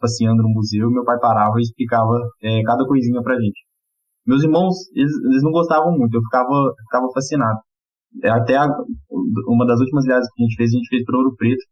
passeando 0.00 0.42
no 0.42 0.48
museu, 0.48 0.90
meu 0.90 1.04
pai 1.04 1.18
parava 1.20 1.58
e 1.58 1.62
explicava 1.62 2.12
é, 2.42 2.62
cada 2.62 2.86
coisinha 2.86 3.22
pra 3.22 3.38
gente. 3.38 3.60
Meus 4.26 4.42
irmãos, 4.42 4.74
eles, 4.94 5.12
eles 5.24 5.42
não 5.42 5.52
gostavam 5.52 5.92
muito, 5.96 6.14
eu 6.14 6.22
ficava, 6.22 6.72
ficava 6.84 7.06
fascinado. 7.12 7.58
É, 8.24 8.30
até 8.30 8.56
a, 8.56 8.66
uma 9.48 9.66
das 9.66 9.78
últimas 9.80 10.04
viagens 10.04 10.28
que 10.32 10.42
a 10.42 10.46
gente 10.46 10.56
fez, 10.56 10.70
a 10.70 10.78
gente 10.78 10.88
fez 10.88 11.04
para 11.04 11.18
Ouro 11.18 11.36
Preto, 11.36 11.62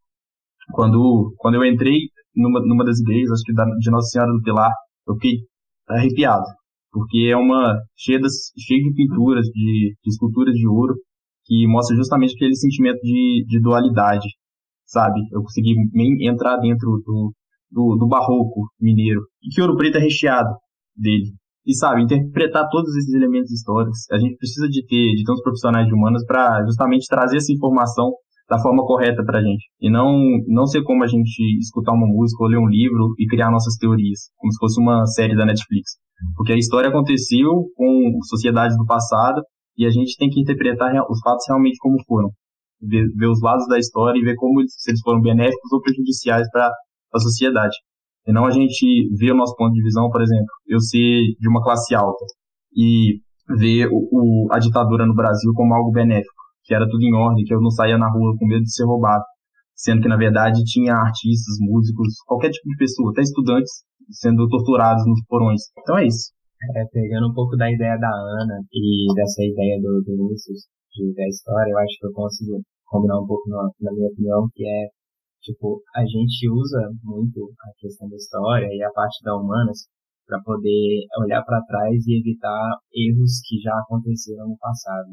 quando, 0.72 1.34
quando 1.38 1.54
eu 1.54 1.64
entrei 1.64 1.98
numa, 2.36 2.60
numa 2.60 2.84
das 2.84 3.00
igrejas, 3.00 3.32
acho 3.32 3.42
que 3.44 3.54
da, 3.54 3.64
de 3.64 3.90
Nossa 3.90 4.08
Senhora 4.08 4.32
do 4.32 4.42
Pilar, 4.42 4.72
eu 5.08 5.14
fiquei 5.14 5.38
arrepiado, 5.88 6.44
porque 6.92 7.28
é 7.30 7.36
uma 7.36 7.78
cheia, 7.96 8.20
das, 8.20 8.52
cheia 8.58 8.82
de 8.82 8.94
pinturas, 8.94 9.46
de, 9.46 9.94
de 10.02 10.10
esculturas 10.10 10.54
de 10.54 10.68
ouro, 10.68 10.94
que 11.46 11.66
mostra 11.66 11.96
justamente 11.96 12.34
aquele 12.34 12.54
sentimento 12.54 13.00
de, 13.02 13.44
de 13.46 13.60
dualidade, 13.60 14.26
sabe? 14.86 15.20
Eu 15.32 15.42
consegui 15.42 15.74
entrar 16.26 16.56
dentro 16.58 17.02
do, 17.04 17.32
do, 17.70 17.96
do 17.96 18.06
barroco 18.08 18.68
mineiro, 18.80 19.22
e 19.42 19.48
que 19.54 19.60
Ouro 19.60 19.76
Preto 19.76 19.98
é 19.98 20.00
recheado 20.00 20.50
dele. 20.96 21.32
E 21.66 21.74
sabe, 21.74 22.02
interpretar 22.02 22.68
todos 22.70 22.94
esses 22.94 23.14
elementos 23.14 23.50
históricos, 23.50 24.10
a 24.12 24.18
gente 24.18 24.36
precisa 24.36 24.68
de 24.68 24.84
ter, 24.86 25.14
de 25.14 25.24
ter 25.24 25.32
uns 25.32 25.42
profissionais 25.42 25.86
de 25.86 25.94
humanas 25.94 26.24
para 26.26 26.62
justamente 26.66 27.06
trazer 27.08 27.38
essa 27.38 27.52
informação 27.52 28.12
da 28.48 28.58
forma 28.58 28.84
correta 28.84 29.24
pra 29.24 29.40
gente. 29.40 29.64
E 29.80 29.90
não, 29.90 30.20
não 30.46 30.66
ser 30.66 30.82
como 30.82 31.02
a 31.02 31.06
gente 31.06 31.40
escutar 31.58 31.92
uma 31.92 32.06
música 32.06 32.44
ou 32.44 32.50
ler 32.50 32.58
um 32.58 32.68
livro 32.68 33.14
e 33.18 33.26
criar 33.26 33.50
nossas 33.50 33.76
teorias, 33.76 34.28
como 34.36 34.52
se 34.52 34.58
fosse 34.58 34.80
uma 34.80 35.06
série 35.06 35.34
da 35.34 35.46
Netflix. 35.46 35.92
Porque 36.36 36.52
a 36.52 36.58
história 36.58 36.90
aconteceu 36.90 37.64
com 37.74 38.18
sociedades 38.28 38.76
do 38.76 38.84
passado 38.84 39.42
e 39.76 39.86
a 39.86 39.90
gente 39.90 40.16
tem 40.18 40.28
que 40.28 40.40
interpretar 40.40 40.92
os 41.10 41.20
fatos 41.20 41.44
realmente 41.48 41.78
como 41.78 41.96
foram. 42.06 42.30
Ver, 42.80 43.06
ver 43.16 43.26
os 43.26 43.40
lados 43.40 43.66
da 43.68 43.78
história 43.78 44.18
e 44.18 44.24
ver 44.24 44.34
como 44.36 44.60
se 44.68 44.90
eles 44.90 45.00
foram 45.00 45.20
benéficos 45.20 45.72
ou 45.72 45.80
prejudiciais 45.80 46.48
para 46.50 46.70
a 47.12 47.18
sociedade. 47.18 47.76
E 48.26 48.32
não 48.32 48.46
a 48.46 48.50
gente 48.50 49.08
ver 49.16 49.32
o 49.32 49.36
nosso 49.36 49.54
ponto 49.56 49.72
de 49.72 49.82
visão, 49.82 50.10
por 50.10 50.22
exemplo, 50.22 50.46
eu 50.66 50.80
ser 50.80 51.22
de 51.38 51.48
uma 51.48 51.62
classe 51.62 51.94
alta 51.94 52.24
e 52.76 53.20
ver 53.58 53.88
o, 53.88 54.08
o, 54.10 54.48
a 54.50 54.58
ditadura 54.58 55.06
no 55.06 55.14
Brasil 55.14 55.52
como 55.54 55.74
algo 55.74 55.92
benéfico 55.92 56.44
que 56.64 56.74
era 56.74 56.88
tudo 56.88 57.04
em 57.04 57.14
ordem, 57.14 57.44
que 57.44 57.54
eu 57.54 57.60
não 57.60 57.70
saía 57.70 57.98
na 57.98 58.10
rua 58.10 58.34
com 58.38 58.46
medo 58.46 58.62
de 58.62 58.72
ser 58.72 58.84
roubado. 58.84 59.22
Sendo 59.76 60.02
que, 60.02 60.08
na 60.08 60.16
verdade, 60.16 60.64
tinha 60.64 60.94
artistas, 60.94 61.56
músicos, 61.60 62.14
qualquer 62.26 62.50
tipo 62.50 62.68
de 62.68 62.76
pessoa, 62.76 63.10
até 63.10 63.22
estudantes, 63.22 63.84
sendo 64.10 64.48
torturados 64.48 65.06
nos 65.06 65.22
porões. 65.26 65.60
Então 65.78 65.98
é 65.98 66.06
isso. 66.06 66.32
É, 66.76 66.84
pegando 66.90 67.28
um 67.28 67.34
pouco 67.34 67.56
da 67.56 67.70
ideia 67.70 67.98
da 67.98 68.08
Ana 68.08 68.64
e 68.72 69.14
dessa 69.14 69.42
ideia 69.44 69.76
do, 69.82 70.02
do 70.06 70.16
Vinícius 70.16 70.62
de, 70.94 71.14
da 71.14 71.26
história, 71.26 71.70
eu 71.70 71.78
acho 71.78 71.98
que 71.98 72.06
eu 72.06 72.12
consigo 72.12 72.62
combinar 72.86 73.20
um 73.20 73.26
pouco 73.26 73.48
na, 73.50 73.68
na 73.80 73.92
minha 73.92 74.08
opinião, 74.08 74.48
que 74.54 74.66
é, 74.66 74.88
tipo, 75.42 75.82
a 75.94 76.00
gente 76.06 76.48
usa 76.48 76.90
muito 77.02 77.50
a 77.60 77.70
questão 77.78 78.08
da 78.08 78.16
história 78.16 78.68
e 78.70 78.82
a 78.82 78.90
parte 78.92 79.22
da 79.24 79.36
humanas 79.36 79.86
para 80.26 80.40
poder 80.42 81.04
olhar 81.20 81.42
para 81.44 81.64
trás 81.66 82.06
e 82.06 82.18
evitar 82.18 82.78
erros 82.94 83.40
que 83.46 83.60
já 83.60 83.76
aconteceram 83.80 84.48
no 84.48 84.56
passado. 84.58 85.10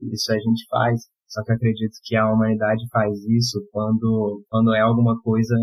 Isso 0.00 0.32
a 0.32 0.38
gente 0.38 0.66
faz, 0.70 1.00
só 1.28 1.42
que 1.42 1.52
acredito 1.52 1.92
que 2.04 2.16
a 2.16 2.30
humanidade 2.32 2.84
faz 2.90 3.12
isso 3.24 3.60
quando, 3.72 4.42
quando 4.48 4.74
é 4.74 4.80
alguma 4.80 5.20
coisa 5.20 5.54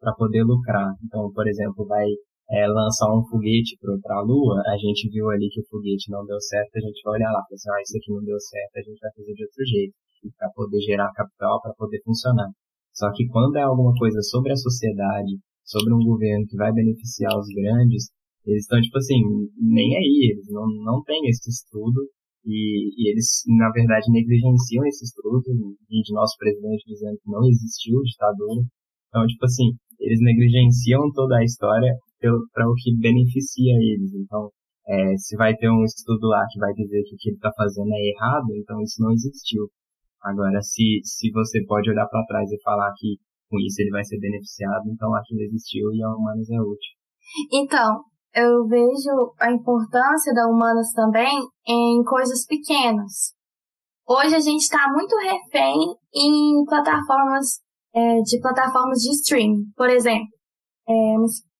para 0.00 0.12
poder 0.14 0.42
lucrar. 0.42 0.92
Então, 1.04 1.32
por 1.32 1.46
exemplo, 1.46 1.86
vai 1.86 2.06
é, 2.50 2.66
lançar 2.66 3.08
um 3.14 3.24
foguete 3.28 3.78
para 3.80 4.16
a 4.18 4.22
Lua, 4.22 4.62
a 4.66 4.76
gente 4.76 5.08
viu 5.08 5.30
ali 5.30 5.48
que 5.48 5.60
o 5.60 5.68
foguete 5.68 6.10
não 6.10 6.24
deu 6.26 6.40
certo, 6.40 6.76
a 6.76 6.80
gente 6.80 7.00
vai 7.04 7.14
olhar 7.18 7.32
lá 7.32 7.42
e 7.50 7.54
assim, 7.54 7.70
ah, 7.70 7.82
isso 7.82 7.96
aqui 7.96 8.10
não 8.12 8.24
deu 8.24 8.40
certo, 8.40 8.76
a 8.76 8.82
gente 8.82 9.00
vai 9.00 9.10
fazer 9.16 9.32
de 9.32 9.44
outro 9.44 9.64
jeito, 9.64 9.94
para 10.36 10.50
poder 10.50 10.80
gerar 10.80 11.12
capital, 11.12 11.60
para 11.62 11.74
poder 11.74 12.00
funcionar. 12.04 12.50
Só 12.92 13.10
que 13.12 13.26
quando 13.28 13.56
é 13.56 13.62
alguma 13.62 13.92
coisa 13.96 14.20
sobre 14.22 14.52
a 14.52 14.56
sociedade, 14.56 15.38
sobre 15.64 15.94
um 15.94 16.04
governo 16.04 16.46
que 16.46 16.56
vai 16.56 16.72
beneficiar 16.72 17.32
os 17.38 17.48
grandes, 17.48 18.12
eles 18.44 18.64
estão, 18.64 18.80
tipo 18.80 18.98
assim, 18.98 19.22
nem 19.56 19.96
aí, 19.96 20.34
eles 20.34 20.46
não, 20.50 20.66
não 20.84 21.02
têm 21.04 21.28
esse 21.28 21.48
estudo 21.48 22.02
e, 22.44 22.90
e 22.98 23.10
eles, 23.10 23.42
na 23.56 23.70
verdade, 23.70 24.10
negligenciam 24.10 24.84
esse 24.86 25.04
estudo, 25.04 25.42
e 25.88 26.02
de 26.02 26.12
nosso 26.12 26.36
presidente 26.36 26.84
dizendo 26.86 27.16
que 27.22 27.30
não 27.30 27.46
existiu 27.48 28.02
ditadura. 28.02 28.62
Então, 29.08 29.26
tipo 29.26 29.44
assim, 29.46 29.70
eles 30.00 30.18
negligenciam 30.20 31.00
toda 31.14 31.38
a 31.38 31.44
história 31.44 31.94
para 32.52 32.68
o 32.68 32.74
que 32.74 32.96
beneficia 32.98 33.74
eles. 33.74 34.12
Então, 34.14 34.50
é, 34.86 35.16
se 35.16 35.36
vai 35.36 35.54
ter 35.54 35.70
um 35.70 35.84
estudo 35.84 36.28
lá 36.28 36.44
que 36.50 36.58
vai 36.58 36.72
dizer 36.72 37.02
que 37.04 37.14
o 37.14 37.18
que 37.18 37.28
ele 37.30 37.36
está 37.36 37.52
fazendo 37.56 37.92
é 37.92 38.02
errado, 38.10 38.46
então 38.56 38.80
isso 38.82 39.02
não 39.02 39.12
existiu. 39.12 39.68
Agora, 40.22 40.60
se, 40.62 41.00
se 41.02 41.30
você 41.32 41.64
pode 41.66 41.90
olhar 41.90 42.06
para 42.06 42.26
trás 42.26 42.50
e 42.50 42.62
falar 42.62 42.92
que 42.96 43.18
com 43.48 43.58
isso 43.58 43.82
ele 43.82 43.90
vai 43.90 44.04
ser 44.04 44.18
beneficiado, 44.18 44.88
então 44.88 45.14
aquilo 45.14 45.42
existiu 45.42 45.92
e 45.92 46.02
a 46.02 46.08
Humanas 46.08 46.48
é 46.50 46.60
útil. 46.60 46.92
Então, 47.52 48.02
eu 48.34 48.66
vejo 48.66 49.34
a 49.38 49.52
importância 49.52 50.32
da 50.32 50.48
Humanas 50.48 50.92
também 50.94 51.38
em 51.66 52.02
coisas 52.02 52.46
pequenas. 52.46 53.34
Hoje 54.08 54.34
a 54.34 54.40
gente 54.40 54.62
está 54.62 54.88
muito 54.90 55.14
refém 55.16 55.76
em 56.14 56.64
plataformas 56.64 57.60
é, 57.94 58.20
de 58.22 58.40
plataformas 58.40 58.98
de 58.98 59.10
streaming, 59.10 59.64
por 59.76 59.88
exemplo, 59.90 60.28
é, 60.88 60.92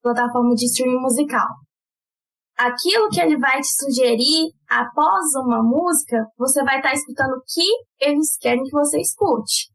plataforma 0.03 0.55
de 0.55 0.67
streaming 0.67 1.01
musical. 1.01 1.49
Aquilo 2.59 3.09
que 3.09 3.21
ele 3.21 3.39
vai 3.39 3.61
te 3.61 3.73
sugerir 3.73 4.53
após 4.69 5.35
uma 5.37 5.63
música, 5.63 6.27
você 6.37 6.63
vai 6.63 6.77
estar 6.77 6.91
tá 6.91 6.95
escutando 6.95 7.33
o 7.33 7.43
que 7.47 7.65
eles 8.05 8.37
querem 8.39 8.63
que 8.63 8.71
você 8.71 9.01
escute. 9.01 9.73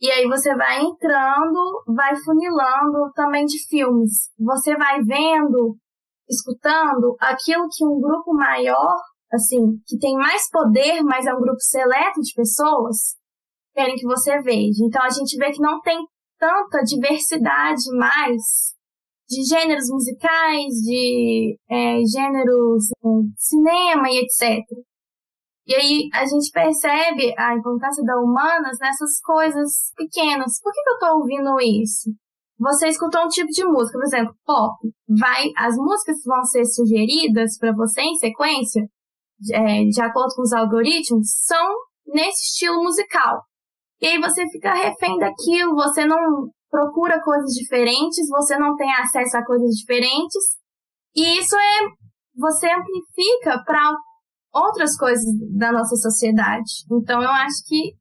E 0.00 0.10
aí 0.10 0.26
você 0.26 0.54
vai 0.56 0.80
entrando, 0.80 1.84
vai 1.94 2.16
funilando 2.16 3.12
também 3.14 3.44
de 3.44 3.58
filmes. 3.68 4.30
Você 4.38 4.74
vai 4.76 5.02
vendo 5.02 5.76
escutando 6.28 7.16
aquilo 7.20 7.68
que 7.70 7.84
um 7.84 8.00
grupo 8.00 8.32
maior, 8.32 8.96
assim, 9.30 9.76
que 9.86 9.98
tem 9.98 10.16
mais 10.16 10.48
poder, 10.48 11.02
mas 11.02 11.26
é 11.26 11.34
um 11.34 11.40
grupo 11.40 11.60
seleto 11.60 12.20
de 12.22 12.32
pessoas, 12.34 13.16
querem 13.74 13.96
que 13.96 14.06
você 14.06 14.40
veja. 14.40 14.82
Então 14.82 15.02
a 15.02 15.10
gente 15.10 15.36
vê 15.36 15.50
que 15.52 15.60
não 15.60 15.80
tem 15.80 15.98
tanta 16.38 16.82
diversidade 16.82 17.82
mais 17.98 18.74
de 19.30 19.44
gêneros 19.44 19.88
musicais, 19.88 20.74
de 20.82 21.56
é, 21.70 22.00
gêneros 22.04 22.84
de 22.84 23.32
cinema 23.38 24.10
e 24.10 24.24
etc. 24.24 24.64
E 25.66 25.74
aí 25.74 26.08
a 26.12 26.26
gente 26.26 26.50
percebe 26.52 27.32
a 27.38 27.54
importância 27.54 28.02
da 28.04 28.18
humanas 28.18 28.76
nessas 28.80 29.20
coisas 29.22 29.92
pequenas. 29.96 30.60
Por 30.60 30.72
que, 30.72 30.82
que 30.82 30.90
eu 30.90 30.94
estou 30.94 31.18
ouvindo 31.20 31.60
isso? 31.60 32.10
você 32.60 32.88
escutou 32.88 33.24
um 33.24 33.28
tipo 33.28 33.48
de 33.48 33.64
música, 33.64 33.98
por 33.98 34.04
exemplo, 34.04 34.34
pop, 34.44 34.76
vai, 35.08 35.46
as 35.56 35.74
músicas 35.76 36.18
vão 36.26 36.44
ser 36.44 36.66
sugeridas 36.66 37.56
para 37.58 37.72
você 37.72 38.02
em 38.02 38.16
sequência, 38.16 38.82
é, 39.50 39.84
de 39.84 40.02
acordo 40.02 40.34
com 40.36 40.42
os 40.42 40.52
algoritmos, 40.52 41.26
são 41.46 41.66
nesse 42.06 42.52
estilo 42.52 42.82
musical. 42.82 43.40
E 44.02 44.08
aí 44.08 44.20
você 44.20 44.46
fica 44.50 44.74
refém 44.74 45.16
daquilo, 45.16 45.74
você 45.74 46.04
não 46.04 46.50
procura 46.70 47.22
coisas 47.22 47.50
diferentes, 47.52 48.28
você 48.28 48.56
não 48.56 48.76
tem 48.76 48.90
acesso 48.92 49.36
a 49.36 49.44
coisas 49.44 49.70
diferentes. 49.74 50.56
E 51.14 51.38
isso 51.38 51.56
é, 51.56 51.78
você 52.36 52.68
amplifica 52.68 53.62
para 53.64 53.90
outras 54.54 54.96
coisas 54.96 55.24
da 55.56 55.72
nossa 55.72 55.96
sociedade. 55.96 56.84
Então 56.90 57.22
eu 57.22 57.30
acho 57.30 57.64
que 57.66 57.94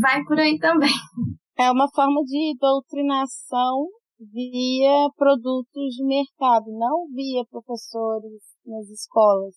vai 0.00 0.22
por 0.24 0.38
aí 0.38 0.58
também. 0.58 0.90
É 1.58 1.70
uma 1.70 1.88
forma 1.88 2.22
de 2.24 2.54
doutrinação 2.60 3.88
via 4.20 5.08
produtos 5.16 5.94
de 5.96 6.04
mercado, 6.04 6.66
não 6.68 7.06
via 7.10 7.46
professores 7.50 8.42
nas 8.66 8.86
escolas. 8.90 9.54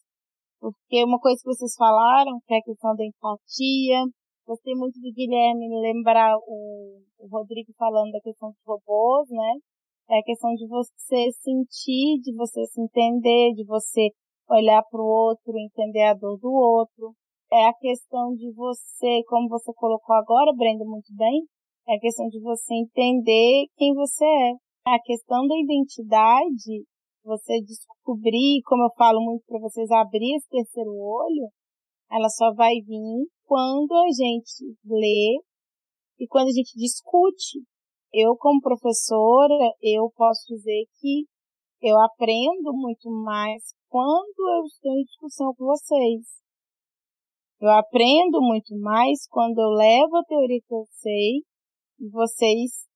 Porque 0.61 1.03
uma 1.03 1.19
coisa 1.19 1.41
que 1.41 1.49
vocês 1.49 1.75
falaram, 1.75 2.39
que 2.47 2.53
é 2.53 2.57
a 2.59 2.63
questão 2.63 2.95
da 2.95 3.03
empatia, 3.03 4.05
gostei 4.49 4.73
muito 4.73 4.99
do 4.99 5.13
Guilherme 5.13 5.69
lembrar 5.79 6.35
o, 6.47 6.97
o 7.19 7.27
Rodrigo 7.27 7.71
falando 7.77 8.11
da 8.11 8.19
questão 8.19 8.49
dos 8.49 8.59
robôs, 8.65 9.29
né? 9.29 9.53
É 10.09 10.17
a 10.17 10.23
questão 10.23 10.51
de 10.55 10.67
você 10.67 11.31
sentir, 11.33 12.19
de 12.23 12.33
você 12.35 12.65
se 12.65 12.81
entender, 12.81 13.53
de 13.53 13.63
você 13.63 14.09
olhar 14.49 14.81
para 14.89 14.99
o 14.99 15.05
outro, 15.05 15.53
entender 15.55 16.01
a 16.01 16.15
dor 16.15 16.39
do 16.39 16.51
outro. 16.51 17.13
É 17.53 17.67
a 17.67 17.73
questão 17.73 18.33
de 18.33 18.51
você, 18.53 19.21
como 19.27 19.47
você 19.47 19.71
colocou 19.75 20.15
agora, 20.15 20.51
Brenda, 20.55 20.83
muito 20.83 21.13
bem, 21.15 21.43
é 21.87 21.95
a 21.95 21.99
questão 21.99 22.27
de 22.27 22.39
você 22.41 22.73
entender 22.73 23.67
quem 23.77 23.93
você 23.93 24.25
é. 24.25 24.53
A 24.87 24.99
questão 25.03 25.45
da 25.45 25.55
identidade, 25.59 26.85
você 27.23 27.61
descobrir, 27.61 28.61
como 28.65 28.83
eu 28.83 28.91
falo 28.97 29.21
muito 29.21 29.43
para 29.45 29.59
vocês, 29.59 29.91
abrir 29.91 30.37
esse 30.37 30.49
terceiro 30.49 30.89
olho, 30.89 31.49
ela 32.11 32.29
só 32.29 32.51
vai 32.55 32.73
vir 32.81 33.27
quando 33.49 33.91
a 33.93 34.05
gente 34.13 34.77
lê 34.85 35.41
e 36.19 36.27
quando 36.27 36.49
a 36.49 36.53
gente 36.53 36.77
discute. 36.77 37.65
Eu, 38.13 38.35
como 38.37 38.61
professora, 38.61 39.73
eu 39.81 40.11
posso 40.15 40.45
dizer 40.47 40.85
que 40.99 41.25
eu 41.81 41.97
aprendo 41.99 42.73
muito 42.73 43.09
mais 43.09 43.73
quando 43.87 44.39
eu 44.57 44.65
estou 44.65 44.93
em 44.93 45.03
discussão 45.03 45.53
com 45.55 45.65
vocês. 45.65 46.25
Eu 47.59 47.69
aprendo 47.69 48.39
muito 48.41 48.77
mais 48.79 49.27
quando 49.27 49.59
eu 49.59 49.69
levo 49.69 50.17
a 50.17 50.23
teoria 50.23 50.59
que 50.61 50.73
eu 50.73 50.85
sei 50.91 51.41
vocês 52.11 52.87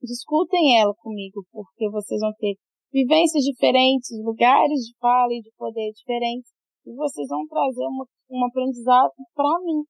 discutem 0.00 0.78
ela 0.78 0.94
comigo, 0.94 1.44
porque 1.50 1.90
vocês 1.90 2.20
vão 2.20 2.32
ter 2.38 2.54
vivências 2.92 3.42
diferentes, 3.42 4.10
lugares 4.22 4.80
de 4.86 4.94
fala 5.00 5.32
e 5.32 5.42
de 5.42 5.50
poder 5.56 5.90
diferentes, 5.92 6.52
e 6.86 6.94
vocês 6.94 7.26
vão 7.28 7.46
trazer 7.46 7.86
uma, 7.86 8.06
um 8.30 8.46
aprendizado 8.46 9.10
para 9.34 9.60
mim. 9.64 9.82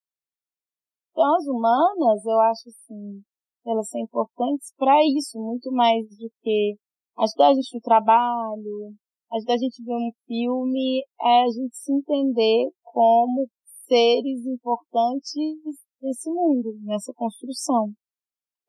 Então, 1.12 1.36
as 1.36 1.46
humanas, 1.46 2.24
eu 2.24 2.40
acho 2.40 2.68
assim, 2.70 3.22
elas 3.66 3.88
são 3.88 4.00
importantes 4.00 4.72
para 4.78 4.98
isso, 5.04 5.38
muito 5.38 5.70
mais 5.70 6.08
do 6.08 6.30
que 6.40 6.74
ajudar 7.18 7.48
a 7.48 7.54
gente 7.54 7.74
no 7.74 7.80
trabalho, 7.82 8.94
ajudar 9.30 9.54
a 9.54 9.58
gente 9.58 9.82
a 9.82 9.84
ver 9.84 9.94
um 9.94 10.10
filme, 10.26 11.04
é 11.20 11.42
a 11.42 11.48
gente 11.48 11.76
se 11.76 11.92
entender 11.92 12.70
como 12.82 13.46
seres 13.86 14.46
importantes 14.46 15.82
nesse 16.00 16.30
mundo, 16.30 16.78
nessa 16.82 17.12
construção. 17.14 17.92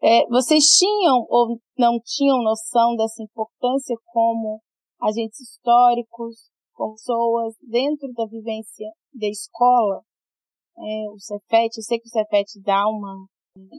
É, 0.02 0.28
vocês 0.28 0.66
tinham 0.66 1.26
ou 1.30 1.58
não 1.78 1.98
tinham 2.04 2.44
noção 2.44 2.94
dessa 2.98 3.24
importância 3.24 3.96
como 4.08 4.62
agentes 5.02 5.40
históricos, 5.40 6.52
como 6.74 6.96
pessoas 6.96 7.56
dentro 7.62 8.12
da 8.12 8.26
vivência 8.26 8.92
da 9.14 9.28
escola? 9.28 10.02
É, 10.78 11.10
o 11.10 11.20
Cefet, 11.20 11.78
eu 11.78 11.84
sei 11.84 12.00
que 12.00 12.08
o 12.08 12.10
Cefet 12.10 12.60
dá 12.64 12.88
uma, 12.88 13.26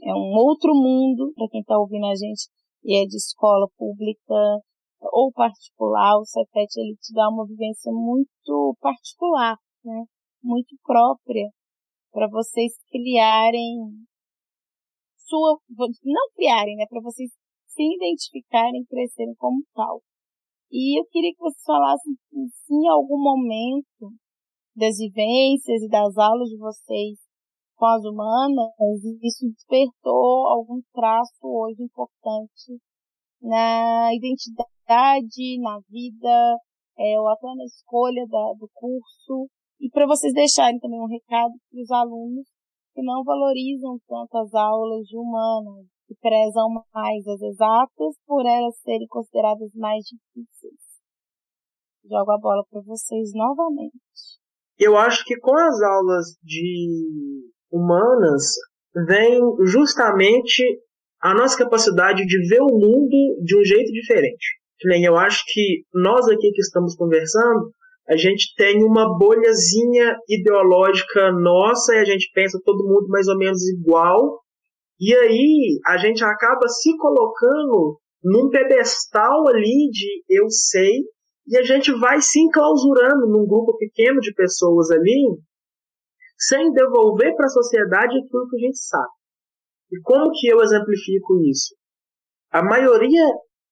é 0.02 0.14
um 0.14 0.34
outro 0.36 0.72
mundo 0.74 1.32
para 1.34 1.48
quem 1.48 1.60
está 1.60 1.78
ouvindo 1.78 2.06
a 2.06 2.14
gente 2.14 2.48
e 2.84 3.02
é 3.02 3.06
de 3.06 3.16
escola 3.16 3.66
pública 3.76 4.34
ou 5.00 5.32
particular, 5.32 6.18
o 6.18 6.24
Cefet 6.24 6.68
ele 6.76 6.96
te 6.96 7.12
dá 7.12 7.28
uma 7.28 7.46
vivência 7.46 7.92
muito 7.92 8.76
particular, 8.80 9.56
né? 9.84 10.04
muito 10.42 10.76
própria 10.82 11.50
para 12.12 12.28
vocês 12.28 12.72
criarem 12.90 13.90
sua, 15.26 15.58
não 16.04 16.30
criarem, 16.34 16.76
né, 16.76 16.86
para 16.88 17.00
vocês 17.00 17.30
se 17.66 17.82
identificarem, 17.82 18.84
crescerem 18.84 19.34
como 19.36 19.64
tal. 19.74 20.00
E 20.70 20.98
eu 20.98 21.04
queria 21.06 21.32
que 21.32 21.40
vocês 21.40 21.64
falassem 21.64 22.14
se 22.30 22.74
em 22.74 22.88
algum 22.88 23.20
momento 23.20 24.14
das 24.76 24.96
vivências 24.96 25.82
e 25.82 25.88
das 25.88 26.16
aulas 26.16 26.48
de 26.48 26.58
vocês 26.58 27.18
com 27.76 27.86
as 27.86 28.04
humanas, 28.04 29.02
isso 29.22 29.46
despertou 29.50 30.46
algum 30.46 30.80
traço 30.92 31.42
hoje 31.42 31.82
importante 31.82 32.78
na 33.42 34.14
identidade, 34.14 35.60
na 35.60 35.78
vida, 35.88 36.58
é, 36.98 37.20
ou 37.20 37.28
até 37.28 37.46
na 37.54 37.64
escolha 37.64 38.26
da, 38.28 38.52
do 38.58 38.68
curso, 38.72 39.48
e 39.80 39.90
para 39.90 40.06
vocês 40.06 40.32
deixarem 40.32 40.78
também 40.78 41.00
um 41.00 41.08
recado 41.08 41.52
para 41.70 41.80
os 41.80 41.90
alunos 41.90 42.46
que 42.94 43.02
não 43.02 43.24
valorizam 43.24 43.98
tanto 44.06 44.38
as 44.38 44.54
aulas 44.54 45.04
de 45.06 45.18
humanas, 45.18 45.86
que 46.06 46.14
prezam 46.20 46.68
mais 46.94 47.26
as 47.26 47.42
exatas 47.42 48.16
por 48.24 48.46
elas 48.46 48.78
serem 48.78 49.06
consideradas 49.08 49.74
mais 49.74 50.04
difíceis. 50.04 50.80
Jogo 52.04 52.30
a 52.30 52.38
bola 52.38 52.64
para 52.70 52.80
vocês 52.82 53.32
novamente. 53.34 54.43
Eu 54.78 54.96
acho 54.96 55.24
que 55.24 55.36
com 55.38 55.56
as 55.56 55.80
aulas 55.82 56.26
de 56.42 57.42
humanas 57.70 58.42
vem 59.06 59.40
justamente 59.66 60.62
a 61.20 61.34
nossa 61.34 61.56
capacidade 61.56 62.24
de 62.26 62.48
ver 62.48 62.60
o 62.60 62.66
mundo 62.66 63.42
de 63.42 63.56
um 63.56 63.64
jeito 63.64 63.92
diferente. 63.92 64.58
Eu 65.02 65.16
acho 65.16 65.42
que 65.46 65.82
nós 65.94 66.28
aqui 66.28 66.50
que 66.50 66.60
estamos 66.60 66.94
conversando, 66.94 67.70
a 68.06 68.16
gente 68.16 68.54
tem 68.56 68.84
uma 68.84 69.16
bolhazinha 69.16 70.16
ideológica 70.28 71.32
nossa 71.32 71.94
e 71.94 71.98
a 71.98 72.04
gente 72.04 72.30
pensa 72.34 72.60
todo 72.62 72.84
mundo 72.84 73.08
mais 73.08 73.26
ou 73.26 73.38
menos 73.38 73.62
igual. 73.66 74.40
E 75.00 75.14
aí 75.14 75.80
a 75.86 75.96
gente 75.96 76.22
acaba 76.22 76.68
se 76.68 76.94
colocando 76.98 77.98
num 78.22 78.50
pedestal 78.50 79.48
ali 79.48 79.88
de 79.90 80.22
eu 80.28 80.50
sei 80.50 81.02
e 81.46 81.58
a 81.58 81.62
gente 81.62 81.92
vai 81.98 82.20
se 82.20 82.40
enclausurando 82.40 83.26
num 83.28 83.46
grupo 83.46 83.76
pequeno 83.76 84.20
de 84.20 84.32
pessoas 84.34 84.90
ali 84.90 85.38
sem 86.38 86.72
devolver 86.72 87.34
para 87.36 87.46
a 87.46 87.50
sociedade 87.50 88.18
aquilo 88.18 88.48
que 88.48 88.56
a 88.56 88.66
gente 88.66 88.78
sabe. 88.78 89.12
E 89.92 90.00
como 90.02 90.30
que 90.32 90.48
eu 90.48 90.60
exemplifico 90.60 91.40
isso? 91.48 91.74
A 92.50 92.62
maioria 92.62 93.24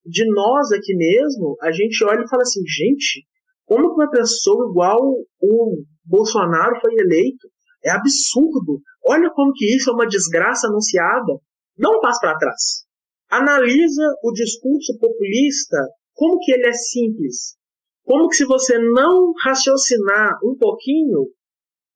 de 0.05 0.25
nós 0.33 0.73
aqui 0.73 0.95
mesmo, 0.95 1.57
a 1.63 1.71
gente 1.71 2.05
olha 2.05 2.23
e 2.23 2.29
fala 2.29 2.43
assim, 2.43 2.63
gente, 2.67 3.27
como 3.65 3.89
que 3.89 3.95
uma 3.95 4.11
pessoa 4.11 4.69
igual 4.69 5.01
o 5.41 5.83
Bolsonaro 6.05 6.81
foi 6.81 6.93
eleito? 6.95 7.49
É 7.85 7.91
absurdo. 7.91 8.81
Olha 9.05 9.31
como 9.31 9.53
que 9.53 9.77
isso 9.77 9.91
é 9.91 9.93
uma 9.93 10.07
desgraça 10.07 10.69
anunciada. 10.69 11.39
Não 11.77 12.01
passe 12.01 12.21
para 12.21 12.39
trás. 12.39 12.85
Analisa 13.31 14.03
o 14.23 14.33
discurso 14.33 14.99
populista, 15.01 15.79
como 16.15 16.39
que 16.39 16.53
ele 16.53 16.69
é 16.69 16.73
simples. 16.73 17.57
Como 18.05 18.29
que 18.29 18.37
se 18.37 18.45
você 18.45 18.79
não 18.79 19.33
raciocinar 19.45 20.39
um 20.45 20.57
pouquinho, 20.59 21.29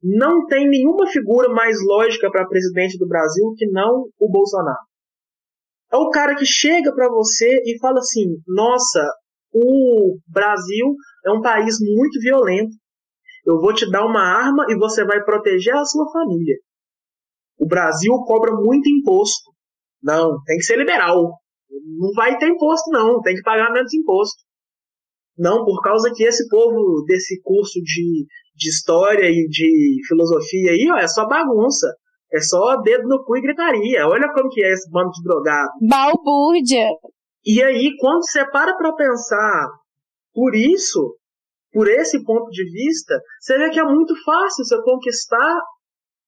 não 0.02 0.46
tem 0.46 0.68
nenhuma 0.68 1.06
figura 1.08 1.48
mais 1.48 1.76
lógica 1.84 2.30
para 2.30 2.46
presidente 2.46 2.98
do 2.98 3.08
Brasil 3.08 3.54
que 3.56 3.66
não 3.66 4.08
o 4.18 4.30
Bolsonaro. 4.30 4.86
É 5.92 5.96
o 5.96 6.10
cara 6.10 6.34
que 6.34 6.44
chega 6.44 6.94
para 6.94 7.08
você 7.08 7.62
e 7.64 7.78
fala 7.80 7.98
assim: 7.98 8.40
nossa, 8.46 9.04
o 9.52 10.18
Brasil 10.28 10.94
é 11.24 11.30
um 11.30 11.40
país 11.40 11.76
muito 11.80 12.20
violento. 12.20 12.74
Eu 13.44 13.60
vou 13.60 13.72
te 13.72 13.88
dar 13.90 14.04
uma 14.04 14.20
arma 14.20 14.66
e 14.68 14.76
você 14.76 15.04
vai 15.04 15.22
proteger 15.22 15.74
a 15.74 15.84
sua 15.84 16.10
família. 16.12 16.56
O 17.58 17.66
Brasil 17.66 18.12
cobra 18.26 18.52
muito 18.52 18.88
imposto. 18.88 19.50
Não, 20.02 20.42
tem 20.44 20.56
que 20.58 20.64
ser 20.64 20.76
liberal. 20.76 21.40
Não 21.70 22.12
vai 22.14 22.36
ter 22.38 22.48
imposto, 22.48 22.90
não. 22.90 23.20
Tem 23.22 23.34
que 23.34 23.42
pagar 23.42 23.72
menos 23.72 23.94
imposto. 23.94 24.42
Não, 25.38 25.64
por 25.64 25.82
causa 25.82 26.12
que 26.14 26.24
esse 26.24 26.48
povo 26.48 27.04
desse 27.06 27.40
curso 27.42 27.80
de, 27.82 28.26
de 28.54 28.68
história 28.68 29.28
e 29.28 29.46
de 29.48 30.00
filosofia 30.08 30.70
aí, 30.70 30.88
ó, 30.90 30.96
é 30.96 31.06
só 31.06 31.26
bagunça. 31.26 31.94
É 32.32 32.40
só 32.40 32.76
dedo 32.82 33.06
no 33.08 33.24
cu 33.24 33.36
e 33.36 33.40
gritaria. 33.40 34.06
Olha 34.06 34.32
como 34.32 34.50
que 34.50 34.64
é 34.64 34.72
esse 34.72 34.90
bando 34.90 35.10
de 35.10 35.22
drogado. 35.22 35.70
Balbúrdia. 35.88 36.88
E 37.44 37.62
aí, 37.62 37.92
quando 38.00 38.22
você 38.24 38.44
para 38.50 38.76
pra 38.76 38.92
pensar 38.94 39.68
por 40.34 40.54
isso, 40.54 41.16
por 41.72 41.88
esse 41.88 42.24
ponto 42.24 42.50
de 42.50 42.64
vista, 42.64 43.20
você 43.40 43.56
vê 43.56 43.70
que 43.70 43.78
é 43.78 43.84
muito 43.84 44.14
fácil 44.24 44.64
você 44.64 44.82
conquistar 44.82 45.60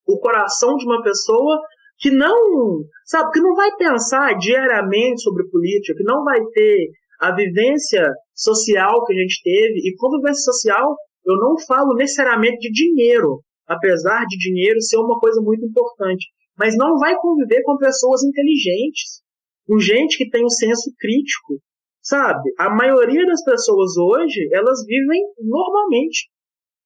o 0.07 0.19
coração 0.19 0.77
de 0.77 0.87
uma 0.87 1.03
pessoa 1.03 1.61
que 1.99 2.11
não, 2.11 2.81
sabe, 3.05 3.31
que 3.33 3.41
não 3.41 3.55
vai 3.55 3.75
pensar 3.77 4.39
diariamente 4.39 5.23
sobre 5.23 5.49
política, 5.49 5.97
que 5.97 6.05
não 6.05 6.23
vai 6.23 6.41
ter 6.53 6.91
a 7.19 7.35
vivência 7.35 8.07
social 8.35 9.05
que 9.05 9.13
a 9.13 9.17
gente 9.17 9.43
teve. 9.43 9.89
E 9.89 9.95
com 9.97 10.17
vivência 10.17 10.53
social, 10.53 10.97
eu 11.27 11.37
não 11.37 11.59
falo 11.67 11.95
necessariamente 11.95 12.59
de 12.59 12.71
dinheiro, 12.71 13.41
apesar 13.67 14.25
de 14.27 14.39
dinheiro 14.39 14.81
ser 14.81 14.99
uma 14.99 15.19
coisa 15.19 15.41
muito 15.41 15.65
importante. 15.65 16.27
Mas 16.57 16.77
não 16.77 16.97
vai 16.99 17.17
conviver 17.17 17.63
com 17.63 17.77
pessoas 17.77 18.23
inteligentes, 18.25 19.23
com 19.67 19.79
gente 19.79 20.17
que 20.17 20.31
tem 20.31 20.45
um 20.45 20.49
senso 20.49 20.93
crítico, 20.99 21.61
sabe? 22.01 22.51
A 22.59 22.71
maioria 22.71 23.27
das 23.27 23.45
pessoas 23.45 23.97
hoje, 23.97 24.49
elas 24.53 24.85
vivem 24.87 25.23
normalmente. 25.39 26.29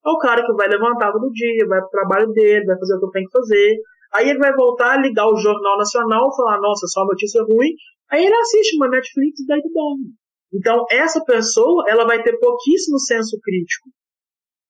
É 0.05 0.11
o 0.11 0.19
cara 0.19 0.45
que 0.45 0.53
vai 0.55 0.69
levantar 0.69 1.13
todo 1.13 1.31
dia, 1.31 1.67
vai 1.69 1.81
pro 1.81 1.91
trabalho 1.91 2.33
dele, 2.33 2.67
vai 2.67 2.77
fazer 2.79 2.97
o 2.97 3.01
que 3.07 3.13
tem 3.13 3.25
que 3.25 3.31
fazer. 3.31 3.77
Aí 4.13 4.29
ele 4.29 4.39
vai 4.39 4.53
voltar, 4.53 5.01
ligar 5.01 5.27
o 5.27 5.37
Jornal 5.37 5.79
Nacional, 5.79 6.35
falar, 6.37 6.61
nossa, 6.61 6.87
só 6.89 7.05
notícia 7.05 7.43
ruim. 7.45 7.71
Aí 8.11 8.27
ele 8.27 8.35
assiste 8.35 8.77
uma 8.77 8.89
Netflix 8.89 9.41
e 9.41 9.47
daí 9.47 9.63
dorme. 9.73 10.13
Então, 10.53 10.85
essa 10.91 11.25
pessoa, 11.25 11.85
ela 11.89 12.05
vai 12.05 12.23
ter 12.23 12.39
pouquíssimo 12.39 12.99
senso 12.99 13.39
crítico. 13.41 13.89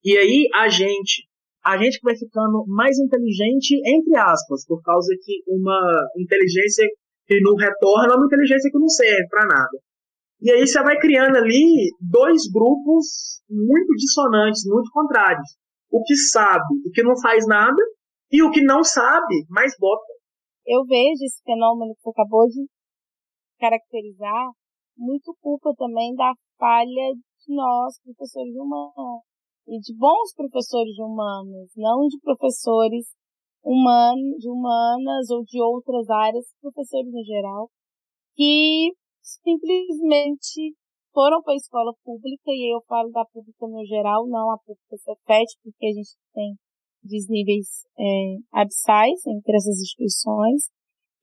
E 0.05 0.17
aí, 0.17 0.49
a 0.55 0.69
gente, 0.69 1.27
a 1.65 1.77
gente 1.77 1.99
vai 2.03 2.17
ficando 2.17 2.65
mais 2.69 2.99
inteligente, 2.99 3.81
entre 3.85 4.17
aspas, 4.17 4.65
por 4.67 4.81
causa 4.83 5.15
que 5.23 5.43
uma 5.49 5.81
inteligência 6.17 6.87
que 7.27 7.41
não 7.41 7.55
retorna 7.55 8.15
é 8.15 8.17
uma 8.17 8.27
inteligência 8.27 8.71
que 8.71 8.79
não 8.79 8.89
serve 8.89 9.27
para 9.29 9.47
nada. 9.47 9.79
E 10.41 10.51
aí 10.51 10.67
você 10.67 10.83
vai 10.83 10.99
criando 10.99 11.37
ali 11.37 11.95
dois 12.01 12.51
grupos 12.53 13.41
muito 13.49 13.95
dissonantes, 13.95 14.65
muito 14.67 14.91
contrários. 14.91 15.57
O 15.91 16.03
que 16.03 16.17
sabe 16.17 16.83
e 16.85 16.91
que 16.91 17.03
não 17.03 17.15
faz 17.21 17.47
nada, 17.47 17.81
e 18.31 18.43
o 18.43 18.51
que 18.51 18.63
não 18.63 18.83
sabe, 18.83 19.45
mas 19.49 19.73
bota. 19.79 20.13
Eu 20.67 20.85
vejo 20.85 21.25
esse 21.25 21.41
fenômeno 21.45 21.95
que 21.95 22.01
você 22.01 22.11
acabou 22.11 22.49
de 22.49 22.67
caracterizar 23.61 24.51
muito 24.97 25.35
culpa 25.41 25.73
também 25.77 26.15
da 26.15 26.33
falha 26.59 27.13
de 27.15 27.55
nós, 27.55 27.99
professores 28.03 28.55
humanos, 28.55 29.23
e 29.67 29.79
de 29.79 29.97
bons 29.97 30.35
professores 30.35 30.99
humanos, 30.99 31.71
não 31.77 32.07
de 32.07 32.19
professores 32.21 33.07
humanos, 33.63 34.39
de 34.39 34.49
humanas 34.49 35.31
ou 35.31 35.45
de 35.45 35.61
outras 35.63 36.09
áreas, 36.11 36.45
professores 36.61 37.13
em 37.15 37.25
geral, 37.25 37.71
que 38.35 38.93
simplesmente 39.23 40.75
foram 41.13 41.43
para 41.43 41.53
a 41.53 41.57
escola 41.57 41.93
pública, 42.05 42.51
e 42.51 42.75
eu 42.75 42.81
falo 42.89 43.11
da 43.11 43.25
pública 43.27 43.67
no 43.69 43.85
geral, 43.85 44.27
não 44.27 44.51
a 44.51 44.59
pública 44.59 44.97
Cefet, 44.97 45.47
porque 45.63 45.87
a 45.87 45.93
gente 45.93 46.17
tem 46.33 46.55
desníveis 47.03 47.85
é, 47.99 48.37
abissais 48.53 49.27
entre 49.27 49.57
essas 49.57 49.81
instituições, 49.81 50.71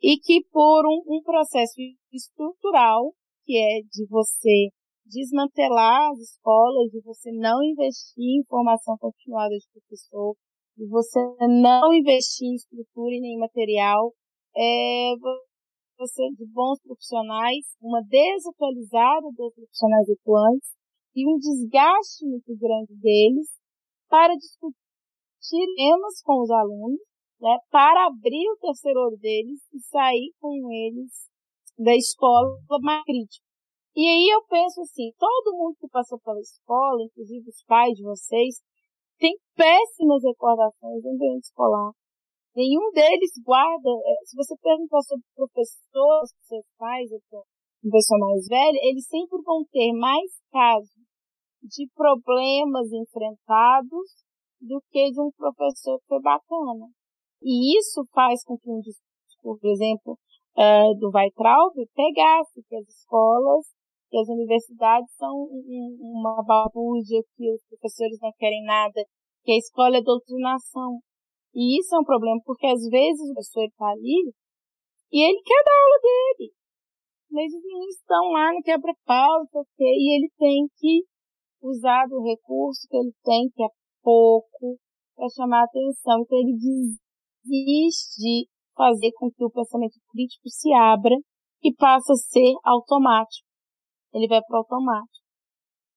e 0.02 0.18
que 0.18 0.42
por 0.52 0.86
um, 0.86 1.18
um 1.18 1.22
processo 1.24 1.76
estrutural 2.14 3.14
que 3.50 3.58
é 3.58 3.82
de 3.82 4.06
você 4.06 4.70
desmantelar 5.08 6.12
as 6.12 6.20
escolas, 6.20 6.92
de 6.92 7.02
você 7.02 7.32
não 7.32 7.64
investir 7.64 8.38
em 8.38 8.46
formação 8.46 8.96
continuada 9.00 9.58
de 9.58 9.66
professor, 9.74 10.36
de 10.78 10.86
você 10.86 11.20
não 11.50 11.92
investir 11.92 12.48
em 12.48 12.54
estrutura 12.54 13.16
e 13.16 13.20
nem 13.20 13.40
material, 13.40 14.14
é 14.56 15.16
você 15.98 16.30
de 16.38 16.46
bons 16.54 16.80
profissionais, 16.84 17.66
uma 17.82 18.04
desatualizada 18.04 19.26
dos 19.36 19.52
profissionais 19.56 20.10
atuantes 20.12 20.70
e 21.16 21.26
um 21.26 21.40
desgaste 21.40 22.28
muito 22.28 22.56
grande 22.56 22.94
deles 23.02 23.50
para 24.08 24.36
discutir 24.36 25.66
temas 25.76 26.22
com 26.22 26.44
os 26.44 26.52
alunos, 26.52 27.02
né, 27.42 27.58
para 27.72 28.06
abrir 28.06 28.48
o 28.52 28.58
terceiro 28.62 29.00
olho 29.00 29.18
deles 29.18 29.60
e 29.74 29.80
sair 29.90 30.34
com 30.40 30.72
eles 30.72 31.29
da 31.80 31.96
escola 31.96 32.60
mais 32.82 33.04
crítica. 33.06 33.46
E 33.96 34.06
aí 34.06 34.30
eu 34.30 34.44
penso 34.48 34.82
assim, 34.82 35.12
todo 35.18 35.58
mundo 35.58 35.76
que 35.80 35.88
passou 35.88 36.20
pela 36.20 36.40
escola, 36.40 37.02
inclusive 37.02 37.50
os 37.50 37.64
pais 37.64 37.96
de 37.96 38.04
vocês, 38.04 38.62
tem 39.18 39.36
péssimas 39.56 40.24
recordações 40.24 41.02
do 41.02 41.10
ambiente 41.10 41.46
escolar. 41.46 41.92
Nenhum 42.56 42.92
deles 42.92 43.32
guarda, 43.44 43.90
é, 43.90 44.26
se 44.26 44.36
você 44.36 44.56
perguntar 44.62 45.02
sobre 45.02 45.24
professores, 45.36 46.32
seus 46.44 46.66
pais, 46.78 47.10
um 47.12 47.90
pessoa 47.90 48.20
mais 48.20 48.46
velho, 48.48 48.78
eles 48.84 49.08
sempre 49.08 49.42
vão 49.44 49.64
ter 49.72 49.94
mais 49.94 50.32
casos 50.52 51.00
de 51.64 51.88
problemas 51.96 52.92
enfrentados 52.92 54.08
do 54.62 54.82
que 54.92 55.12
de 55.12 55.22
um 55.22 55.32
professor 55.32 56.00
que 56.00 56.08
foi 56.08 56.22
bacana. 56.22 56.88
E 57.42 57.78
isso 57.78 58.06
faz 58.12 58.44
com 58.44 58.58
que 58.58 58.70
um 58.70 58.80
discurso, 58.80 59.38
por 59.42 59.60
exemplo, 59.64 60.18
uh, 60.60 60.92
do 61.00 61.10
Weitraub 61.14 61.74
pegasse 61.96 62.62
que 62.68 62.76
as 62.76 62.88
escolas 62.88 63.66
e 64.12 64.20
as 64.20 64.28
universidades 64.28 65.10
são 65.16 65.48
uma 66.02 66.44
babúrdia 66.44 67.22
que 67.36 67.52
os 67.52 67.62
professores 67.70 68.18
não 68.22 68.32
querem 68.38 68.64
nada, 68.66 69.06
que 69.44 69.52
a 69.54 69.58
escola 69.58 69.98
é 69.98 70.02
doutrinação. 70.02 71.00
E 71.54 71.80
isso 71.80 71.96
é 71.96 72.00
um 72.00 72.04
problema, 72.04 72.40
porque 72.44 72.68
às 72.68 72.82
vezes 72.90 73.30
o 73.30 73.34
professor 73.34 73.66
está 73.66 73.88
ali 73.90 74.34
e 75.12 75.22
ele 75.22 75.42
quer 75.42 75.64
dar 75.64 75.72
aula 75.72 76.00
dele. 76.02 76.52
Mas 77.32 77.54
os 77.54 77.64
meninos 77.64 77.96
estão 77.96 78.32
lá 78.32 78.52
no 78.52 78.62
quebra-pau, 78.62 79.46
e 79.80 80.16
ele 80.16 80.30
tem 80.38 80.68
que 80.78 81.06
usar 81.62 82.08
do 82.08 82.24
recurso 82.24 82.88
que 82.90 82.98
ele 82.98 83.14
tem, 83.24 83.50
que 83.54 83.64
é 83.64 83.68
pouco, 84.02 84.78
para 85.16 85.30
chamar 85.30 85.62
a 85.62 85.66
atenção. 85.66 86.22
Então 86.22 86.38
ele 86.40 86.58
desiste 86.58 88.22
de 88.22 88.48
fazer 88.80 89.12
com 89.20 89.30
que 89.30 89.44
o 89.44 89.52
pensamento 89.52 90.00
crítico 90.10 90.48
se 90.48 90.72
abra 90.72 91.14
e 91.62 91.74
passe 91.74 92.14
a 92.14 92.16
ser 92.16 92.54
automático. 92.64 93.46
Ele 94.14 94.26
vai 94.30 94.40
para 94.42 94.56
o 94.56 94.60
automático. 94.60 95.28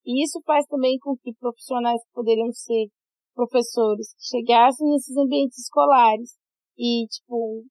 E 0.05 0.25
isso 0.25 0.43
faz 0.45 0.67
também 0.67 0.99
com 0.99 1.17
que 1.17 1.33
profissionais 1.39 2.03
que 2.03 2.13
poderiam 2.13 2.51
ser 2.51 2.89
professores 3.35 4.09
chegassem 4.19 4.91
nesses 4.91 5.17
ambientes 5.17 5.59
escolares 5.59 6.35
e, 6.77 7.07
tipo, 7.07 7.63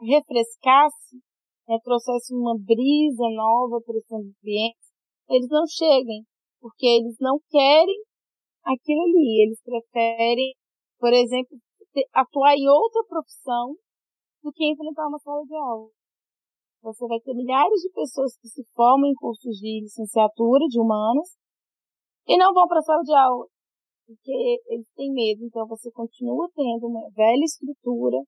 refrescasse, 0.00 1.18
né, 1.66 1.76
trouxesse 1.82 2.32
uma 2.32 2.54
brisa 2.56 3.26
nova 3.34 3.82
para 3.84 3.98
esse 3.98 4.14
ambiente, 4.14 4.86
eles 5.28 5.48
não 5.50 5.66
cheguem, 5.66 6.22
porque 6.60 6.86
eles 6.86 7.16
não 7.20 7.40
querem 7.50 8.00
aquilo 8.64 9.02
ali, 9.02 9.46
eles 9.46 9.60
preferem, 9.62 10.54
por 11.00 11.12
exemplo, 11.12 11.58
atuar 12.14 12.54
em 12.54 12.68
outra 12.68 13.02
profissão 13.08 13.74
do 14.44 14.52
que 14.52 14.70
enfrentar 14.70 15.08
uma 15.08 15.18
sala 15.18 15.42
de 15.44 15.56
aula. 15.56 15.88
Você 16.82 17.08
vai 17.08 17.18
ter 17.18 17.34
milhares 17.34 17.80
de 17.80 17.90
pessoas 17.90 18.36
que 18.36 18.46
se 18.46 18.62
formam 18.76 19.08
em 19.08 19.14
cursos 19.14 19.56
de 19.56 19.80
licenciatura 19.82 20.66
de 20.68 20.78
humanas 20.78 21.34
e 22.28 22.36
não 22.36 22.52
vão 22.52 22.68
para 22.68 22.78
a 22.78 22.82
sala 22.82 23.02
de 23.02 23.14
aula 23.14 23.46
porque 24.06 24.60
eles 24.68 24.86
têm 24.94 25.12
medo. 25.12 25.44
Então 25.44 25.66
você 25.66 25.90
continua 25.90 26.48
tendo 26.54 26.86
uma 26.86 27.08
velha 27.10 27.44
estrutura 27.44 28.18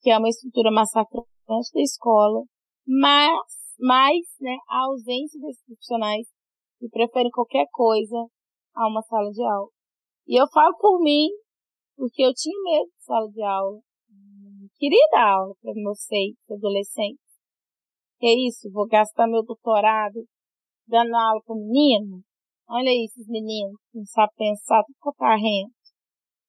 que 0.00 0.10
é 0.10 0.18
uma 0.18 0.28
estrutura 0.28 0.70
massacrante 0.72 1.26
da 1.46 1.80
escola, 1.80 2.42
mas, 2.84 3.40
mas 3.78 4.18
né, 4.40 4.56
a 4.68 4.86
ausência 4.86 5.40
desses 5.40 5.64
profissionais 5.64 6.26
que 6.80 6.88
preferem 6.88 7.30
qualquer 7.30 7.66
coisa 7.70 8.16
a 8.74 8.88
uma 8.88 9.00
sala 9.02 9.30
de 9.30 9.42
aula. 9.44 9.68
E 10.26 10.40
eu 10.40 10.46
falo 10.52 10.76
por 10.78 11.00
mim, 11.00 11.28
porque 11.96 12.22
eu 12.24 12.32
tinha 12.34 12.58
medo 12.64 12.86
de 12.86 13.04
sala 13.04 13.28
de 13.30 13.42
aula. 13.42 13.80
Queria 14.82 15.06
dar 15.12 15.38
aula 15.38 15.54
para 15.62 15.94
seis 15.94 16.34
adolescentes. 16.50 17.22
Que 18.18 18.26
é 18.26 18.34
isso, 18.48 18.66
vou 18.72 18.88
gastar 18.88 19.28
meu 19.28 19.44
doutorado 19.44 20.26
dando 20.88 21.14
aula 21.14 21.40
para 21.46 21.54
menino? 21.54 22.18
Olha 22.68 22.90
aí 22.90 23.06
esses 23.06 23.28
meninos, 23.28 23.78
não 23.94 24.04
sabem 24.04 24.34
pensar, 24.50 24.82
tudo 24.82 24.98
cotarrento. 24.98 25.70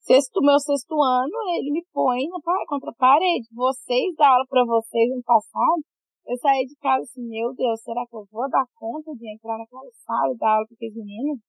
Sexto, 0.02 0.42
meu 0.42 0.58
sexto 0.58 0.98
ano, 0.98 1.38
ele 1.62 1.78
me 1.78 1.86
põe 1.94 2.26
na, 2.26 2.40
contra 2.66 2.90
a 2.90 2.96
parede. 2.98 3.46
Vocês, 3.54 4.16
da 4.18 4.28
aula 4.28 4.46
para 4.50 4.66
vocês 4.66 5.12
no 5.14 5.22
passado, 5.22 5.86
eu 6.26 6.36
saí 6.38 6.66
de 6.66 6.76
casa 6.78 7.04
assim, 7.04 7.22
meu 7.30 7.54
Deus, 7.54 7.84
será 7.84 8.02
que 8.10 8.16
eu 8.16 8.26
vou 8.32 8.50
dar 8.50 8.66
conta 8.74 9.14
de 9.14 9.32
entrar 9.32 9.60
naquela 9.60 9.92
sala 10.04 10.34
e 10.34 10.38
dar 10.40 10.56
aula 10.56 10.66
para 10.66 10.74
aqueles 10.74 10.96
meninos? 10.96 11.40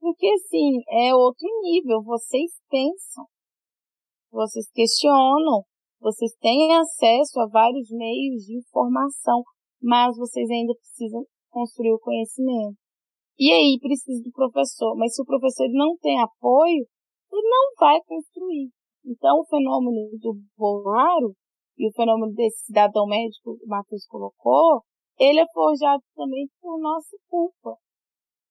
Porque 0.00 0.26
assim, 0.26 0.80
é 0.88 1.14
outro 1.14 1.46
nível, 1.60 2.02
vocês 2.02 2.50
pensam, 2.70 3.26
vocês 4.32 4.70
questionam, 4.72 5.66
vocês 6.02 6.32
têm 6.40 6.74
acesso 6.74 7.40
a 7.40 7.46
vários 7.46 7.88
meios 7.90 8.42
de 8.44 8.58
informação, 8.58 9.42
mas 9.80 10.16
vocês 10.16 10.50
ainda 10.50 10.74
precisam 10.74 11.24
construir 11.50 11.92
o 11.92 12.00
conhecimento. 12.00 12.76
E 13.38 13.52
aí 13.52 13.78
precisa 13.80 14.22
do 14.22 14.32
professor, 14.32 14.96
mas 14.96 15.14
se 15.14 15.22
o 15.22 15.24
professor 15.24 15.68
não 15.70 15.96
tem 15.98 16.20
apoio, 16.20 16.84
e 17.32 17.48
não 17.48 17.74
vai 17.78 17.98
construir. 18.02 18.70
Então, 19.04 19.40
o 19.40 19.46
fenômeno 19.46 20.10
do 20.20 20.36
Bolsonaro 20.56 21.34
e 21.78 21.88
o 21.88 21.92
fenômeno 21.92 22.32
desse 22.34 22.66
cidadão 22.66 23.06
médico 23.06 23.56
que 23.56 23.64
o 23.64 23.68
Matheus 23.68 24.06
colocou, 24.06 24.82
ele 25.18 25.40
é 25.40 25.46
forjado 25.52 26.02
também 26.14 26.46
por 26.60 26.78
nossa 26.78 27.16
culpa. 27.28 27.76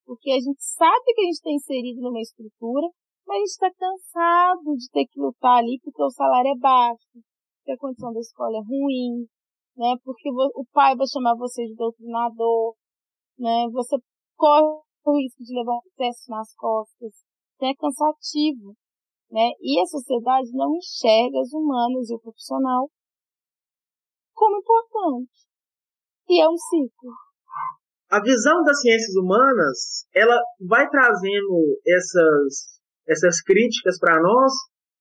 Porque 0.05 0.31
a 0.31 0.39
gente 0.39 0.59
sabe 0.59 1.13
que 1.13 1.21
a 1.21 1.25
gente 1.25 1.35
está 1.35 1.51
inserido 1.51 2.01
numa 2.01 2.19
estrutura, 2.19 2.87
mas 3.25 3.37
a 3.37 3.39
gente 3.39 3.49
está 3.49 3.71
cansado 3.71 4.75
de 4.75 4.89
ter 4.91 5.05
que 5.05 5.19
lutar 5.19 5.59
ali 5.59 5.79
porque 5.83 6.03
o 6.03 6.09
salário 6.09 6.51
é 6.51 6.57
baixo, 6.57 7.21
porque 7.61 7.71
a 7.73 7.77
condição 7.77 8.11
da 8.11 8.19
escola 8.19 8.57
é 8.57 8.61
ruim, 8.61 9.27
né? 9.77 9.95
Porque 10.03 10.29
o 10.29 10.65
pai 10.73 10.95
vai 10.95 11.07
chamar 11.07 11.35
você 11.35 11.65
de 11.65 11.75
doutrinador, 11.75 12.75
né? 13.37 13.67
Você 13.71 13.97
corre 14.35 14.81
o 15.05 15.17
risco 15.17 15.43
de 15.43 15.53
levar 15.53 15.77
um 15.77 15.81
processo 15.81 16.29
nas 16.29 16.53
costas, 16.55 17.13
é 17.61 17.73
cansativo, 17.75 18.73
né? 19.29 19.51
E 19.61 19.79
a 19.79 19.85
sociedade 19.85 20.49
não 20.53 20.75
enxerga 20.75 21.39
as 21.39 21.53
humanas 21.53 22.09
e 22.09 22.15
o 22.15 22.19
profissional 22.19 22.89
como 24.33 24.57
importante. 24.57 25.45
E 26.27 26.41
é 26.41 26.49
um 26.49 26.57
ciclo. 26.57 27.11
A 28.09 28.21
visão 28.21 28.63
das 28.63 28.81
ciências 28.81 29.15
humanas, 29.15 30.05
ela 30.13 30.37
vai 30.67 30.89
trazendo 30.89 31.79
essas, 31.85 32.81
essas 33.07 33.41
críticas 33.41 33.99
para 33.99 34.21
nós, 34.21 34.51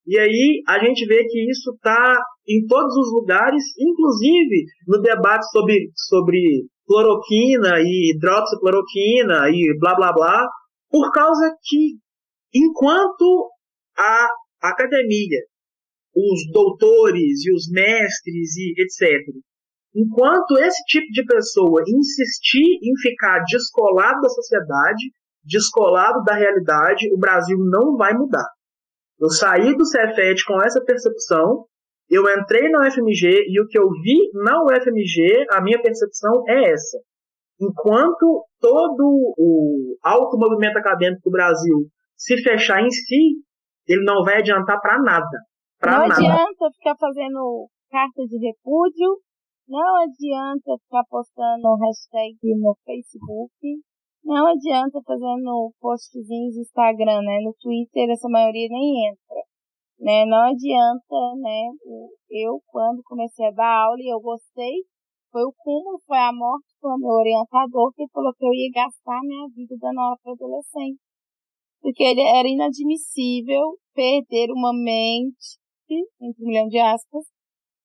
e 0.06 0.18
aí 0.18 0.62
a 0.66 0.78
gente 0.78 1.06
vê 1.06 1.24
que 1.24 1.50
isso 1.50 1.72
está 1.74 2.22
em 2.48 2.66
todos 2.66 2.96
os 2.96 3.12
lugares, 3.12 3.62
inclusive 3.78 4.64
no 4.86 5.00
debate 5.00 5.48
sobre, 5.50 5.90
sobre 5.94 6.40
cloroquina 6.86 7.80
e 7.80 8.12
hidroxicloroquina 8.12 9.48
e 9.50 9.78
blá 9.78 9.94
blá 9.94 10.12
blá, 10.12 10.48
por 10.90 11.12
causa 11.12 11.54
que 11.62 12.00
Enquanto 12.52 13.48
a 13.96 14.26
academia, 14.60 15.38
os 16.12 16.50
doutores 16.52 17.44
e 17.46 17.54
os 17.54 17.70
mestres 17.70 18.56
e 18.56 18.82
etc., 18.82 19.22
enquanto 19.94 20.58
esse 20.58 20.82
tipo 20.86 21.06
de 21.12 21.24
pessoa 21.24 21.84
insistir 21.86 22.66
em 22.82 22.92
ficar 23.00 23.44
descolado 23.44 24.20
da 24.20 24.28
sociedade, 24.28 25.12
descolado 25.44 26.24
da 26.24 26.34
realidade, 26.34 27.08
o 27.14 27.18
Brasil 27.18 27.56
não 27.58 27.96
vai 27.96 28.14
mudar. 28.14 28.48
Eu 29.20 29.28
saí 29.28 29.76
do 29.76 29.84
Cefet 29.84 30.44
com 30.46 30.62
essa 30.62 30.82
percepção, 30.82 31.66
eu 32.08 32.22
entrei 32.28 32.68
na 32.70 32.80
UFMG 32.80 33.44
e 33.48 33.60
o 33.60 33.66
que 33.68 33.78
eu 33.78 33.88
vi 34.02 34.30
na 34.32 34.64
UFMG, 34.64 35.46
a 35.50 35.62
minha 35.62 35.80
percepção 35.80 36.42
é 36.48 36.72
essa. 36.72 36.98
Enquanto 37.60 38.46
todo 38.58 39.34
o 39.36 39.96
alto 40.02 40.38
movimento 40.38 40.78
acadêmico 40.78 41.22
do 41.24 41.30
Brasil 41.30 41.86
se 42.16 42.42
fechar 42.42 42.82
em 42.82 42.90
si, 42.90 43.42
ele 43.86 44.04
não 44.04 44.24
vai 44.24 44.38
adiantar 44.38 44.80
para 44.80 45.00
nada. 45.02 45.38
Pra 45.78 46.00
não 46.00 46.08
nada. 46.08 46.14
adianta 46.14 46.70
ficar 46.76 46.96
fazendo 46.98 47.68
carta 47.90 48.22
de 48.26 48.38
repúdio, 48.38 49.20
não 49.68 49.96
adianta 50.02 50.76
ficar 50.82 51.04
postando 51.08 51.76
hashtag 51.76 52.36
no 52.58 52.76
Facebook, 52.84 53.82
não 54.24 54.46
adianta 54.46 55.00
fazendo 55.04 55.72
postzinhos 55.80 56.54
no 56.54 56.62
Instagram, 56.62 57.22
né? 57.22 57.40
No 57.42 57.54
Twitter 57.60 58.10
essa 58.10 58.28
maioria 58.28 58.68
nem 58.70 59.08
entra. 59.08 59.42
Né? 59.98 60.24
Não 60.26 60.50
adianta, 60.50 61.16
né? 61.36 61.68
Eu, 62.30 62.60
quando 62.66 63.02
comecei 63.04 63.46
a 63.46 63.50
dar 63.50 63.84
aula 63.84 63.98
e 64.00 64.12
eu 64.12 64.20
gostei, 64.20 64.84
foi 65.30 65.42
o 65.42 65.54
cúmulo, 65.58 66.00
foi 66.06 66.18
a 66.18 66.32
morte 66.32 66.68
do 66.82 66.98
meu 66.98 67.10
orientador 67.10 67.92
que 67.94 68.08
falou 68.12 68.32
que 68.34 68.44
eu 68.44 68.52
ia 68.52 68.70
gastar 68.74 69.20
minha 69.22 69.46
vida 69.54 69.76
dando 69.80 70.00
aula 70.00 70.16
para 70.22 70.32
adolescente 70.32 71.00
porque 71.80 72.04
ele 72.04 72.20
era 72.20 72.46
inadmissível 72.46 73.78
perder 73.94 74.52
uma 74.52 74.72
mente, 74.72 75.58
entre 75.88 76.44
um 76.44 76.46
milhão 76.46 76.68
de 76.68 76.78
aspas, 76.78 77.24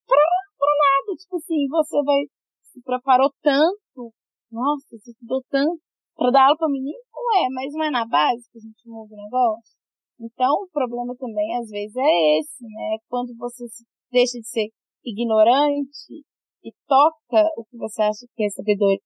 pra, 0.05 0.17
pra 0.57 0.67
nada. 0.67 1.17
Tipo 1.17 1.37
assim, 1.37 1.67
você 1.69 2.03
vai, 2.03 2.21
se 2.63 2.81
preparou 2.81 3.31
tanto, 3.41 4.13
nossa, 4.51 4.85
você 4.89 5.11
estudou 5.11 5.41
tanto 5.49 5.81
para 6.15 6.31
dar 6.31 6.45
aula 6.45 6.57
para 6.57 6.69
menino? 6.69 6.97
Não 7.13 7.45
é, 7.45 7.49
mas 7.49 7.73
não 7.73 7.83
é 7.83 7.91
na 7.91 8.05
base 8.05 8.49
que 8.51 8.57
a 8.57 8.61
gente 8.61 8.87
muda 8.87 9.13
o 9.13 9.17
negócio. 9.17 9.75
Então, 10.19 10.63
o 10.63 10.69
problema 10.71 11.15
também, 11.17 11.57
às 11.57 11.69
vezes, 11.69 11.95
é 11.95 12.39
esse, 12.39 12.63
né? 12.63 12.97
Quando 13.09 13.35
você 13.37 13.65
deixa 14.11 14.39
de 14.39 14.47
ser 14.47 14.67
ignorante 15.03 16.23
e 16.63 16.71
toca 16.87 17.43
o 17.57 17.65
que 17.65 17.77
você 17.77 18.01
acha 18.01 18.25
que 18.35 18.43
é 18.43 18.49
sabedoria, 18.49 18.99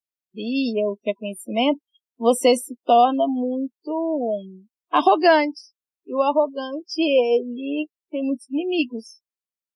o 0.87 0.97
que 1.01 1.09
é 1.09 1.13
conhecimento, 1.15 1.79
você 2.17 2.55
se 2.55 2.75
torna 2.85 3.25
muito 3.27 4.55
arrogante. 4.91 5.73
E 6.05 6.13
o 6.13 6.21
arrogante, 6.21 7.01
ele 7.01 7.87
tem 8.09 8.23
muitos 8.23 8.47
inimigos. 8.49 9.21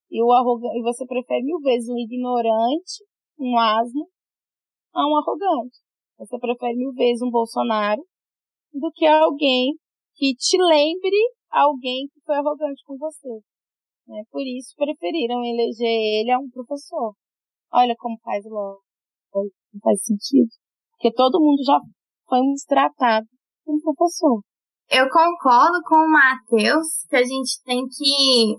E, 0.09 0.21
o 0.21 0.31
arrogante, 0.31 0.77
e 0.77 0.81
você 0.81 1.05
prefere 1.05 1.43
mil 1.43 1.59
vezes 1.59 1.89
um 1.89 1.97
ignorante, 1.97 3.03
um 3.39 3.57
asno, 3.57 4.07
a 4.93 5.07
um 5.07 5.17
arrogante. 5.17 5.82
Você 6.17 6.37
prefere 6.39 6.75
mil 6.75 6.91
vezes 6.93 7.21
um 7.21 7.29
Bolsonaro 7.29 8.01
do 8.73 8.91
que 8.93 9.05
alguém 9.05 9.73
que 10.15 10.33
te 10.35 10.57
lembre 10.57 11.17
alguém 11.51 12.07
que 12.11 12.21
foi 12.25 12.35
arrogante 12.35 12.81
com 12.85 12.97
você. 12.97 13.29
Né? 14.07 14.23
Por 14.31 14.41
isso 14.41 14.73
preferiram 14.75 15.43
eleger 15.43 15.87
ele 15.87 16.31
a 16.31 16.39
um 16.39 16.49
professor. 16.49 17.13
Olha 17.71 17.95
como 17.97 18.17
faz 18.23 18.43
logo. 18.45 18.81
Não 19.33 19.79
faz 19.81 20.03
sentido. 20.03 20.49
Porque 20.91 21.11
todo 21.13 21.41
mundo 21.41 21.63
já 21.63 21.79
foi 22.27 22.39
tratado 22.67 23.27
como 23.65 23.81
professor. 23.81 24.41
Eu 24.89 25.05
concordo 25.09 25.81
com 25.87 25.95
o 25.95 26.11
Matheus 26.11 27.05
que 27.09 27.15
a 27.15 27.23
gente 27.23 27.61
tem 27.63 27.83
que 27.87 28.57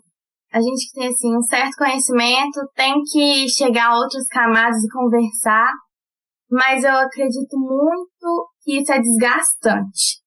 a 0.50 0.60
gente 0.60 0.86
que 0.86 1.00
tem 1.00 1.08
assim 1.08 1.36
um 1.36 1.42
certo 1.42 1.76
conhecimento 1.76 2.60
tem 2.74 2.94
que 3.02 3.48
chegar 3.48 3.90
a 3.90 3.98
outras 3.98 4.26
camadas 4.28 4.82
e 4.84 4.92
conversar, 4.92 5.72
mas 6.54 6.84
eu 6.84 6.94
acredito 6.94 7.58
muito 7.58 8.48
que 8.62 8.80
isso 8.80 8.92
é 8.92 9.00
desgastante. 9.00 10.22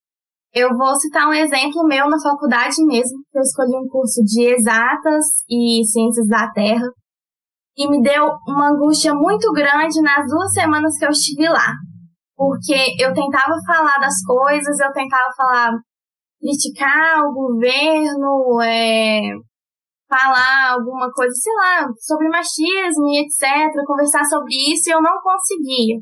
Eu 0.54 0.76
vou 0.76 0.94
citar 0.96 1.30
um 1.30 1.34
exemplo 1.34 1.88
meu 1.88 2.10
na 2.10 2.20
faculdade 2.22 2.84
mesmo, 2.86 3.20
que 3.32 3.38
eu 3.38 3.42
escolhi 3.42 3.78
um 3.78 3.88
curso 3.88 4.22
de 4.26 4.54
exatas 4.54 5.24
e 5.50 5.86
ciências 5.86 6.28
da 6.28 6.52
Terra. 6.52 6.88
E 7.78 7.90
me 7.90 8.02
deu 8.02 8.26
uma 8.46 8.72
angústia 8.72 9.14
muito 9.14 9.54
grande 9.54 10.02
nas 10.02 10.26
duas 10.28 10.52
semanas 10.52 10.98
que 10.98 11.06
eu 11.06 11.12
estive 11.12 11.48
lá. 11.48 11.72
Porque 12.36 12.76
eu 13.00 13.14
tentava 13.14 13.54
falar 13.66 13.98
das 14.00 14.22
coisas, 14.26 14.80
eu 14.80 14.92
tentava 14.92 15.30
falar, 15.38 15.72
criticar 16.42 17.22
o 17.24 17.34
governo, 17.34 18.62
é, 18.62 19.32
falar 20.10 20.74
alguma 20.74 21.10
coisa, 21.12 21.34
sei 21.34 21.54
lá, 21.54 21.88
sobre 22.00 22.28
machismo 22.28 23.08
e 23.08 23.22
etc., 23.22 23.72
conversar 23.86 24.26
sobre 24.26 24.54
isso, 24.74 24.90
e 24.90 24.94
eu 24.94 25.02
não 25.02 25.22
conseguia. 25.22 26.02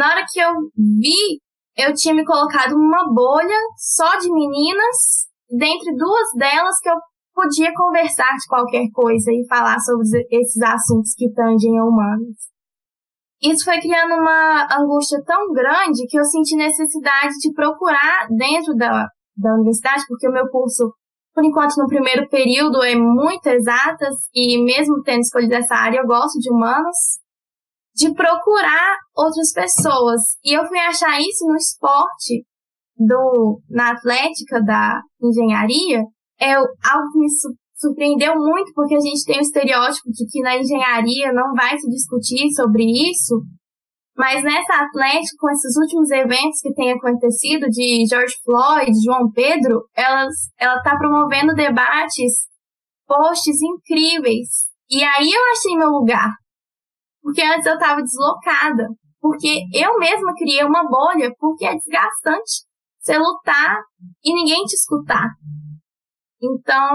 Na 0.00 0.08
hora 0.08 0.24
que 0.26 0.40
eu 0.40 0.50
vi, 0.74 1.36
eu 1.76 1.92
tinha 1.92 2.14
me 2.14 2.24
colocado 2.24 2.72
numa 2.72 3.04
bolha 3.12 3.58
só 3.76 4.16
de 4.16 4.32
meninas, 4.32 5.28
dentre 5.46 5.94
duas 5.94 6.26
delas 6.38 6.74
que 6.80 6.88
eu 6.88 6.96
podia 7.34 7.70
conversar 7.74 8.32
de 8.32 8.48
qualquer 8.48 8.88
coisa 8.94 9.30
e 9.30 9.46
falar 9.46 9.78
sobre 9.78 10.06
esses 10.30 10.62
assuntos 10.62 11.12
que 11.14 11.30
tangem 11.34 11.78
a 11.78 11.84
humanos. 11.84 12.34
Isso 13.42 13.62
foi 13.62 13.78
criando 13.78 14.14
uma 14.14 14.66
angústia 14.80 15.22
tão 15.22 15.52
grande 15.52 16.06
que 16.08 16.18
eu 16.18 16.24
senti 16.24 16.56
necessidade 16.56 17.34
de 17.38 17.52
procurar 17.52 18.26
dentro 18.30 18.74
da, 18.74 19.06
da 19.36 19.52
universidade, 19.52 20.04
porque 20.08 20.26
o 20.26 20.32
meu 20.32 20.48
curso 20.48 20.94
por 21.34 21.44
enquanto, 21.44 21.76
no 21.76 21.86
primeiro 21.86 22.28
período 22.28 22.82
é 22.82 22.94
muito 22.96 23.46
exatas 23.46 24.14
e 24.34 24.62
mesmo 24.64 25.02
tendo 25.02 25.20
escolhido 25.20 25.54
essa 25.54 25.74
área, 25.74 25.98
eu 25.98 26.06
gosto 26.06 26.38
de 26.40 26.50
humanas, 26.50 27.19
de 28.00 28.14
procurar 28.14 28.96
outras 29.14 29.52
pessoas. 29.52 30.20
E 30.42 30.56
eu 30.56 30.66
fui 30.66 30.78
achar 30.78 31.20
isso 31.20 31.46
no 31.46 31.54
esporte, 31.54 32.46
do, 32.96 33.60
na 33.68 33.92
atlética 33.92 34.62
da 34.62 35.00
engenharia, 35.22 36.02
é 36.40 36.54
algo 36.54 37.12
que 37.12 37.18
me 37.18 37.26
surpreendeu 37.76 38.34
muito, 38.36 38.72
porque 38.74 38.94
a 38.94 39.00
gente 39.00 39.24
tem 39.24 39.38
o 39.38 39.42
estereótipo 39.42 40.10
de 40.10 40.26
que 40.30 40.40
na 40.40 40.56
engenharia 40.56 41.32
não 41.32 41.52
vai 41.54 41.78
se 41.78 41.88
discutir 41.88 42.50
sobre 42.54 42.84
isso, 42.84 43.42
mas 44.16 44.42
nessa 44.42 44.84
Atlético, 44.84 45.36
com 45.38 45.50
esses 45.50 45.76
últimos 45.76 46.10
eventos 46.10 46.60
que 46.62 46.74
têm 46.74 46.92
acontecido 46.92 47.66
de 47.68 48.04
George 48.06 48.34
Floyd, 48.44 48.92
João 49.04 49.30
Pedro, 49.32 49.82
elas, 49.94 50.34
ela 50.58 50.76
está 50.76 50.96
promovendo 50.96 51.54
debates, 51.54 52.46
posts 53.06 53.56
incríveis. 53.62 54.48
E 54.90 55.02
aí 55.02 55.30
eu 55.30 55.40
achei 55.52 55.76
meu 55.76 55.88
lugar. 55.88 56.39
Porque 57.22 57.42
antes 57.42 57.66
eu 57.66 57.74
estava 57.74 58.02
deslocada. 58.02 58.88
Porque 59.20 59.64
eu 59.74 59.98
mesma 59.98 60.32
criei 60.34 60.64
uma 60.64 60.88
bolha, 60.88 61.32
porque 61.38 61.66
é 61.66 61.74
desgastante 61.74 62.64
você 62.98 63.18
lutar 63.18 63.80
e 64.24 64.34
ninguém 64.34 64.64
te 64.64 64.74
escutar. 64.74 65.28
Então, 66.42 66.94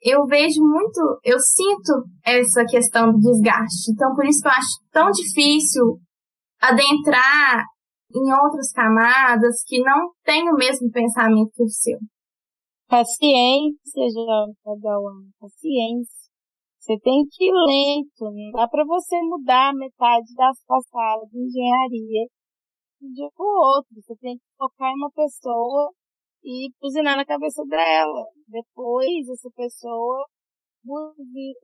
eu 0.00 0.24
vejo 0.24 0.62
muito, 0.62 1.20
eu 1.22 1.38
sinto 1.38 2.04
essa 2.24 2.64
questão 2.64 3.12
do 3.12 3.18
desgaste. 3.18 3.92
Então, 3.92 4.14
por 4.14 4.24
isso 4.24 4.40
que 4.40 4.48
eu 4.48 4.52
acho 4.52 4.68
tão 4.90 5.10
difícil 5.10 5.98
adentrar 6.60 7.64
em 8.14 8.32
outras 8.32 8.72
camadas 8.72 9.62
que 9.66 9.82
não 9.82 10.12
têm 10.24 10.48
o 10.48 10.56
mesmo 10.56 10.90
pensamento 10.90 11.50
que 11.54 11.62
o 11.62 11.68
seu. 11.68 11.98
Paciência, 12.88 14.02
Padawan, 14.64 15.28
paciência. 15.38 16.25
Você 16.86 16.96
tem 17.00 17.26
que 17.28 17.44
ir 17.44 17.52
lento, 17.52 18.30
não 18.30 18.52
dá 18.52 18.68
para 18.68 18.84
você 18.86 19.20
mudar 19.22 19.74
metade 19.74 20.32
das 20.36 20.56
passadas 20.64 21.28
de 21.30 21.40
engenharia 21.42 22.28
de 23.00 23.06
um 23.08 23.12
dia 23.12 23.28
pro 23.34 23.44
outro. 23.44 23.90
Você 23.96 24.14
tem 24.20 24.36
que 24.36 24.44
focar 24.56 24.92
em 24.92 24.94
uma 24.94 25.10
pessoa 25.10 25.90
e 26.44 26.70
buzinar 26.80 27.16
na 27.16 27.26
cabeça 27.26 27.64
dela. 27.66 28.30
Depois, 28.46 29.28
essa 29.28 29.50
pessoa, 29.56 30.26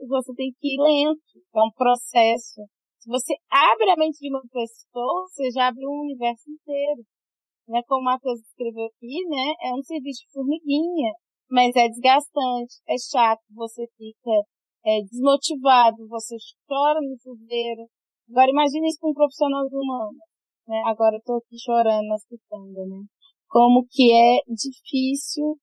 você 0.09 0.35
tem 0.35 0.51
que 0.59 0.75
ir 0.75 0.83
lento. 0.83 1.39
É 1.55 1.63
um 1.63 1.71
processo. 1.71 2.67
Se 2.99 3.09
você 3.09 3.37
abre 3.49 3.93
a 3.93 3.97
mente 3.97 4.19
de 4.19 4.29
uma 4.29 4.43
pessoa, 4.43 5.29
você 5.29 5.53
já 5.53 5.69
abre 5.69 5.87
um 5.87 6.03
universo 6.03 6.51
inteiro. 6.51 7.07
Né? 7.69 7.81
Como 7.87 8.09
a 8.09 8.15
Matheus 8.15 8.41
escreveu 8.41 8.87
aqui, 8.87 9.23
né? 9.29 9.71
É 9.71 9.73
um 9.73 9.83
serviço 9.85 10.27
de 10.27 10.33
formiguinha, 10.33 11.13
mas 11.49 11.71
é 11.77 11.87
desgastante, 11.87 12.83
é 12.89 12.97
chato, 12.99 13.43
você 13.55 13.87
fica 13.97 14.51
é, 14.85 15.01
desmotivado, 15.03 16.09
você 16.09 16.37
chora 16.67 17.01
no 17.01 17.17
chuveiro. 17.23 17.87
Agora 18.31 18.51
imagine 18.51 18.89
isso 18.89 18.99
com 19.01 19.11
um 19.11 19.15
profissional 19.15 19.65
humano. 19.71 20.19
Né? 20.69 20.83
Agora 20.87 21.17
eu 21.17 21.23
tô 21.25 21.37
aqui 21.37 21.57
chorando 21.59 22.07
na 22.07 22.17
né? 22.17 23.05
Como 23.49 23.85
que 23.91 24.13
é 24.13 24.39
difícil 24.49 25.59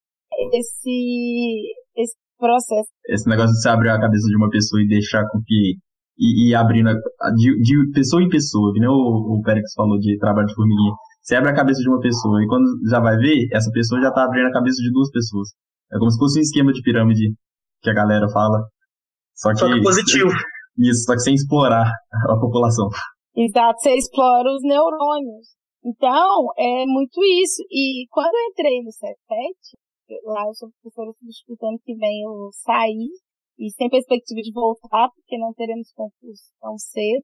esse, 0.54 1.74
esse 1.96 2.16
processo. 2.38 2.90
Esse 3.08 3.28
negócio 3.28 3.54
de 3.54 3.62
você 3.62 3.70
abrir 3.70 3.90
a 3.90 4.00
cabeça 4.00 4.28
de 4.28 4.38
uma 4.38 4.50
pessoa 4.50 4.82
e 4.82 4.88
deixar 4.88 5.28
com 5.30 5.42
que 5.46 5.78
e, 6.20 6.50
e 6.50 6.56
abrindo 6.56 6.92
de, 7.36 7.62
de, 7.62 7.92
pessoa 7.94 8.22
em 8.22 8.28
pessoa, 8.28 8.74
que 8.74 8.80
nem 8.80 8.90
o, 8.90 9.40
o 9.40 9.42
Pérez 9.42 9.72
falou 9.74 9.98
de 9.98 10.18
trabalho 10.18 10.48
de 10.48 10.54
formiguinha. 10.54 10.94
Você 11.22 11.36
abre 11.36 11.50
a 11.50 11.56
cabeça 11.56 11.82
de 11.82 11.90
uma 11.90 12.00
pessoa 12.00 12.44
e 12.44 12.48
quando 12.48 12.66
já 12.90 13.00
vai 13.00 13.16
ver, 13.18 13.48
essa 13.54 13.72
pessoa 13.72 14.02
já 14.02 14.10
está 14.10 14.26
abrindo 14.26 14.48
a 14.48 14.52
cabeça 14.52 14.82
de 14.82 14.92
duas 14.92 15.10
pessoas. 15.12 15.50
É 15.92 15.98
como 15.98 16.12
se 16.12 16.20
fosse 16.20 16.40
um 16.40 16.42
esquema 16.42 16.74
de 16.74 16.82
pirâmide 16.82 17.34
que 17.82 17.90
a 17.90 17.94
galera 17.94 18.28
fala. 18.30 18.68
Só 19.40 19.56
que, 19.56 19.60
só 19.60 19.72
que 19.72 19.82
positivo. 19.82 20.32
Isso, 20.78 21.08
só 21.08 21.14
que 21.14 21.24
sem 21.24 21.34
explorar 21.34 21.88
a 21.88 22.36
população. 22.40 22.88
Exato, 23.36 23.80
você 23.80 23.96
explora 23.96 24.52
os 24.52 24.62
neurônios. 24.64 25.56
Então, 25.80 26.52
é 26.58 26.84
muito 26.86 27.24
isso. 27.24 27.64
E 27.72 28.06
quando 28.12 28.36
eu 28.36 28.52
entrei 28.52 28.84
no 28.84 28.92
CETET, 28.92 29.56
lá 30.26 30.44
eu 30.44 30.54
sou 30.54 30.70
professora 30.82 31.12
substitutando 31.16 31.80
que 31.86 31.96
vem 31.96 32.22
eu 32.22 32.50
saí 32.52 33.08
e 33.58 33.72
sem 33.72 33.90
perspectiva 33.90 34.42
de 34.42 34.52
voltar, 34.52 35.08
porque 35.16 35.38
não 35.38 35.54
teremos 35.54 35.92
concurso 35.94 36.52
tão 36.60 36.78
cedo. 36.78 37.24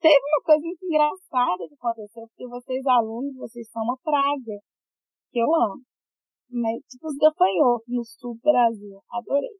Teve 0.00 0.18
uma 0.18 0.42
coisa 0.42 0.62
muito 0.62 0.84
engraçada 0.86 1.66
que 1.68 1.74
aconteceu, 1.74 2.26
porque 2.28 2.46
vocês 2.46 2.86
alunos, 2.86 3.34
vocês 3.36 3.68
são 3.70 3.82
uma 3.82 3.98
praga, 4.02 4.58
que 5.30 5.38
eu 5.38 5.46
amo. 5.46 5.82
Mas, 6.50 6.82
tipo, 6.86 7.06
os 7.06 7.16
gafanhotos 7.16 7.86
no 7.86 8.04
sul 8.04 8.34
do 8.34 8.40
Brasil, 8.42 9.02
adorei. 9.10 9.58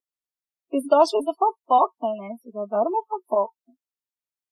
Vocês 0.69 0.85
gostam 0.85 1.21
de 1.21 1.25
fazer 1.25 1.39
fofoca, 1.39 2.07
né? 2.21 2.29
Vocês 2.37 2.55
adoram 2.55 2.91
uma 2.93 3.05
fofoca. 3.09 3.73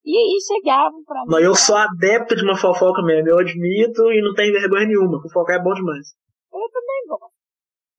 E 0.07 0.17
aí 0.17 0.39
chegavam 0.41 1.05
pra 1.05 1.21
mim. 1.21 1.29
Não, 1.29 1.41
eu 1.41 1.55
sou 1.55 1.77
adepto 1.77 2.35
de 2.35 2.43
uma 2.43 2.57
fofoca 2.57 3.03
mesmo, 3.03 3.29
eu 3.29 3.39
admito 3.39 4.01
e 4.09 4.23
não 4.25 4.33
tenho 4.33 4.55
vergonha 4.55 4.87
nenhuma. 4.87 5.21
Fofocar 5.21 5.61
é 5.61 5.63
bom 5.63 5.75
demais. 5.75 6.17
Eu 6.49 6.69
também 6.73 7.01
gosto. 7.11 7.37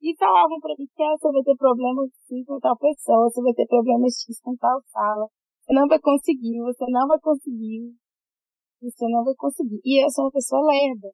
E 0.01 0.15
falavam 0.17 0.57
pra 0.59 0.73
mim 0.79 0.87
que 0.87 1.03
ah, 1.03 1.13
você 1.13 1.29
vai 1.29 1.43
ter 1.43 1.57
problema 1.57 2.01
X 2.07 2.45
com 2.47 2.59
tal 2.59 2.77
pessoa, 2.77 3.29
você 3.29 3.41
vai 3.41 3.53
ter 3.53 3.67
problema 3.67 4.07
X 4.07 4.39
com 4.41 4.55
tal 4.55 4.81
sala. 4.87 5.27
Você 5.61 5.73
não 5.73 5.85
vai 5.85 5.99
conseguir, 5.99 6.57
você 6.63 6.85
não 6.89 7.07
vai 7.07 7.19
conseguir. 7.19 7.93
Você 8.81 9.05
não 9.09 9.23
vai 9.23 9.35
conseguir. 9.35 9.81
E 9.83 10.01
eu 10.01 10.09
sou 10.09 10.25
uma 10.25 10.31
pessoa 10.31 10.65
lerda. 10.65 11.11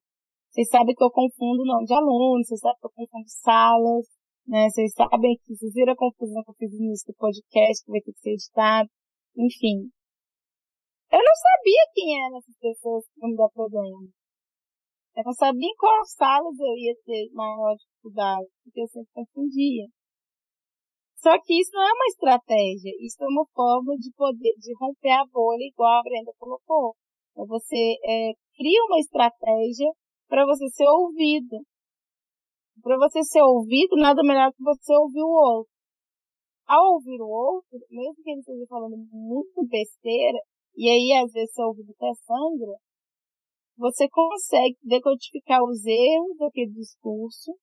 Vocês 0.54 0.70
sabem 0.70 0.94
que 0.94 1.04
eu 1.04 1.10
confundo 1.10 1.66
nome 1.66 1.86
de 1.86 1.94
alunos, 1.96 2.48
vocês 2.48 2.60
sabem 2.62 2.78
que 2.80 2.86
eu 2.86 2.92
confundo 2.94 3.26
salas, 3.28 4.06
né? 4.48 4.70
Vocês 4.70 4.94
sabem 4.94 5.38
que 5.38 5.56
vocês 5.56 5.74
viram 5.74 5.94
a 5.94 5.98
confusão 5.98 6.44
que 6.44 6.52
eu 6.52 6.56
fiz 6.56 6.72
no 6.72 6.86
início 6.86 7.14
do 7.14 7.18
podcast, 7.18 7.86
que 7.86 7.92
vai 7.92 8.02
ter 8.02 8.14
que 8.14 8.20
ser 8.20 8.34
editado. 8.34 8.90
Enfim. 9.38 9.90
Eu 11.12 11.20
não 11.20 11.36
sabia 11.36 11.92
quem 11.94 12.26
eram 12.26 12.38
essas 12.38 12.58
pessoas 12.58 13.06
que 13.08 13.20
vão 13.20 13.30
me 13.30 13.38
dar 13.38 13.50
problema. 13.50 14.10
Eu 15.16 15.24
não 15.26 15.34
sabia 15.34 15.70
em 15.70 15.76
quais 15.76 16.14
salas 16.14 16.60
eu 16.60 16.76
ia 16.76 16.96
ter 17.06 17.30
maior 17.34 17.76
dificuldade, 17.76 18.50
porque 18.64 18.82
eu 18.82 18.88
sempre 18.88 19.12
confundia. 19.14 19.86
Só 21.24 21.40
que 21.40 21.54
isso 21.54 21.72
não 21.72 21.84
é 21.84 21.94
uma 21.94 22.08
estratégia, 22.08 22.92
isso 23.00 23.24
é 23.24 23.28
uma 23.28 23.46
forma 23.54 23.96
de 23.96 24.12
poder, 24.12 24.54
de 24.58 24.74
romper 24.76 25.12
a 25.12 25.26
bolha, 25.26 25.64
igual 25.64 26.00
a 26.00 26.04
Brenda 26.04 26.34
colocou. 26.38 26.96
Então 27.32 27.46
você 27.46 27.96
é, 28.04 28.34
cria 28.58 28.84
uma 28.90 29.00
estratégia 29.00 29.90
para 30.28 30.46
você 30.46 30.68
ser 30.70 30.88
ouvido. 30.88 31.64
Para 32.84 32.98
você 32.98 33.24
ser 33.24 33.42
ouvido, 33.42 33.96
nada 33.96 34.22
melhor 34.22 34.52
que 34.52 34.62
você 34.62 34.94
ouvir 34.98 35.24
o 35.24 35.30
outro. 35.30 35.72
Ao 36.68 36.96
ouvir 36.96 37.22
o 37.22 37.30
outro, 37.30 37.80
mesmo 37.90 38.22
que 38.22 38.30
ele 38.30 38.40
esteja 38.42 38.66
falando 38.68 38.98
muito 39.10 39.66
besteira, 39.66 40.38
e 40.76 40.90
aí 40.90 41.24
às 41.24 41.32
vezes 41.32 41.54
seu 41.54 41.68
ouvido 41.68 41.92
até 41.92 42.14
sangra, 42.26 42.78
você 43.78 44.10
consegue 44.10 44.78
decodificar 44.84 45.64
os 45.64 45.86
erros 45.86 46.38
daquele 46.38 46.74
discurso 46.74 47.58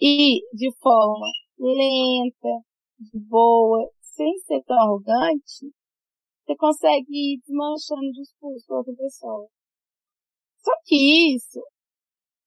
e, 0.00 0.40
de 0.54 0.72
forma 0.78 1.26
lenta, 1.58 2.64
de 2.96 3.18
boa, 3.28 3.90
sem 4.00 4.38
ser 4.38 4.62
tão 4.62 4.78
arrogante, 4.78 5.66
você 6.46 6.56
consegue 6.56 7.10
ir 7.10 7.40
desmanchando 7.40 8.06
o 8.06 8.12
discurso 8.12 8.68
da 8.68 8.76
outra 8.76 8.94
pessoa. 8.94 9.48
Só 10.62 10.72
que 10.84 11.34
isso 11.34 11.60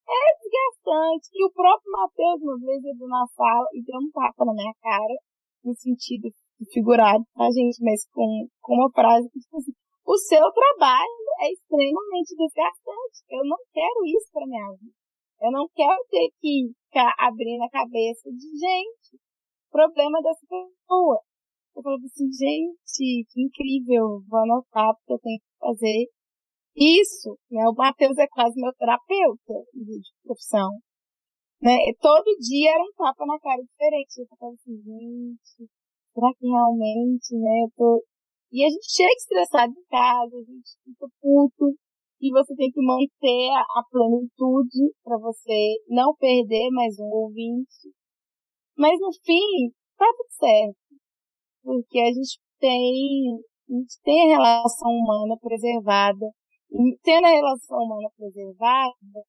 é 0.08 0.24
desgastante. 0.39 1.30
E 1.34 1.45
o 1.45 1.51
próprio 1.51 1.91
Matheus, 1.91 2.41
uma 2.41 2.58
vez, 2.60 2.84
entrou 2.84 3.10
na 3.10 3.26
sala 3.28 3.68
e 3.74 3.84
deu 3.84 3.99
um 3.99 4.12
tapa 4.12 4.45
na 4.45 4.54
minha 4.54 4.74
cara, 4.82 5.16
no 5.64 5.74
sentido 5.76 6.30
figurado, 6.72 7.24
tá, 7.36 7.45
gente? 7.51 7.84
Mas 7.84 8.08
com, 8.12 8.47
com 8.62 8.74
uma 8.76 8.91
frase 8.91 9.30
que, 9.30 9.39
tipo 9.39 9.58
assim, 9.58 9.72
o 10.06 10.18
seu 10.18 10.51
trabalho 10.51 11.26
é 11.41 11.51
extremamente 11.51 12.36
desgastante. 12.36 13.24
Eu 13.30 13.43
não 13.45 13.58
quero 13.72 14.06
isso 14.06 14.30
para 14.32 14.47
minha 14.47 14.72
vida. 14.72 15.04
Eu 15.41 15.51
não 15.51 15.68
quero 15.76 15.99
ter 16.10 16.30
que 16.39 16.72
ficar 16.88 17.14
abrindo 17.18 17.64
a 17.64 17.70
cabeça 17.70 18.30
de 18.32 18.47
gente, 18.56 19.20
problema 19.72 20.22
dessa 20.22 20.45
pessoa. 20.47 21.20
Eu 21.76 21.82
falei 21.82 21.99
assim, 22.06 22.30
gente, 22.32 23.26
que 23.30 23.41
incrível, 23.41 24.22
vou 24.30 24.39
anotar 24.39 24.93
porque 24.95 25.14
eu 25.14 25.20
tenho 25.20 25.39
que 25.39 25.60
fazer 25.60 26.08
isso, 26.76 27.38
né? 27.51 27.67
O 27.67 27.74
Matheus 27.74 28.17
é 28.17 28.28
quase 28.28 28.59
meu 28.59 28.74
terapeuta 28.74 29.53
de 29.74 30.01
profissão. 30.24 30.69
Né? 31.61 31.78
Todo 32.01 32.38
dia 32.39 32.71
era 32.71 32.84
um 32.84 32.91
tapa 32.97 33.26
na 33.26 33.39
cara 33.39 33.61
diferente. 33.61 34.19
Eu 34.19 34.28
falava 34.38 34.55
assim, 34.55 34.76
gente, 34.76 35.69
será 36.13 36.30
que 36.38 36.45
realmente, 36.45 37.36
né? 37.38 37.63
Eu 37.63 37.71
tô... 37.76 38.03
E 38.51 38.65
a 38.65 38.69
gente 38.69 38.86
chega 38.91 39.13
estressado 39.13 39.71
em 39.71 39.86
casa, 39.89 40.36
a 40.36 40.43
gente 40.43 40.69
fica 40.84 41.07
puto, 41.21 41.74
e 42.24 42.32
você 42.32 42.55
tem 42.55 42.71
que 42.71 42.82
manter 42.82 43.49
a 43.51 43.84
plenitude 43.91 44.93
para 45.03 45.17
você 45.17 45.76
não 45.89 46.15
perder 46.15 46.69
mais 46.71 46.97
um 46.97 47.03
ouvinte. 47.03 47.91
Mas 48.78 48.97
no 48.99 49.11
fim, 49.26 49.74
tá 49.97 50.05
tudo 50.15 50.32
certo. 50.32 50.78
Porque 51.61 51.99
a 51.99 52.13
gente 52.13 52.39
tem, 52.59 53.39
a 53.69 53.74
gente 53.74 53.99
tem 54.03 54.24
a 54.24 54.38
relação 54.38 54.89
humana 54.89 55.36
preservada. 55.38 56.26
Tendo 56.74 57.26
a 57.26 57.30
relação 57.30 57.78
humana 57.78 58.09
preservada, 58.17 59.21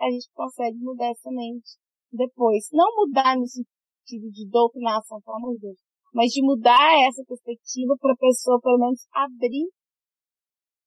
a 0.00 0.10
gente 0.10 0.30
consegue 0.32 0.78
mudar 0.78 1.10
essa 1.10 1.30
mente 1.30 1.76
depois. 2.10 2.68
Não 2.72 2.88
mudar 2.96 3.36
no 3.36 3.46
sentido 3.46 4.30
de 4.32 4.48
doutrinação, 4.48 5.20
pelo 5.20 5.36
amor 5.36 5.54
de 5.56 5.60
Deus, 5.60 5.78
mas 6.14 6.32
de 6.32 6.42
mudar 6.42 6.96
essa 7.06 7.22
perspectiva 7.28 7.94
para 8.00 8.14
a 8.14 8.16
pessoa, 8.16 8.58
pelo 8.62 8.78
menos, 8.78 9.06
abrir 9.12 9.68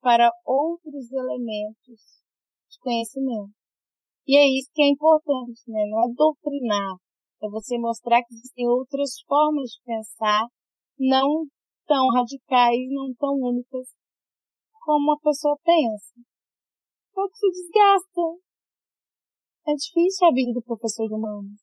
para 0.01 0.31
outros 0.43 1.11
elementos 1.11 2.23
de 2.67 2.79
conhecimento. 2.79 3.53
E 4.25 4.37
é 4.37 4.47
isso 4.47 4.71
que 4.73 4.81
é 4.81 4.89
importante, 4.89 5.61
né? 5.67 5.85
Não 5.87 6.01
é 6.03 6.13
doutrinar, 6.15 6.95
é 7.43 7.49
você 7.49 7.77
mostrar 7.77 8.23
que 8.23 8.33
existem 8.33 8.67
outras 8.67 9.21
formas 9.27 9.69
de 9.69 9.81
pensar, 9.85 10.47
não 10.97 11.45
tão 11.85 12.07
radicais, 12.09 12.79
não 12.89 13.13
tão 13.13 13.35
únicas 13.35 13.98
como 14.89 15.13
a 15.13 15.21
pessoa 15.21 15.53
pensa. 15.61 16.17
Só 17.13 17.21
que 17.29 17.37
se 17.37 17.49
desgasta. 17.53 18.25
É 19.69 19.73
difícil 19.77 20.25
a 20.25 20.33
vida 20.33 20.51
do 20.57 20.65
professor 20.65 21.05
de 21.05 21.13
humanos. 21.13 21.61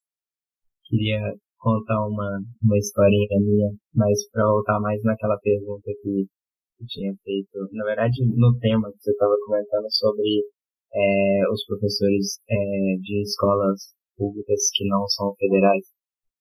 Queria 0.86 1.34
contar 1.58 2.06
uma, 2.06 2.38
uma 2.62 2.78
historinha 2.78 3.42
minha, 3.42 3.74
mas 3.92 4.30
para 4.30 4.46
voltar 4.46 4.78
mais 4.78 5.02
naquela 5.02 5.36
pergunta 5.42 5.90
que 6.02 6.22
eu 6.78 6.86
tinha 6.86 7.12
feito, 7.24 7.66
na 7.72 7.84
verdade, 7.84 8.14
no 8.30 8.56
tema 8.60 8.92
que 8.92 9.02
você 9.02 9.10
estava 9.10 9.34
comentando 9.44 9.90
sobre 9.90 10.46
é, 10.94 11.50
os 11.50 11.66
professores 11.66 12.38
é, 12.46 12.54
de 13.02 13.22
escolas 13.22 13.90
públicas 14.16 14.70
que 14.72 14.86
não 14.86 15.02
são 15.08 15.34
federais, 15.34 15.90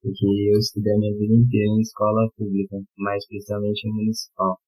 porque 0.03 0.53
eu 0.53 0.59
estudei 0.59 0.93
a 0.93 0.99
minha 0.99 1.17
vida 1.17 1.33
inteira 1.33 1.65
em 1.65 1.81
escola 1.81 2.29
pública, 2.37 2.77
mais 2.95 3.25
precisamente 3.25 3.87
em 3.87 3.91
municipal. 3.91 4.59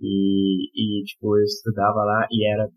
E, 0.00 1.00
e 1.00 1.04
tipo, 1.04 1.36
eu 1.38 1.44
estudava 1.44 2.04
lá 2.04 2.26
e 2.30 2.46
era, 2.52 2.68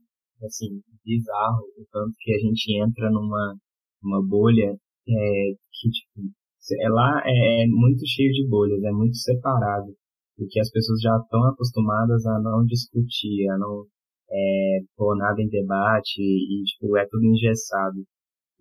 assim, 0.44 0.82
bizarro 1.04 1.64
o 1.78 1.86
tanto 1.92 2.14
que 2.20 2.34
a 2.34 2.40
gente 2.40 2.74
entra 2.82 3.10
numa, 3.12 3.56
numa 4.04 4.26
bolha 4.28 4.72
é, 5.08 5.54
que, 5.72 5.90
tipo, 5.90 6.30
é 6.82 6.90
lá 6.90 7.22
é, 7.26 7.64
é 7.64 7.68
muito 7.68 8.06
cheio 8.06 8.32
de 8.32 8.48
bolhas, 8.48 8.84
é 8.84 8.92
muito 8.92 9.16
separado 9.18 9.96
porque 10.38 10.60
as 10.60 10.70
pessoas 10.70 11.02
já 11.02 11.18
estão 11.18 11.44
acostumadas 11.46 12.26
a 12.28 12.40
não 12.40 12.64
discutir, 12.64 13.50
a 13.50 13.58
não 13.58 13.86
é, 14.30 14.80
pôr 14.96 15.18
nada 15.18 15.42
em 15.42 15.50
debate 15.50 16.22
e, 16.22 16.64
tipo, 16.64 16.96
é 16.96 17.06
tudo 17.10 17.26
engessado. 17.26 18.06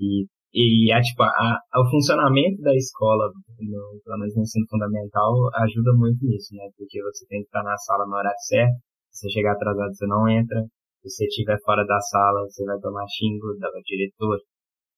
E, 0.00 0.26
e 0.52 0.92
é, 0.92 1.00
tipo, 1.00 1.22
a, 1.22 1.28
a, 1.28 1.80
o 1.80 1.90
funcionamento 1.90 2.62
da 2.62 2.74
escola, 2.74 3.30
no, 3.60 4.00
pelo 4.04 4.18
menos 4.18 4.34
no 4.34 4.42
ensino 4.42 4.66
fundamental, 4.68 5.32
ajuda 5.54 5.92
muito 5.94 6.24
nisso, 6.24 6.54
né? 6.54 6.68
Porque 6.76 7.02
você 7.02 7.26
tem 7.26 7.40
que 7.40 7.46
estar 7.46 7.62
na 7.62 7.76
sala 7.76 8.06
no 8.06 8.14
horário 8.14 8.38
certo, 8.46 8.76
se 9.10 9.28
você 9.28 9.30
chegar 9.30 9.52
atrasado, 9.52 9.94
você 9.94 10.06
não 10.06 10.28
entra, 10.28 10.60
se 11.02 11.10
você 11.10 11.24
estiver 11.26 11.58
fora 11.64 11.84
da 11.84 12.00
sala, 12.00 12.42
você 12.48 12.64
vai 12.64 12.78
tomar 12.80 13.06
xingo 13.08 13.56
da 13.58 13.68
diretor, 13.84 14.38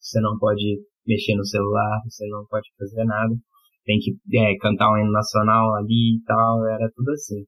você 0.00 0.20
não 0.20 0.38
pode 0.38 0.82
mexer 1.06 1.34
no 1.36 1.44
celular, 1.44 2.00
você 2.08 2.26
não 2.28 2.44
pode 2.46 2.68
fazer 2.78 3.04
nada 3.04 3.34
tem 3.88 3.98
que 3.98 4.12
é, 4.36 4.54
cantar 4.60 4.92
um 4.92 4.98
hino 4.98 5.10
nacional 5.10 5.74
ali 5.76 6.20
e 6.20 6.22
tal, 6.26 6.68
era 6.68 6.92
tudo 6.94 7.10
assim. 7.12 7.42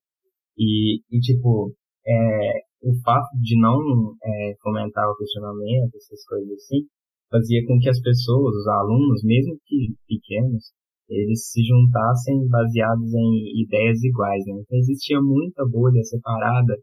E, 0.56 1.02
e 1.12 1.20
tipo, 1.20 1.70
é, 2.06 2.60
o 2.80 2.94
fato 3.04 3.28
de 3.38 3.60
não 3.60 3.76
é, 4.24 4.54
fomentar 4.62 5.06
o 5.10 5.16
questionamento, 5.16 5.94
essas 5.96 6.24
coisas 6.24 6.50
assim, 6.50 6.88
fazia 7.30 7.64
com 7.66 7.78
que 7.78 7.88
as 7.88 8.00
pessoas, 8.00 8.54
os 8.56 8.66
alunos, 8.66 9.22
mesmo 9.24 9.56
que 9.64 9.94
pequenos, 10.06 10.72
eles 11.08 11.50
se 11.50 11.62
juntassem 11.62 12.46
baseados 12.48 13.12
em 13.14 13.62
ideias 13.62 14.02
iguais, 14.02 14.44
né? 14.46 14.60
Então 14.60 14.78
existia 14.78 15.20
muita 15.20 15.64
bolha 15.66 16.02
separada 16.02 16.76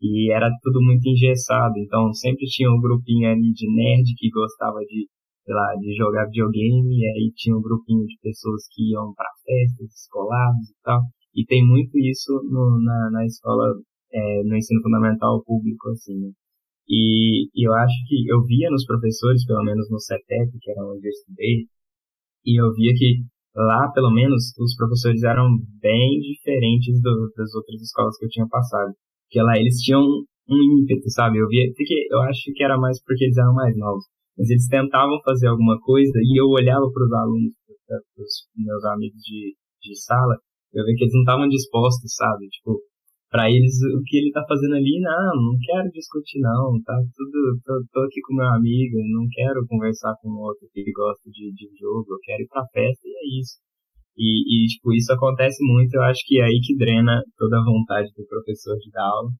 e 0.00 0.32
era 0.32 0.50
tudo 0.62 0.80
muito 0.82 1.08
engessado. 1.08 1.74
Então 1.78 2.12
sempre 2.12 2.46
tinha 2.46 2.70
um 2.70 2.80
grupinho 2.80 3.30
ali 3.30 3.52
de 3.52 3.66
nerd 3.72 4.04
que 4.16 4.30
gostava 4.30 4.78
de 4.80 5.08
sei 5.44 5.54
lá, 5.54 5.76
de 5.76 5.94
jogar 5.94 6.24
videogame, 6.26 6.96
e 6.96 7.06
aí 7.06 7.32
tinha 7.36 7.54
um 7.54 7.60
grupinho 7.60 8.06
de 8.06 8.16
pessoas 8.22 8.62
que 8.72 8.90
iam 8.92 9.12
para 9.14 9.28
festas 9.44 9.92
escolares 9.92 10.70
e 10.70 10.76
tal. 10.82 11.02
E 11.34 11.44
tem 11.44 11.66
muito 11.66 11.98
isso 11.98 12.32
no, 12.48 12.80
na, 12.82 13.10
na 13.12 13.26
escola, 13.26 13.74
é, 14.12 14.42
no 14.44 14.56
ensino 14.56 14.80
fundamental 14.82 15.42
público, 15.44 15.90
assim, 15.90 16.18
né? 16.18 16.30
E, 16.88 17.48
eu 17.54 17.72
acho 17.72 17.94
que 18.08 18.28
eu 18.28 18.42
via 18.44 18.70
nos 18.70 18.84
professores, 18.84 19.44
pelo 19.46 19.64
menos 19.64 19.88
no 19.90 19.98
CETEP, 20.00 20.58
que 20.60 20.70
era 20.70 20.84
onde 20.84 21.06
eu 21.06 21.10
estudei, 21.10 21.66
e 22.44 22.60
eu 22.60 22.72
via 22.74 22.92
que 22.94 23.24
lá, 23.56 23.90
pelo 23.94 24.10
menos, 24.10 24.52
os 24.58 24.74
professores 24.76 25.22
eram 25.22 25.48
bem 25.80 26.20
diferentes 26.20 27.00
do, 27.00 27.30
das 27.36 27.54
outras 27.54 27.80
escolas 27.80 28.16
que 28.18 28.26
eu 28.26 28.30
tinha 28.30 28.48
passado. 28.48 28.92
Porque 29.26 29.42
lá 29.42 29.58
eles 29.58 29.76
tinham 29.78 30.02
um 30.02 30.82
ímpeto, 30.82 31.08
sabe? 31.10 31.38
Eu 31.38 31.48
via, 31.48 31.72
porque 31.74 32.06
eu 32.10 32.20
acho 32.22 32.52
que 32.54 32.62
era 32.62 32.76
mais 32.78 33.02
porque 33.02 33.24
eles 33.24 33.38
eram 33.38 33.54
mais 33.54 33.76
novos 33.76 34.04
mas 34.36 34.50
eles 34.50 34.66
tentavam 34.66 35.20
fazer 35.24 35.46
alguma 35.46 35.78
coisa 35.80 36.18
e 36.18 36.40
eu 36.40 36.46
olhava 36.46 36.90
para 36.92 37.04
os 37.04 37.12
alunos, 37.12 37.54
para 37.86 37.98
os 38.18 38.48
meus 38.56 38.84
amigos 38.84 39.22
de, 39.22 39.54
de 39.82 39.96
sala, 40.02 40.36
eu 40.72 40.84
via 40.84 40.94
que 40.96 41.04
eles 41.04 41.14
não 41.14 41.22
estavam 41.22 41.48
dispostos, 41.48 42.14
sabe? 42.14 42.48
Tipo, 42.48 42.80
para 43.34 43.50
eles 43.50 43.82
o 43.82 44.00
que 44.06 44.16
ele 44.16 44.30
tá 44.30 44.46
fazendo 44.46 44.78
ali, 44.78 45.02
não, 45.02 45.34
não 45.42 45.58
quero 45.58 45.90
discutir 45.90 46.38
não, 46.38 46.78
tá 46.86 46.94
tudo, 47.18 47.58
tô, 47.66 47.74
tô 47.90 48.00
aqui 48.06 48.20
com 48.22 48.38
meu 48.38 48.46
amigo, 48.46 48.94
não 49.10 49.26
quero 49.26 49.66
conversar 49.66 50.14
com 50.22 50.30
outro 50.38 50.70
que 50.72 50.86
gosta 50.92 51.28
de, 51.28 51.50
de 51.50 51.66
jogo, 51.74 52.14
eu 52.14 52.18
quero 52.22 52.44
ir 52.44 52.46
pra 52.46 52.62
festa 52.70 53.02
e 53.02 53.10
é 53.10 53.40
isso. 53.42 53.58
E, 54.16 54.38
e, 54.38 54.66
tipo, 54.68 54.94
isso 54.94 55.12
acontece 55.12 55.58
muito, 55.66 55.94
eu 55.94 56.02
acho 56.02 56.22
que 56.24 56.38
é 56.38 56.44
aí 56.44 56.60
que 56.62 56.76
drena 56.76 57.24
toda 57.36 57.58
a 57.58 57.64
vontade 57.64 58.06
do 58.16 58.24
professor 58.24 58.78
de 58.78 58.88
dar 58.92 59.02
aula. 59.02 59.30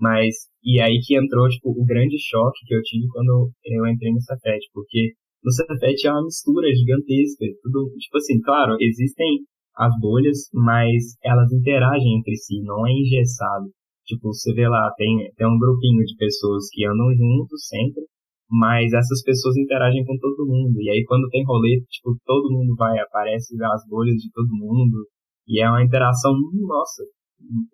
Mas, 0.00 0.48
e 0.64 0.80
aí 0.80 0.98
que 1.04 1.14
entrou, 1.14 1.46
tipo, 1.46 1.68
o 1.68 1.84
grande 1.84 2.16
choque 2.16 2.64
que 2.64 2.74
eu 2.74 2.80
tive 2.80 3.06
quando 3.08 3.52
eu 3.66 3.86
entrei 3.86 4.10
no 4.10 4.22
Cefet, 4.22 4.64
porque 4.72 5.12
no 5.44 5.52
Cefet 5.52 6.06
é 6.06 6.12
uma 6.12 6.24
mistura 6.24 6.66
gigantesca, 6.72 7.44
tudo, 7.62 7.92
tipo 8.00 8.16
assim, 8.16 8.40
claro, 8.40 8.74
existem 8.80 9.44
as 9.76 9.92
bolhas, 10.00 10.48
mas 10.52 11.16
elas 11.22 11.52
interagem 11.52 12.18
entre 12.18 12.36
si, 12.36 12.60
não 12.62 12.86
é 12.86 12.92
engessado. 12.92 13.70
Tipo, 14.06 14.28
você 14.28 14.52
vê 14.52 14.68
lá, 14.68 14.92
tem, 14.96 15.32
tem 15.36 15.46
um 15.46 15.58
grupinho 15.58 16.04
de 16.04 16.16
pessoas 16.16 16.68
que 16.70 16.84
andam 16.86 17.10
juntos 17.16 17.66
sempre, 17.66 18.04
mas 18.50 18.92
essas 18.92 19.22
pessoas 19.22 19.56
interagem 19.56 20.04
com 20.04 20.16
todo 20.18 20.46
mundo. 20.46 20.80
E 20.80 20.90
aí 20.90 21.04
quando 21.04 21.28
tem 21.30 21.44
rolê, 21.44 21.80
tipo, 21.88 22.14
todo 22.24 22.52
mundo 22.52 22.74
vai, 22.76 22.98
aparece 22.98 23.56
as 23.62 23.88
bolhas 23.88 24.16
de 24.16 24.30
todo 24.32 24.48
mundo. 24.48 25.08
E 25.48 25.60
é 25.60 25.68
uma 25.68 25.82
interação, 25.82 26.32
nossa, 26.52 27.02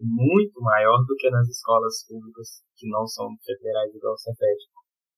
muito 0.00 0.60
maior 0.60 0.98
do 1.06 1.14
que 1.16 1.30
nas 1.30 1.48
escolas 1.48 2.06
públicas 2.08 2.62
que 2.76 2.88
não 2.88 3.06
são 3.06 3.28
federais 3.44 3.94
igual 3.94 4.14
o 4.14 4.18
Cefet. 4.18 4.60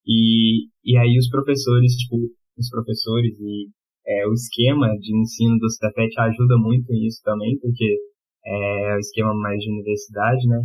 E, 0.06 0.66
e 0.84 0.96
aí 0.96 1.16
os 1.18 1.28
professores, 1.28 1.92
tipo, 1.94 2.16
os 2.58 2.68
professores 2.68 3.38
e 3.38 3.70
é, 4.06 4.26
o 4.26 4.32
esquema 4.32 4.88
de 4.98 5.16
ensino 5.16 5.58
do 5.58 5.70
Cefet 5.70 6.12
ajuda 6.18 6.56
muito 6.58 6.92
nisso 6.92 7.20
também, 7.22 7.58
porque 7.58 7.96
é 8.44 8.96
o 8.96 8.98
esquema 8.98 9.34
mais 9.34 9.58
de 9.60 9.70
universidade, 9.70 10.46
né? 10.48 10.62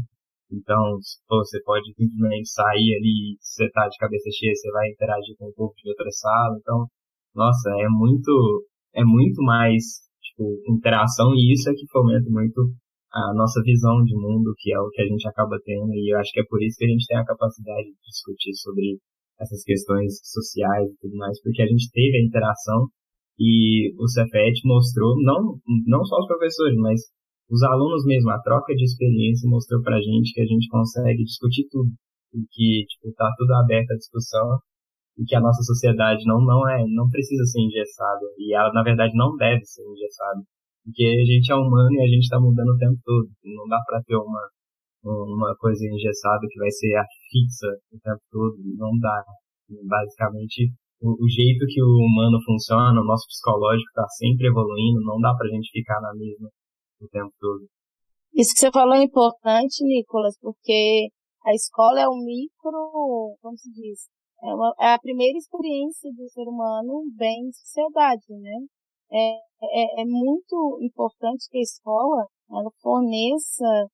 Então, 0.51 0.97
você 1.29 1.61
pode 1.63 1.93
simplesmente 1.93 2.49
sair 2.49 2.95
ali, 2.95 3.37
se 3.41 3.63
você 3.63 3.69
tá 3.71 3.87
de 3.87 3.97
cabeça 3.97 4.29
cheia, 4.31 4.55
você 4.55 4.71
vai 4.71 4.89
interagir 4.89 5.35
com 5.37 5.47
o 5.47 5.53
povo 5.53 5.73
de 5.83 5.89
outra 5.89 6.09
sala. 6.11 6.57
Então, 6.59 6.87
nossa, 7.35 7.69
é 7.79 7.87
muito, 7.89 8.65
é 8.95 9.03
muito 9.03 9.43
mais, 9.43 9.83
tipo, 10.23 10.57
interação 10.69 11.33
e 11.35 11.53
isso 11.53 11.69
é 11.69 11.73
que 11.73 11.85
fomenta 11.91 12.29
muito 12.29 12.73
a 13.11 13.33
nossa 13.33 13.61
visão 13.63 14.03
de 14.03 14.15
mundo, 14.15 14.53
que 14.57 14.73
é 14.73 14.79
o 14.79 14.89
que 14.89 15.01
a 15.01 15.05
gente 15.05 15.27
acaba 15.27 15.57
tendo, 15.63 15.93
e 15.93 16.13
eu 16.13 16.19
acho 16.19 16.31
que 16.31 16.41
é 16.41 16.45
por 16.47 16.61
isso 16.61 16.77
que 16.77 16.85
a 16.85 16.89
gente 16.89 17.07
tem 17.07 17.17
a 17.17 17.25
capacidade 17.25 17.87
de 17.87 17.97
discutir 18.05 18.53
sobre 18.55 18.99
essas 19.39 19.63
questões 19.63 20.19
sociais 20.23 20.89
e 20.91 20.97
tudo 20.99 21.15
mais, 21.17 21.41
porque 21.41 21.61
a 21.61 21.67
gente 21.67 21.89
teve 21.91 22.17
a 22.17 22.25
interação 22.25 22.87
e 23.39 23.93
o 23.97 24.07
Cefet 24.07 24.61
mostrou, 24.65 25.15
não, 25.21 25.59
não 25.85 26.03
só 26.05 26.17
os 26.19 26.27
professores, 26.27 26.77
mas 26.77 27.01
os 27.49 27.63
alunos 27.63 28.03
mesmo, 28.05 28.29
a 28.31 28.41
troca 28.41 28.73
de 28.73 28.83
experiência 28.83 29.49
mostrou 29.49 29.81
pra 29.81 30.01
gente 30.01 30.33
que 30.33 30.41
a 30.41 30.45
gente 30.45 30.67
consegue 30.67 31.23
discutir 31.23 31.67
tudo, 31.71 31.89
e 32.33 32.39
que, 32.51 32.85
tipo, 32.87 33.13
tá 33.13 33.31
tudo 33.37 33.53
aberto 33.53 33.91
à 33.91 33.95
discussão, 33.95 34.59
e 35.17 35.23
que 35.23 35.35
a 35.35 35.41
nossa 35.41 35.63
sociedade 35.63 36.23
não, 36.25 36.39
não, 36.41 36.67
é, 36.69 36.85
não 36.87 37.09
precisa 37.09 37.43
ser 37.45 37.61
engessada. 37.61 38.25
E 38.37 38.53
ela, 38.53 38.71
na 38.71 38.83
verdade, 38.83 39.15
não 39.15 39.35
deve 39.35 39.65
ser 39.65 39.81
engessada. 39.81 40.41
Porque 40.85 41.03
a 41.03 41.25
gente 41.25 41.51
é 41.51 41.55
humano 41.55 41.91
e 41.91 42.01
a 42.01 42.07
gente 42.07 42.23
está 42.23 42.39
mudando 42.39 42.69
o 42.69 42.77
tempo 42.77 42.99
todo. 43.03 43.27
Não 43.43 43.67
dá 43.67 43.81
para 43.85 44.01
ter 44.03 44.15
uma, 44.15 44.47
uma 45.03 45.55
coisa 45.57 45.83
engessada 45.85 46.45
que 46.47 46.59
vai 46.59 46.69
ser 46.69 46.93
fixa 47.31 47.67
o 47.91 47.99
tempo 47.99 48.21
todo. 48.31 48.55
Não 48.77 48.97
dá. 48.99 49.23
Basicamente, 49.89 50.71
o, 51.01 51.13
o 51.13 51.29
jeito 51.29 51.65
que 51.67 51.81
o 51.81 51.97
humano 52.01 52.37
funciona, 52.45 53.01
o 53.01 53.05
nosso 53.05 53.27
psicológico 53.27 53.89
está 53.89 54.07
sempre 54.17 54.47
evoluindo. 54.47 55.01
Não 55.01 55.19
dá 55.19 55.33
para 55.35 55.47
a 55.47 55.51
gente 55.51 55.69
ficar 55.71 56.01
na 56.01 56.13
mesma 56.13 56.49
o 57.01 57.07
tempo 57.07 57.33
todo. 57.39 57.67
Isso 58.33 58.53
que 58.53 58.59
você 58.59 58.71
falou 58.71 58.95
é 58.95 59.03
importante, 59.03 59.83
Nicolas, 59.83 60.37
porque 60.39 61.09
a 61.45 61.53
escola 61.53 62.01
é 62.01 62.07
um 62.07 62.23
micro, 62.23 63.37
como 63.41 63.57
se 63.57 63.71
diz, 63.71 64.07
é, 64.43 64.53
uma, 64.53 64.73
é 64.79 64.93
a 64.93 64.99
primeira 64.99 65.37
experiência 65.37 66.11
do 66.13 66.29
ser 66.29 66.47
humano 66.47 67.03
bem 67.15 67.47
em 67.47 67.51
sociedade, 67.51 68.25
né? 68.29 68.65
É, 69.11 69.37
é, 69.63 70.01
é 70.01 70.05
muito 70.05 70.79
importante 70.81 71.47
que 71.49 71.57
a 71.57 71.61
escola 71.61 72.27
ela 72.51 72.69
forneça 72.81 73.87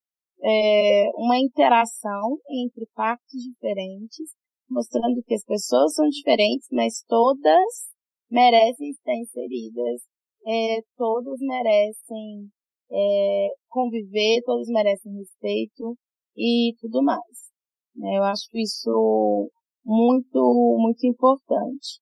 é, 0.44 1.10
uma 1.16 1.38
interação 1.38 2.38
entre 2.50 2.88
partes 2.94 3.42
diferentes, 3.42 4.36
mostrando 4.74 5.24
que 5.26 5.36
as 5.36 5.46
pessoas 5.46 5.94
são 5.94 6.08
diferentes, 6.10 6.68
mas 6.72 7.04
todas 7.08 7.94
merecem 8.30 8.90
estar 8.90 9.16
inseridas, 9.16 10.02
é, 10.46 10.82
todas 10.98 11.40
merecem 11.40 12.50
é, 12.92 13.48
conviver, 13.70 14.42
todos 14.44 14.68
merecem 14.68 15.14
respeito 15.18 15.96
e 16.36 16.74
tudo 16.80 17.04
mais. 17.04 17.52
Né? 17.96 18.18
Eu 18.18 18.24
acho 18.24 18.50
isso 18.56 19.52
muito, 19.86 20.78
muito 20.80 21.06
importante. 21.06 22.00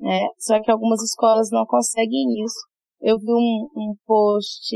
Né? 0.00 0.28
Só 0.38 0.60
que 0.62 0.70
algumas 0.70 1.02
escolas 1.02 1.50
não 1.50 1.64
conseguem 1.66 2.44
isso. 2.44 2.66
Eu 3.00 3.18
vi 3.18 3.30
um, 3.30 3.68
um 3.76 3.94
post 4.06 4.74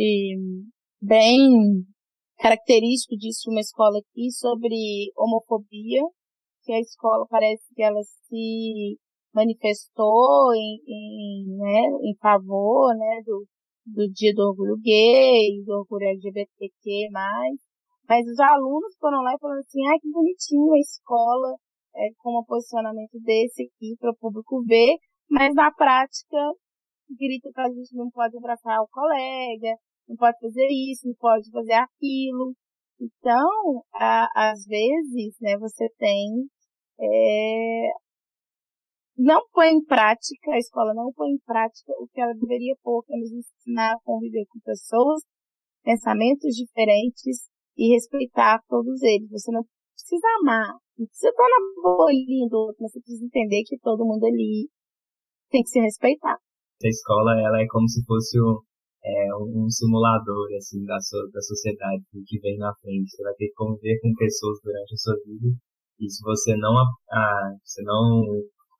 bem 1.01 1.85
característico 2.39 3.17
disso 3.17 3.51
uma 3.51 3.61
escola 3.61 3.99
aqui 3.99 4.31
sobre 4.31 5.11
homofobia, 5.17 6.03
que 6.69 6.73
a 6.75 6.81
escola 6.81 7.25
parece 7.31 7.65
que 7.75 7.83
ela 7.83 8.03
se 8.03 8.99
manifestou 9.33 10.53
em, 10.53 10.77
em, 10.87 11.57
né, 11.57 11.81
em 12.03 12.15
favor 12.21 12.95
né, 12.95 13.23
do, 13.25 13.47
do 13.87 14.07
dia 14.13 14.35
do 14.35 14.43
orgulho 14.49 14.77
gay, 14.77 15.65
do 15.65 15.79
orgulho 15.79 16.09
LGBTQ+, 16.09 17.09
mas 18.07 18.27
os 18.27 18.39
alunos 18.39 18.95
foram 19.01 19.23
lá 19.23 19.33
e 19.33 19.39
falaram 19.39 19.61
assim, 19.61 19.81
ai 19.89 19.99
que 19.99 20.11
bonitinho 20.11 20.75
a 20.75 20.79
escola 20.79 21.57
é, 21.97 22.09
com 22.19 22.39
um 22.39 22.45
posicionamento 22.45 23.19
desse 23.25 23.63
aqui 23.63 23.97
para 23.99 24.11
o 24.11 24.17
público 24.17 24.63
ver, 24.67 24.97
mas 25.31 25.55
na 25.55 25.73
prática 25.73 26.37
grita 27.19 27.49
que 27.51 27.61
a 27.63 27.69
gente 27.71 27.97
não 27.97 28.11
pode 28.11 28.37
abraçar 28.37 28.79
o 28.83 28.89
colega, 28.89 29.75
não 30.07 30.17
pode 30.17 30.39
fazer 30.39 30.69
isso, 30.69 31.07
não 31.07 31.15
pode 31.15 31.51
fazer 31.51 31.73
aquilo. 31.73 32.53
Então, 33.01 33.85
a, 33.95 34.51
às 34.51 34.67
vezes, 34.67 35.35
né, 35.41 35.57
você 35.57 35.89
tem 35.97 36.49
é, 37.01 37.89
não 39.19 39.43
põe 39.53 39.71
em 39.71 39.85
prática, 39.85 40.53
a 40.53 40.59
escola 40.59 40.95
não 40.95 41.13
põe 41.13 41.31
em 41.31 41.39
prática 41.45 41.93
o 41.99 42.07
que 42.07 42.21
ela 42.21 42.33
deveria 42.35 42.77
pôr, 42.83 43.05
que 43.05 43.13
é 43.13 43.17
nos 43.19 43.33
ensinar 43.33 43.95
a 43.95 44.01
conviver 44.05 44.47
com 44.47 44.61
pessoas, 44.61 45.23
pensamentos 45.83 46.55
diferentes 46.55 47.51
e 47.77 47.95
respeitar 47.95 48.63
todos 48.69 49.03
eles. 49.03 49.29
Você 49.31 49.51
não 49.51 49.65
precisa 49.95 50.27
amar, 50.41 50.71
não 50.97 51.07
precisa 51.07 51.31
estar 51.31 51.49
na 51.51 51.83
bolinha 51.83 52.49
do 52.49 52.59
outro, 52.59 52.79
mas 52.81 52.93
você 52.93 53.01
precisa 53.01 53.25
entender 53.25 53.63
que 53.67 53.79
todo 53.79 54.07
mundo 54.07 54.25
ali 54.25 54.69
tem 55.51 55.63
que 55.63 55.71
se 55.71 55.81
respeitar. 55.81 56.39
A 56.83 56.89
escola, 56.89 57.35
ela 57.41 57.61
é 57.61 57.67
como 57.67 57.89
se 57.89 58.05
fosse 58.07 58.39
um, 58.41 58.63
é, 59.03 59.35
um 59.35 59.69
simulador, 59.69 60.47
assim, 60.57 60.85
da, 60.85 60.99
so, 61.01 61.29
da 61.33 61.41
sociedade 61.43 62.05
que 62.25 62.39
vem 62.39 62.57
na 62.57 62.73
frente. 62.81 63.11
Você 63.11 63.23
vai 63.25 63.35
ter 63.35 63.49
que 63.49 63.55
conviver 63.55 63.99
com 64.01 64.15
pessoas 64.15 64.59
durante 64.63 64.95
a 64.95 64.97
sua 64.97 65.15
vida. 65.27 65.59
E 66.01 66.11
se 66.11 66.23
você 66.23 66.57
não, 66.57 66.77
ah, 67.11 67.51
se 67.65 67.83
não 67.83 68.25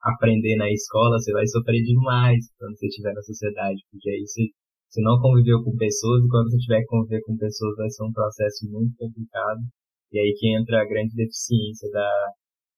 aprender 0.03 0.57
na 0.57 0.71
escola, 0.71 1.19
você 1.19 1.33
vai 1.33 1.47
sofrer 1.47 1.83
demais 1.83 2.47
quando 2.59 2.77
você 2.77 2.87
estiver 2.87 3.13
na 3.13 3.23
sociedade, 3.23 3.83
porque 3.91 4.11
aí 4.11 4.27
você 4.27 4.49
você 4.89 5.03
não 5.03 5.21
conviveu 5.21 5.63
com 5.63 5.77
pessoas 5.77 6.25
e 6.25 6.29
quando 6.29 6.49
você 6.49 6.57
tiver 6.65 6.81
que 6.81 6.87
conviver 6.87 7.21
com 7.23 7.37
pessoas 7.37 7.77
vai 7.77 7.91
ser 7.91 8.05
um 8.05 8.13
processo 8.13 8.65
muito 8.71 8.97
complicado. 8.97 9.61
E 10.11 10.19
aí 10.19 10.33
que 10.33 10.49
entra 10.57 10.81
a 10.81 10.89
grande 10.89 11.15
deficiência 11.15 11.91
da, 11.91 12.11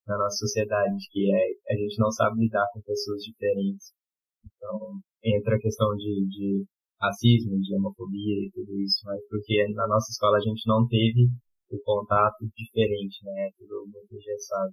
da 0.08 0.18
nossa 0.18 0.36
sociedade, 0.38 0.98
que 1.12 1.30
é 1.30 1.72
a 1.72 1.76
gente 1.78 1.96
não 2.00 2.10
sabe 2.10 2.42
lidar 2.42 2.66
com 2.74 2.82
pessoas 2.82 3.22
diferentes. 3.22 3.94
Então, 4.42 4.98
entra 5.22 5.54
a 5.54 5.60
questão 5.60 5.94
de, 5.94 6.26
de 6.26 6.64
racismo, 7.00 7.60
de 7.60 7.74
homofobia 7.76 8.42
e 8.42 8.50
tudo 8.52 8.74
isso, 8.80 9.00
mas 9.04 9.20
porque 9.28 9.68
na 9.74 9.86
nossa 9.86 10.10
escola 10.10 10.36
a 10.38 10.40
gente 10.40 10.66
não 10.66 10.86
teve 10.88 11.30
o 11.76 11.82
contato 11.82 12.44
diferente, 12.56 13.24
né? 13.24 13.50
Tudo 13.58 13.84
muito 13.86 14.14
engessado. 14.14 14.72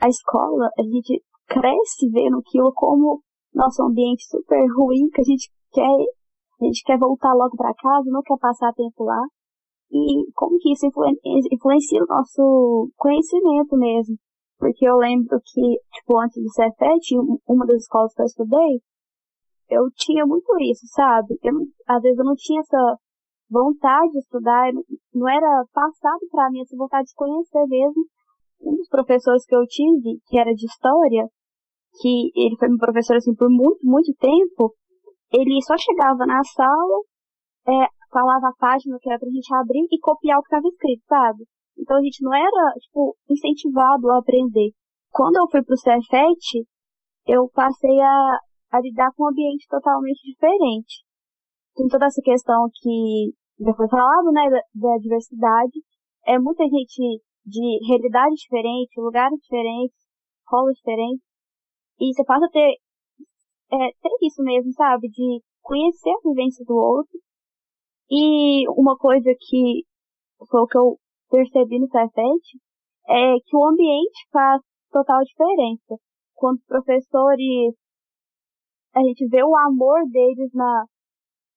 A 0.00 0.08
escola, 0.08 0.70
a 0.78 0.82
gente 0.82 1.22
cresce 1.46 2.08
vendo 2.10 2.38
aquilo 2.38 2.72
como 2.74 3.22
nosso 3.54 3.82
ambiente 3.82 4.24
super 4.28 4.66
ruim, 4.76 5.08
que 5.12 5.20
a 5.20 5.24
gente 5.24 5.50
quer 5.72 5.88
a 6.60 6.64
gente 6.64 6.82
quer 6.84 6.98
voltar 6.98 7.32
logo 7.34 7.56
para 7.56 7.74
casa, 7.74 8.10
não 8.10 8.22
quer 8.22 8.36
passar 8.38 8.72
tempo 8.72 9.04
lá. 9.04 9.22
E 9.90 10.30
como 10.34 10.58
que 10.58 10.72
isso 10.72 10.86
influencia 10.86 12.02
o 12.02 12.06
nosso 12.06 12.90
conhecimento 12.96 13.76
mesmo. 13.76 14.16
Porque 14.58 14.86
eu 14.86 14.96
lembro 14.96 15.40
que, 15.40 15.80
tipo, 15.92 16.18
antes 16.18 16.42
do 16.42 16.50
Cefet, 16.50 17.14
uma 17.46 17.64
das 17.64 17.82
escolas 17.82 18.12
que 18.12 18.22
eu 18.22 18.26
estudei, 18.26 18.80
eu 19.70 19.88
tinha 19.94 20.26
muito 20.26 20.52
isso, 20.60 20.84
sabe? 20.88 21.38
Eu, 21.42 21.54
às 21.86 22.02
vezes 22.02 22.18
eu 22.18 22.24
não 22.24 22.34
tinha 22.34 22.60
essa 22.60 22.98
vontade 23.50 24.12
de 24.12 24.18
estudar, 24.18 24.70
não 25.14 25.28
era 25.28 25.64
passado 25.72 26.20
para 26.30 26.50
mim 26.50 26.60
essa 26.60 26.76
vontade 26.76 27.08
de 27.08 27.14
conhecer 27.14 27.66
mesmo. 27.66 28.04
Um 28.60 28.76
dos 28.76 28.88
professores 28.88 29.44
que 29.46 29.54
eu 29.54 29.64
tive, 29.66 30.20
que 30.26 30.38
era 30.38 30.52
de 30.52 30.66
história, 30.66 31.28
que 32.00 32.30
ele 32.34 32.56
foi 32.58 32.68
meu 32.68 32.78
professor 32.78 33.16
assim 33.16 33.34
por 33.34 33.48
muito, 33.48 33.78
muito 33.82 34.12
tempo, 34.18 34.74
ele 35.32 35.60
só 35.62 35.76
chegava 35.76 36.26
na 36.26 36.42
sala, 36.44 37.02
é, 37.66 37.88
falava 38.10 38.48
a 38.48 38.56
página 38.58 38.98
que 39.00 39.08
era 39.08 39.18
pra 39.18 39.28
gente 39.28 39.54
abrir 39.54 39.86
e 39.90 39.98
copiar 40.00 40.38
o 40.38 40.42
que 40.42 40.48
estava 40.48 40.68
escrito, 40.68 41.04
sabe? 41.06 41.44
Então 41.78 41.96
a 41.96 42.02
gente 42.02 42.22
não 42.22 42.34
era, 42.34 42.72
tipo, 42.80 43.16
incentivado 43.30 44.10
a 44.10 44.18
aprender. 44.18 44.70
Quando 45.10 45.36
eu 45.36 45.48
fui 45.50 45.62
pro 45.62 45.76
Cefet, 45.76 46.66
eu 47.26 47.48
passei 47.54 48.00
a, 48.00 48.38
a 48.72 48.80
lidar 48.80 49.10
com 49.14 49.24
um 49.24 49.28
ambiente 49.28 49.66
totalmente 49.68 50.20
diferente. 50.24 51.04
Com 51.74 51.86
toda 51.88 52.06
essa 52.06 52.20
questão 52.22 52.68
que 52.74 53.32
já 53.60 53.74
foi 53.74 53.88
falado, 53.88 54.32
né, 54.32 54.48
da, 54.50 54.90
da 54.90 54.98
diversidade, 54.98 55.80
é 56.26 56.38
muita 56.38 56.64
gente 56.64 57.22
de 57.44 57.86
realidade 57.86 58.34
diferente, 58.34 59.00
lugares 59.00 59.38
diferentes, 59.40 59.96
escolas 60.40 60.76
diferentes, 60.76 61.24
e 62.00 62.14
você 62.14 62.24
passa 62.24 62.46
a 62.46 62.50
ter 62.50 62.76
é, 63.70 63.76
ter 63.76 64.10
isso 64.22 64.42
mesmo, 64.42 64.72
sabe? 64.72 65.08
De 65.08 65.42
conhecer 65.62 66.10
a 66.10 66.28
vivência 66.28 66.64
do 66.64 66.74
outro. 66.74 67.18
E 68.10 68.68
uma 68.70 68.96
coisa 68.96 69.30
que 69.38 69.84
foi 70.48 70.60
o 70.62 70.66
que 70.66 70.78
eu 70.78 70.96
percebi 71.28 71.78
no 71.78 71.88
Cefet 71.88 72.58
é 73.08 73.34
que 73.44 73.56
o 73.56 73.66
ambiente 73.66 74.26
faz 74.32 74.62
total 74.90 75.22
diferença. 75.22 75.96
Quando 76.34 76.58
os 76.58 76.64
professores, 76.64 77.74
a 78.94 79.00
gente 79.00 79.28
vê 79.28 79.42
o 79.42 79.56
amor 79.56 80.08
deles 80.10 80.50
na, 80.54 80.84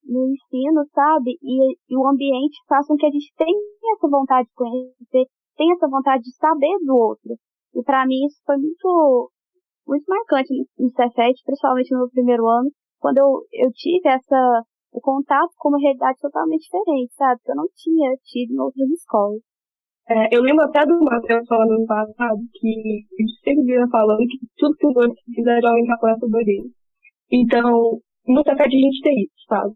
no 0.06 0.28
ensino, 0.32 0.86
sabe? 0.94 1.38
E, 1.42 1.76
e 1.90 1.98
o 1.98 2.08
ambiente 2.08 2.58
faz 2.68 2.88
com 2.88 2.96
que 2.96 3.06
a 3.06 3.12
gente 3.12 3.32
tenha 3.38 3.58
essa 3.96 4.08
vontade 4.10 4.48
de 4.48 4.54
conhecer, 4.56 5.26
tenha 5.58 5.74
essa 5.74 5.88
vontade 5.88 6.24
de 6.24 6.36
saber 6.36 6.78
do 6.86 6.96
outro. 6.96 7.36
E 7.76 7.84
para 7.84 8.06
mim 8.06 8.26
isso 8.26 8.42
foi 8.46 8.58
muito 8.58 9.32
muito 9.88 10.06
marcante 10.08 10.54
no 10.78 10.90
Cefet, 10.90 11.36
principalmente 11.44 11.92
no 11.92 12.00
meu 12.00 12.10
primeiro 12.10 12.48
ano, 12.48 12.70
quando 13.00 13.18
eu, 13.18 13.44
eu 13.52 13.70
tive 13.74 14.08
essa, 14.08 14.64
o 14.94 15.02
contato 15.02 15.50
com 15.58 15.70
uma 15.70 15.80
realidade 15.80 16.20
totalmente 16.22 16.62
diferente, 16.62 17.14
sabe? 17.16 17.42
Que 17.44 17.52
eu 17.52 17.56
não 17.56 17.68
tinha 17.76 18.12
tido 18.24 18.54
em 18.54 18.60
outras 18.60 18.90
escolas. 18.90 19.42
É, 20.08 20.36
eu 20.36 20.42
lembro 20.42 20.66
até 20.66 20.86
do 20.86 21.00
Matheus 21.04 21.48
falando 21.48 21.80
no 21.80 21.86
passado 21.86 22.40
que 22.54 23.06
ele 23.18 23.32
sempre 23.44 23.64
vinha 23.64 23.88
falando 23.90 24.20
que 24.20 24.38
tudo 24.58 24.76
que 24.76 24.88
o 24.88 24.92
humano 24.92 25.14
precisa 25.14 25.52
é 25.52 25.62
jovem 25.62 25.86
capaz 25.86 26.20
dele. 26.20 26.72
Então, 27.32 28.00
no 28.28 28.44
Cefet 28.44 28.68
a 28.68 28.70
gente 28.70 29.02
tem 29.02 29.24
isso, 29.24 29.46
sabe? 29.48 29.74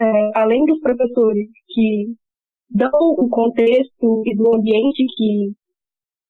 É, 0.00 0.30
além 0.38 0.64
dos 0.64 0.80
professores 0.80 1.48
que 1.66 2.14
dão 2.70 2.90
o 2.92 3.28
contexto 3.28 4.22
e 4.26 4.36
do 4.36 4.54
ambiente 4.54 5.04
que 5.16 5.52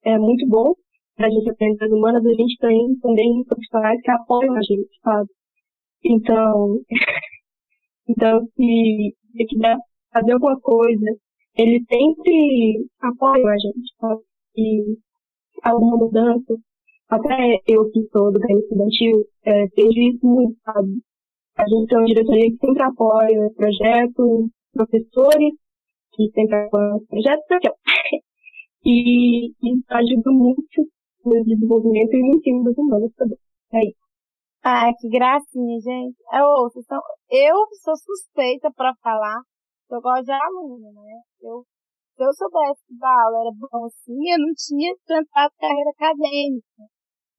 é 0.05 0.19
muito 0.19 0.47
bom, 0.49 0.75
da 1.19 1.29
gente 1.29 1.51
aprender 1.51 1.85
as 1.85 1.91
humanas, 1.91 2.25
a 2.25 2.33
gente 2.33 2.57
tem 2.59 2.97
também 3.01 3.45
profissionais 3.45 4.01
que 4.01 4.11
apoiam 4.11 4.55
a 4.55 4.63
gente, 4.63 4.89
sabe? 5.03 5.29
Então, 6.05 6.81
então 8.09 8.41
se 8.57 9.15
quiser 9.49 9.77
fazer 10.13 10.33
alguma 10.33 10.59
coisa, 10.61 11.07
eles 11.57 11.83
sempre 11.91 12.87
apoiam 13.01 13.49
a 13.49 13.59
gente, 13.59 13.95
sabe? 14.01 14.23
E 14.57 14.97
alguma 15.63 15.97
mudança, 15.97 16.55
até 17.09 17.57
eu 17.67 17.91
que 17.91 18.03
sou 18.13 18.33
do 18.33 18.39
Grêmio 18.39 18.63
Estudantil, 18.63 19.25
é, 19.45 19.67
vejo 19.67 20.01
isso 20.01 20.27
muito, 20.27 20.57
sabe? 20.65 20.89
A 21.59 21.65
gente 21.69 21.89
tem 21.89 21.99
uma 21.99 22.07
diretoria 22.07 22.51
que 22.51 22.59
sempre 22.59 22.83
apoia 22.83 23.47
o 23.47 23.55
projeto, 23.55 24.49
professores 24.73 25.55
que 26.13 26.31
sempre 26.31 26.57
apoiam 26.57 26.97
os 26.97 27.07
projetos, 27.07 27.45
e 28.85 29.51
isso 29.51 29.85
ajuda 29.91 30.31
muito 30.31 30.87
no 31.25 31.45
desenvolvimento 31.45 32.15
e 32.15 32.23
no 32.23 32.37
ensino 32.37 32.65
das 32.65 32.79
humanas 32.79 33.13
também. 33.17 33.39
É 33.73 33.81
isso. 33.87 34.09
Ah, 34.63 34.91
que 34.99 35.09
gracinha, 35.09 35.79
gente. 35.81 36.17
Eu, 36.33 36.71
são, 36.83 37.01
eu 37.31 37.57
sou 37.83 37.97
suspeita 37.97 38.71
para 38.75 38.95
falar 39.03 39.43
eu 39.91 40.01
gosto 40.03 40.25
de 40.25 40.33
aluno, 40.33 40.93
né? 40.93 41.23
Eu, 41.41 41.65
se 42.15 42.23
eu 42.23 42.33
soubesse 42.35 42.85
que 42.87 42.95
a 43.03 43.25
aula 43.25 43.41
era 43.41 43.53
bom 43.57 43.87
assim, 43.87 44.21
eu 44.31 44.39
não 44.39 44.53
tinha 44.53 44.95
tentado 45.07 45.53
carreira 45.59 45.91
acadêmica. 45.91 46.83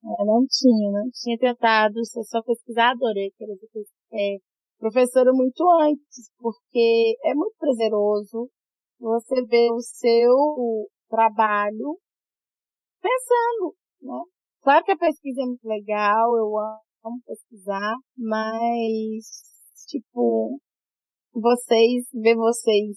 Eu 0.02 0.26
não 0.26 0.44
tinha, 0.50 0.90
não 0.90 1.08
tinha 1.12 1.38
tentado 1.38 2.04
ser 2.04 2.24
só 2.24 2.42
pesquisadora, 2.42 3.20
eu 3.20 3.30
queria 3.38 3.54
ser 3.54 3.84
é, 4.12 4.36
professora 4.78 5.32
muito 5.32 5.62
antes, 5.80 6.30
porque 6.38 7.16
é 7.24 7.34
muito 7.34 7.54
prazeroso 7.58 8.50
você 8.98 9.44
ver 9.46 9.70
o 9.72 9.80
seu 9.80 10.88
trabalho 11.08 11.98
pensando, 13.00 13.74
né? 14.02 14.22
Claro 14.62 14.84
que 14.84 14.92
a 14.92 14.98
pesquisa 14.98 15.42
é 15.42 15.46
muito 15.46 15.66
legal, 15.66 16.36
eu 16.36 16.58
amo 17.04 17.20
pesquisar, 17.26 17.94
mas, 18.16 19.24
tipo, 19.88 20.60
vocês, 21.32 22.04
ver 22.12 22.36
vocês 22.36 22.96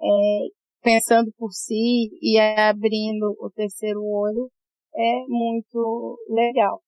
é, 0.00 0.48
pensando 0.82 1.32
por 1.36 1.50
si 1.52 2.10
e 2.22 2.38
abrindo 2.38 3.34
o 3.40 3.50
terceiro 3.50 4.00
olho 4.02 4.50
é 4.94 5.24
muito 5.26 6.18
legal. 6.28 6.80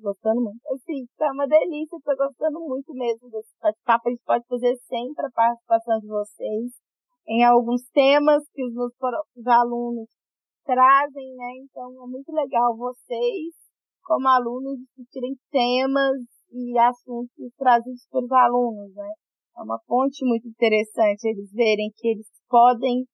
Gostando 0.00 0.40
muito. 0.40 0.60
Assim, 0.72 1.04
tá 1.18 1.30
uma 1.32 1.46
delícia, 1.46 1.98
tô 2.02 2.16
gostando 2.16 2.58
muito 2.60 2.92
mesmo 2.94 3.28
desse 3.28 3.52
bate-papo. 3.60 4.08
A 4.08 4.10
gente 4.10 4.24
pode 4.24 4.46
fazer 4.48 4.74
sempre 4.88 5.26
a 5.26 5.30
participação 5.30 5.98
de 6.00 6.06
vocês 6.06 6.72
em 7.28 7.44
alguns 7.44 7.82
temas 7.92 8.42
que 8.52 8.64
os 8.64 8.72
meus 8.72 8.92
os 9.36 9.46
alunos 9.46 10.08
trazem, 10.64 11.34
né? 11.36 11.52
Então 11.64 11.92
é 12.02 12.06
muito 12.06 12.32
legal 12.32 12.76
vocês, 12.76 13.54
como 14.02 14.26
alunos, 14.26 14.78
discutirem 14.78 15.36
temas 15.50 16.16
e 16.50 16.78
assuntos 16.78 17.52
trazidos 17.58 18.06
pelos 18.10 18.32
alunos, 18.32 18.94
né? 18.94 19.12
É 19.58 19.62
uma 19.62 19.78
fonte 19.86 20.24
muito 20.24 20.48
interessante 20.48 21.28
eles 21.28 21.52
verem 21.52 21.92
que 21.94 22.08
eles 22.08 22.26
podem 22.48 23.04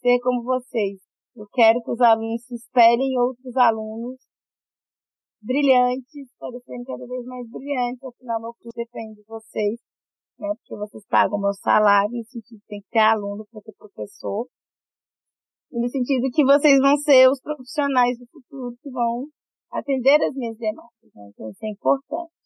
ser 0.00 0.20
como 0.20 0.44
vocês. 0.44 1.00
Eu 1.34 1.46
quero 1.52 1.82
que 1.82 1.90
os 1.90 2.00
alunos 2.00 2.44
se 2.44 2.54
esperem 2.54 3.18
outros 3.18 3.56
alunos 3.56 4.29
brilhantes, 5.42 6.28
parecendo 6.38 6.84
cada 6.84 7.06
vez 7.06 7.24
mais 7.24 7.48
brilhantes, 7.48 8.02
afinal 8.02 8.40
meu 8.40 8.54
curso 8.54 8.76
depende 8.76 9.16
de 9.16 9.24
vocês, 9.26 9.78
né? 10.38 10.48
Porque 10.56 10.76
vocês 10.76 11.04
pagam 11.06 11.40
meu 11.40 11.52
salário, 11.54 12.16
no 12.16 12.24
sentido 12.24 12.60
que 12.60 12.68
tem 12.68 12.80
que 12.80 12.90
ter 12.90 12.98
aluno 12.98 13.46
para 13.50 13.62
ter 13.62 13.74
professor. 13.76 14.46
No 15.72 15.88
sentido 15.88 16.30
que 16.32 16.44
vocês 16.44 16.78
vão 16.80 16.96
ser 16.98 17.28
os 17.28 17.40
profissionais 17.40 18.18
do 18.18 18.26
futuro 18.26 18.76
que 18.82 18.90
vão 18.90 19.28
atender 19.70 20.20
as 20.22 20.34
minhas 20.34 20.56
demandas, 20.58 21.10
né? 21.14 21.30
Então 21.30 21.48
isso 21.48 21.64
é 21.64 21.70
importante. 21.70 22.39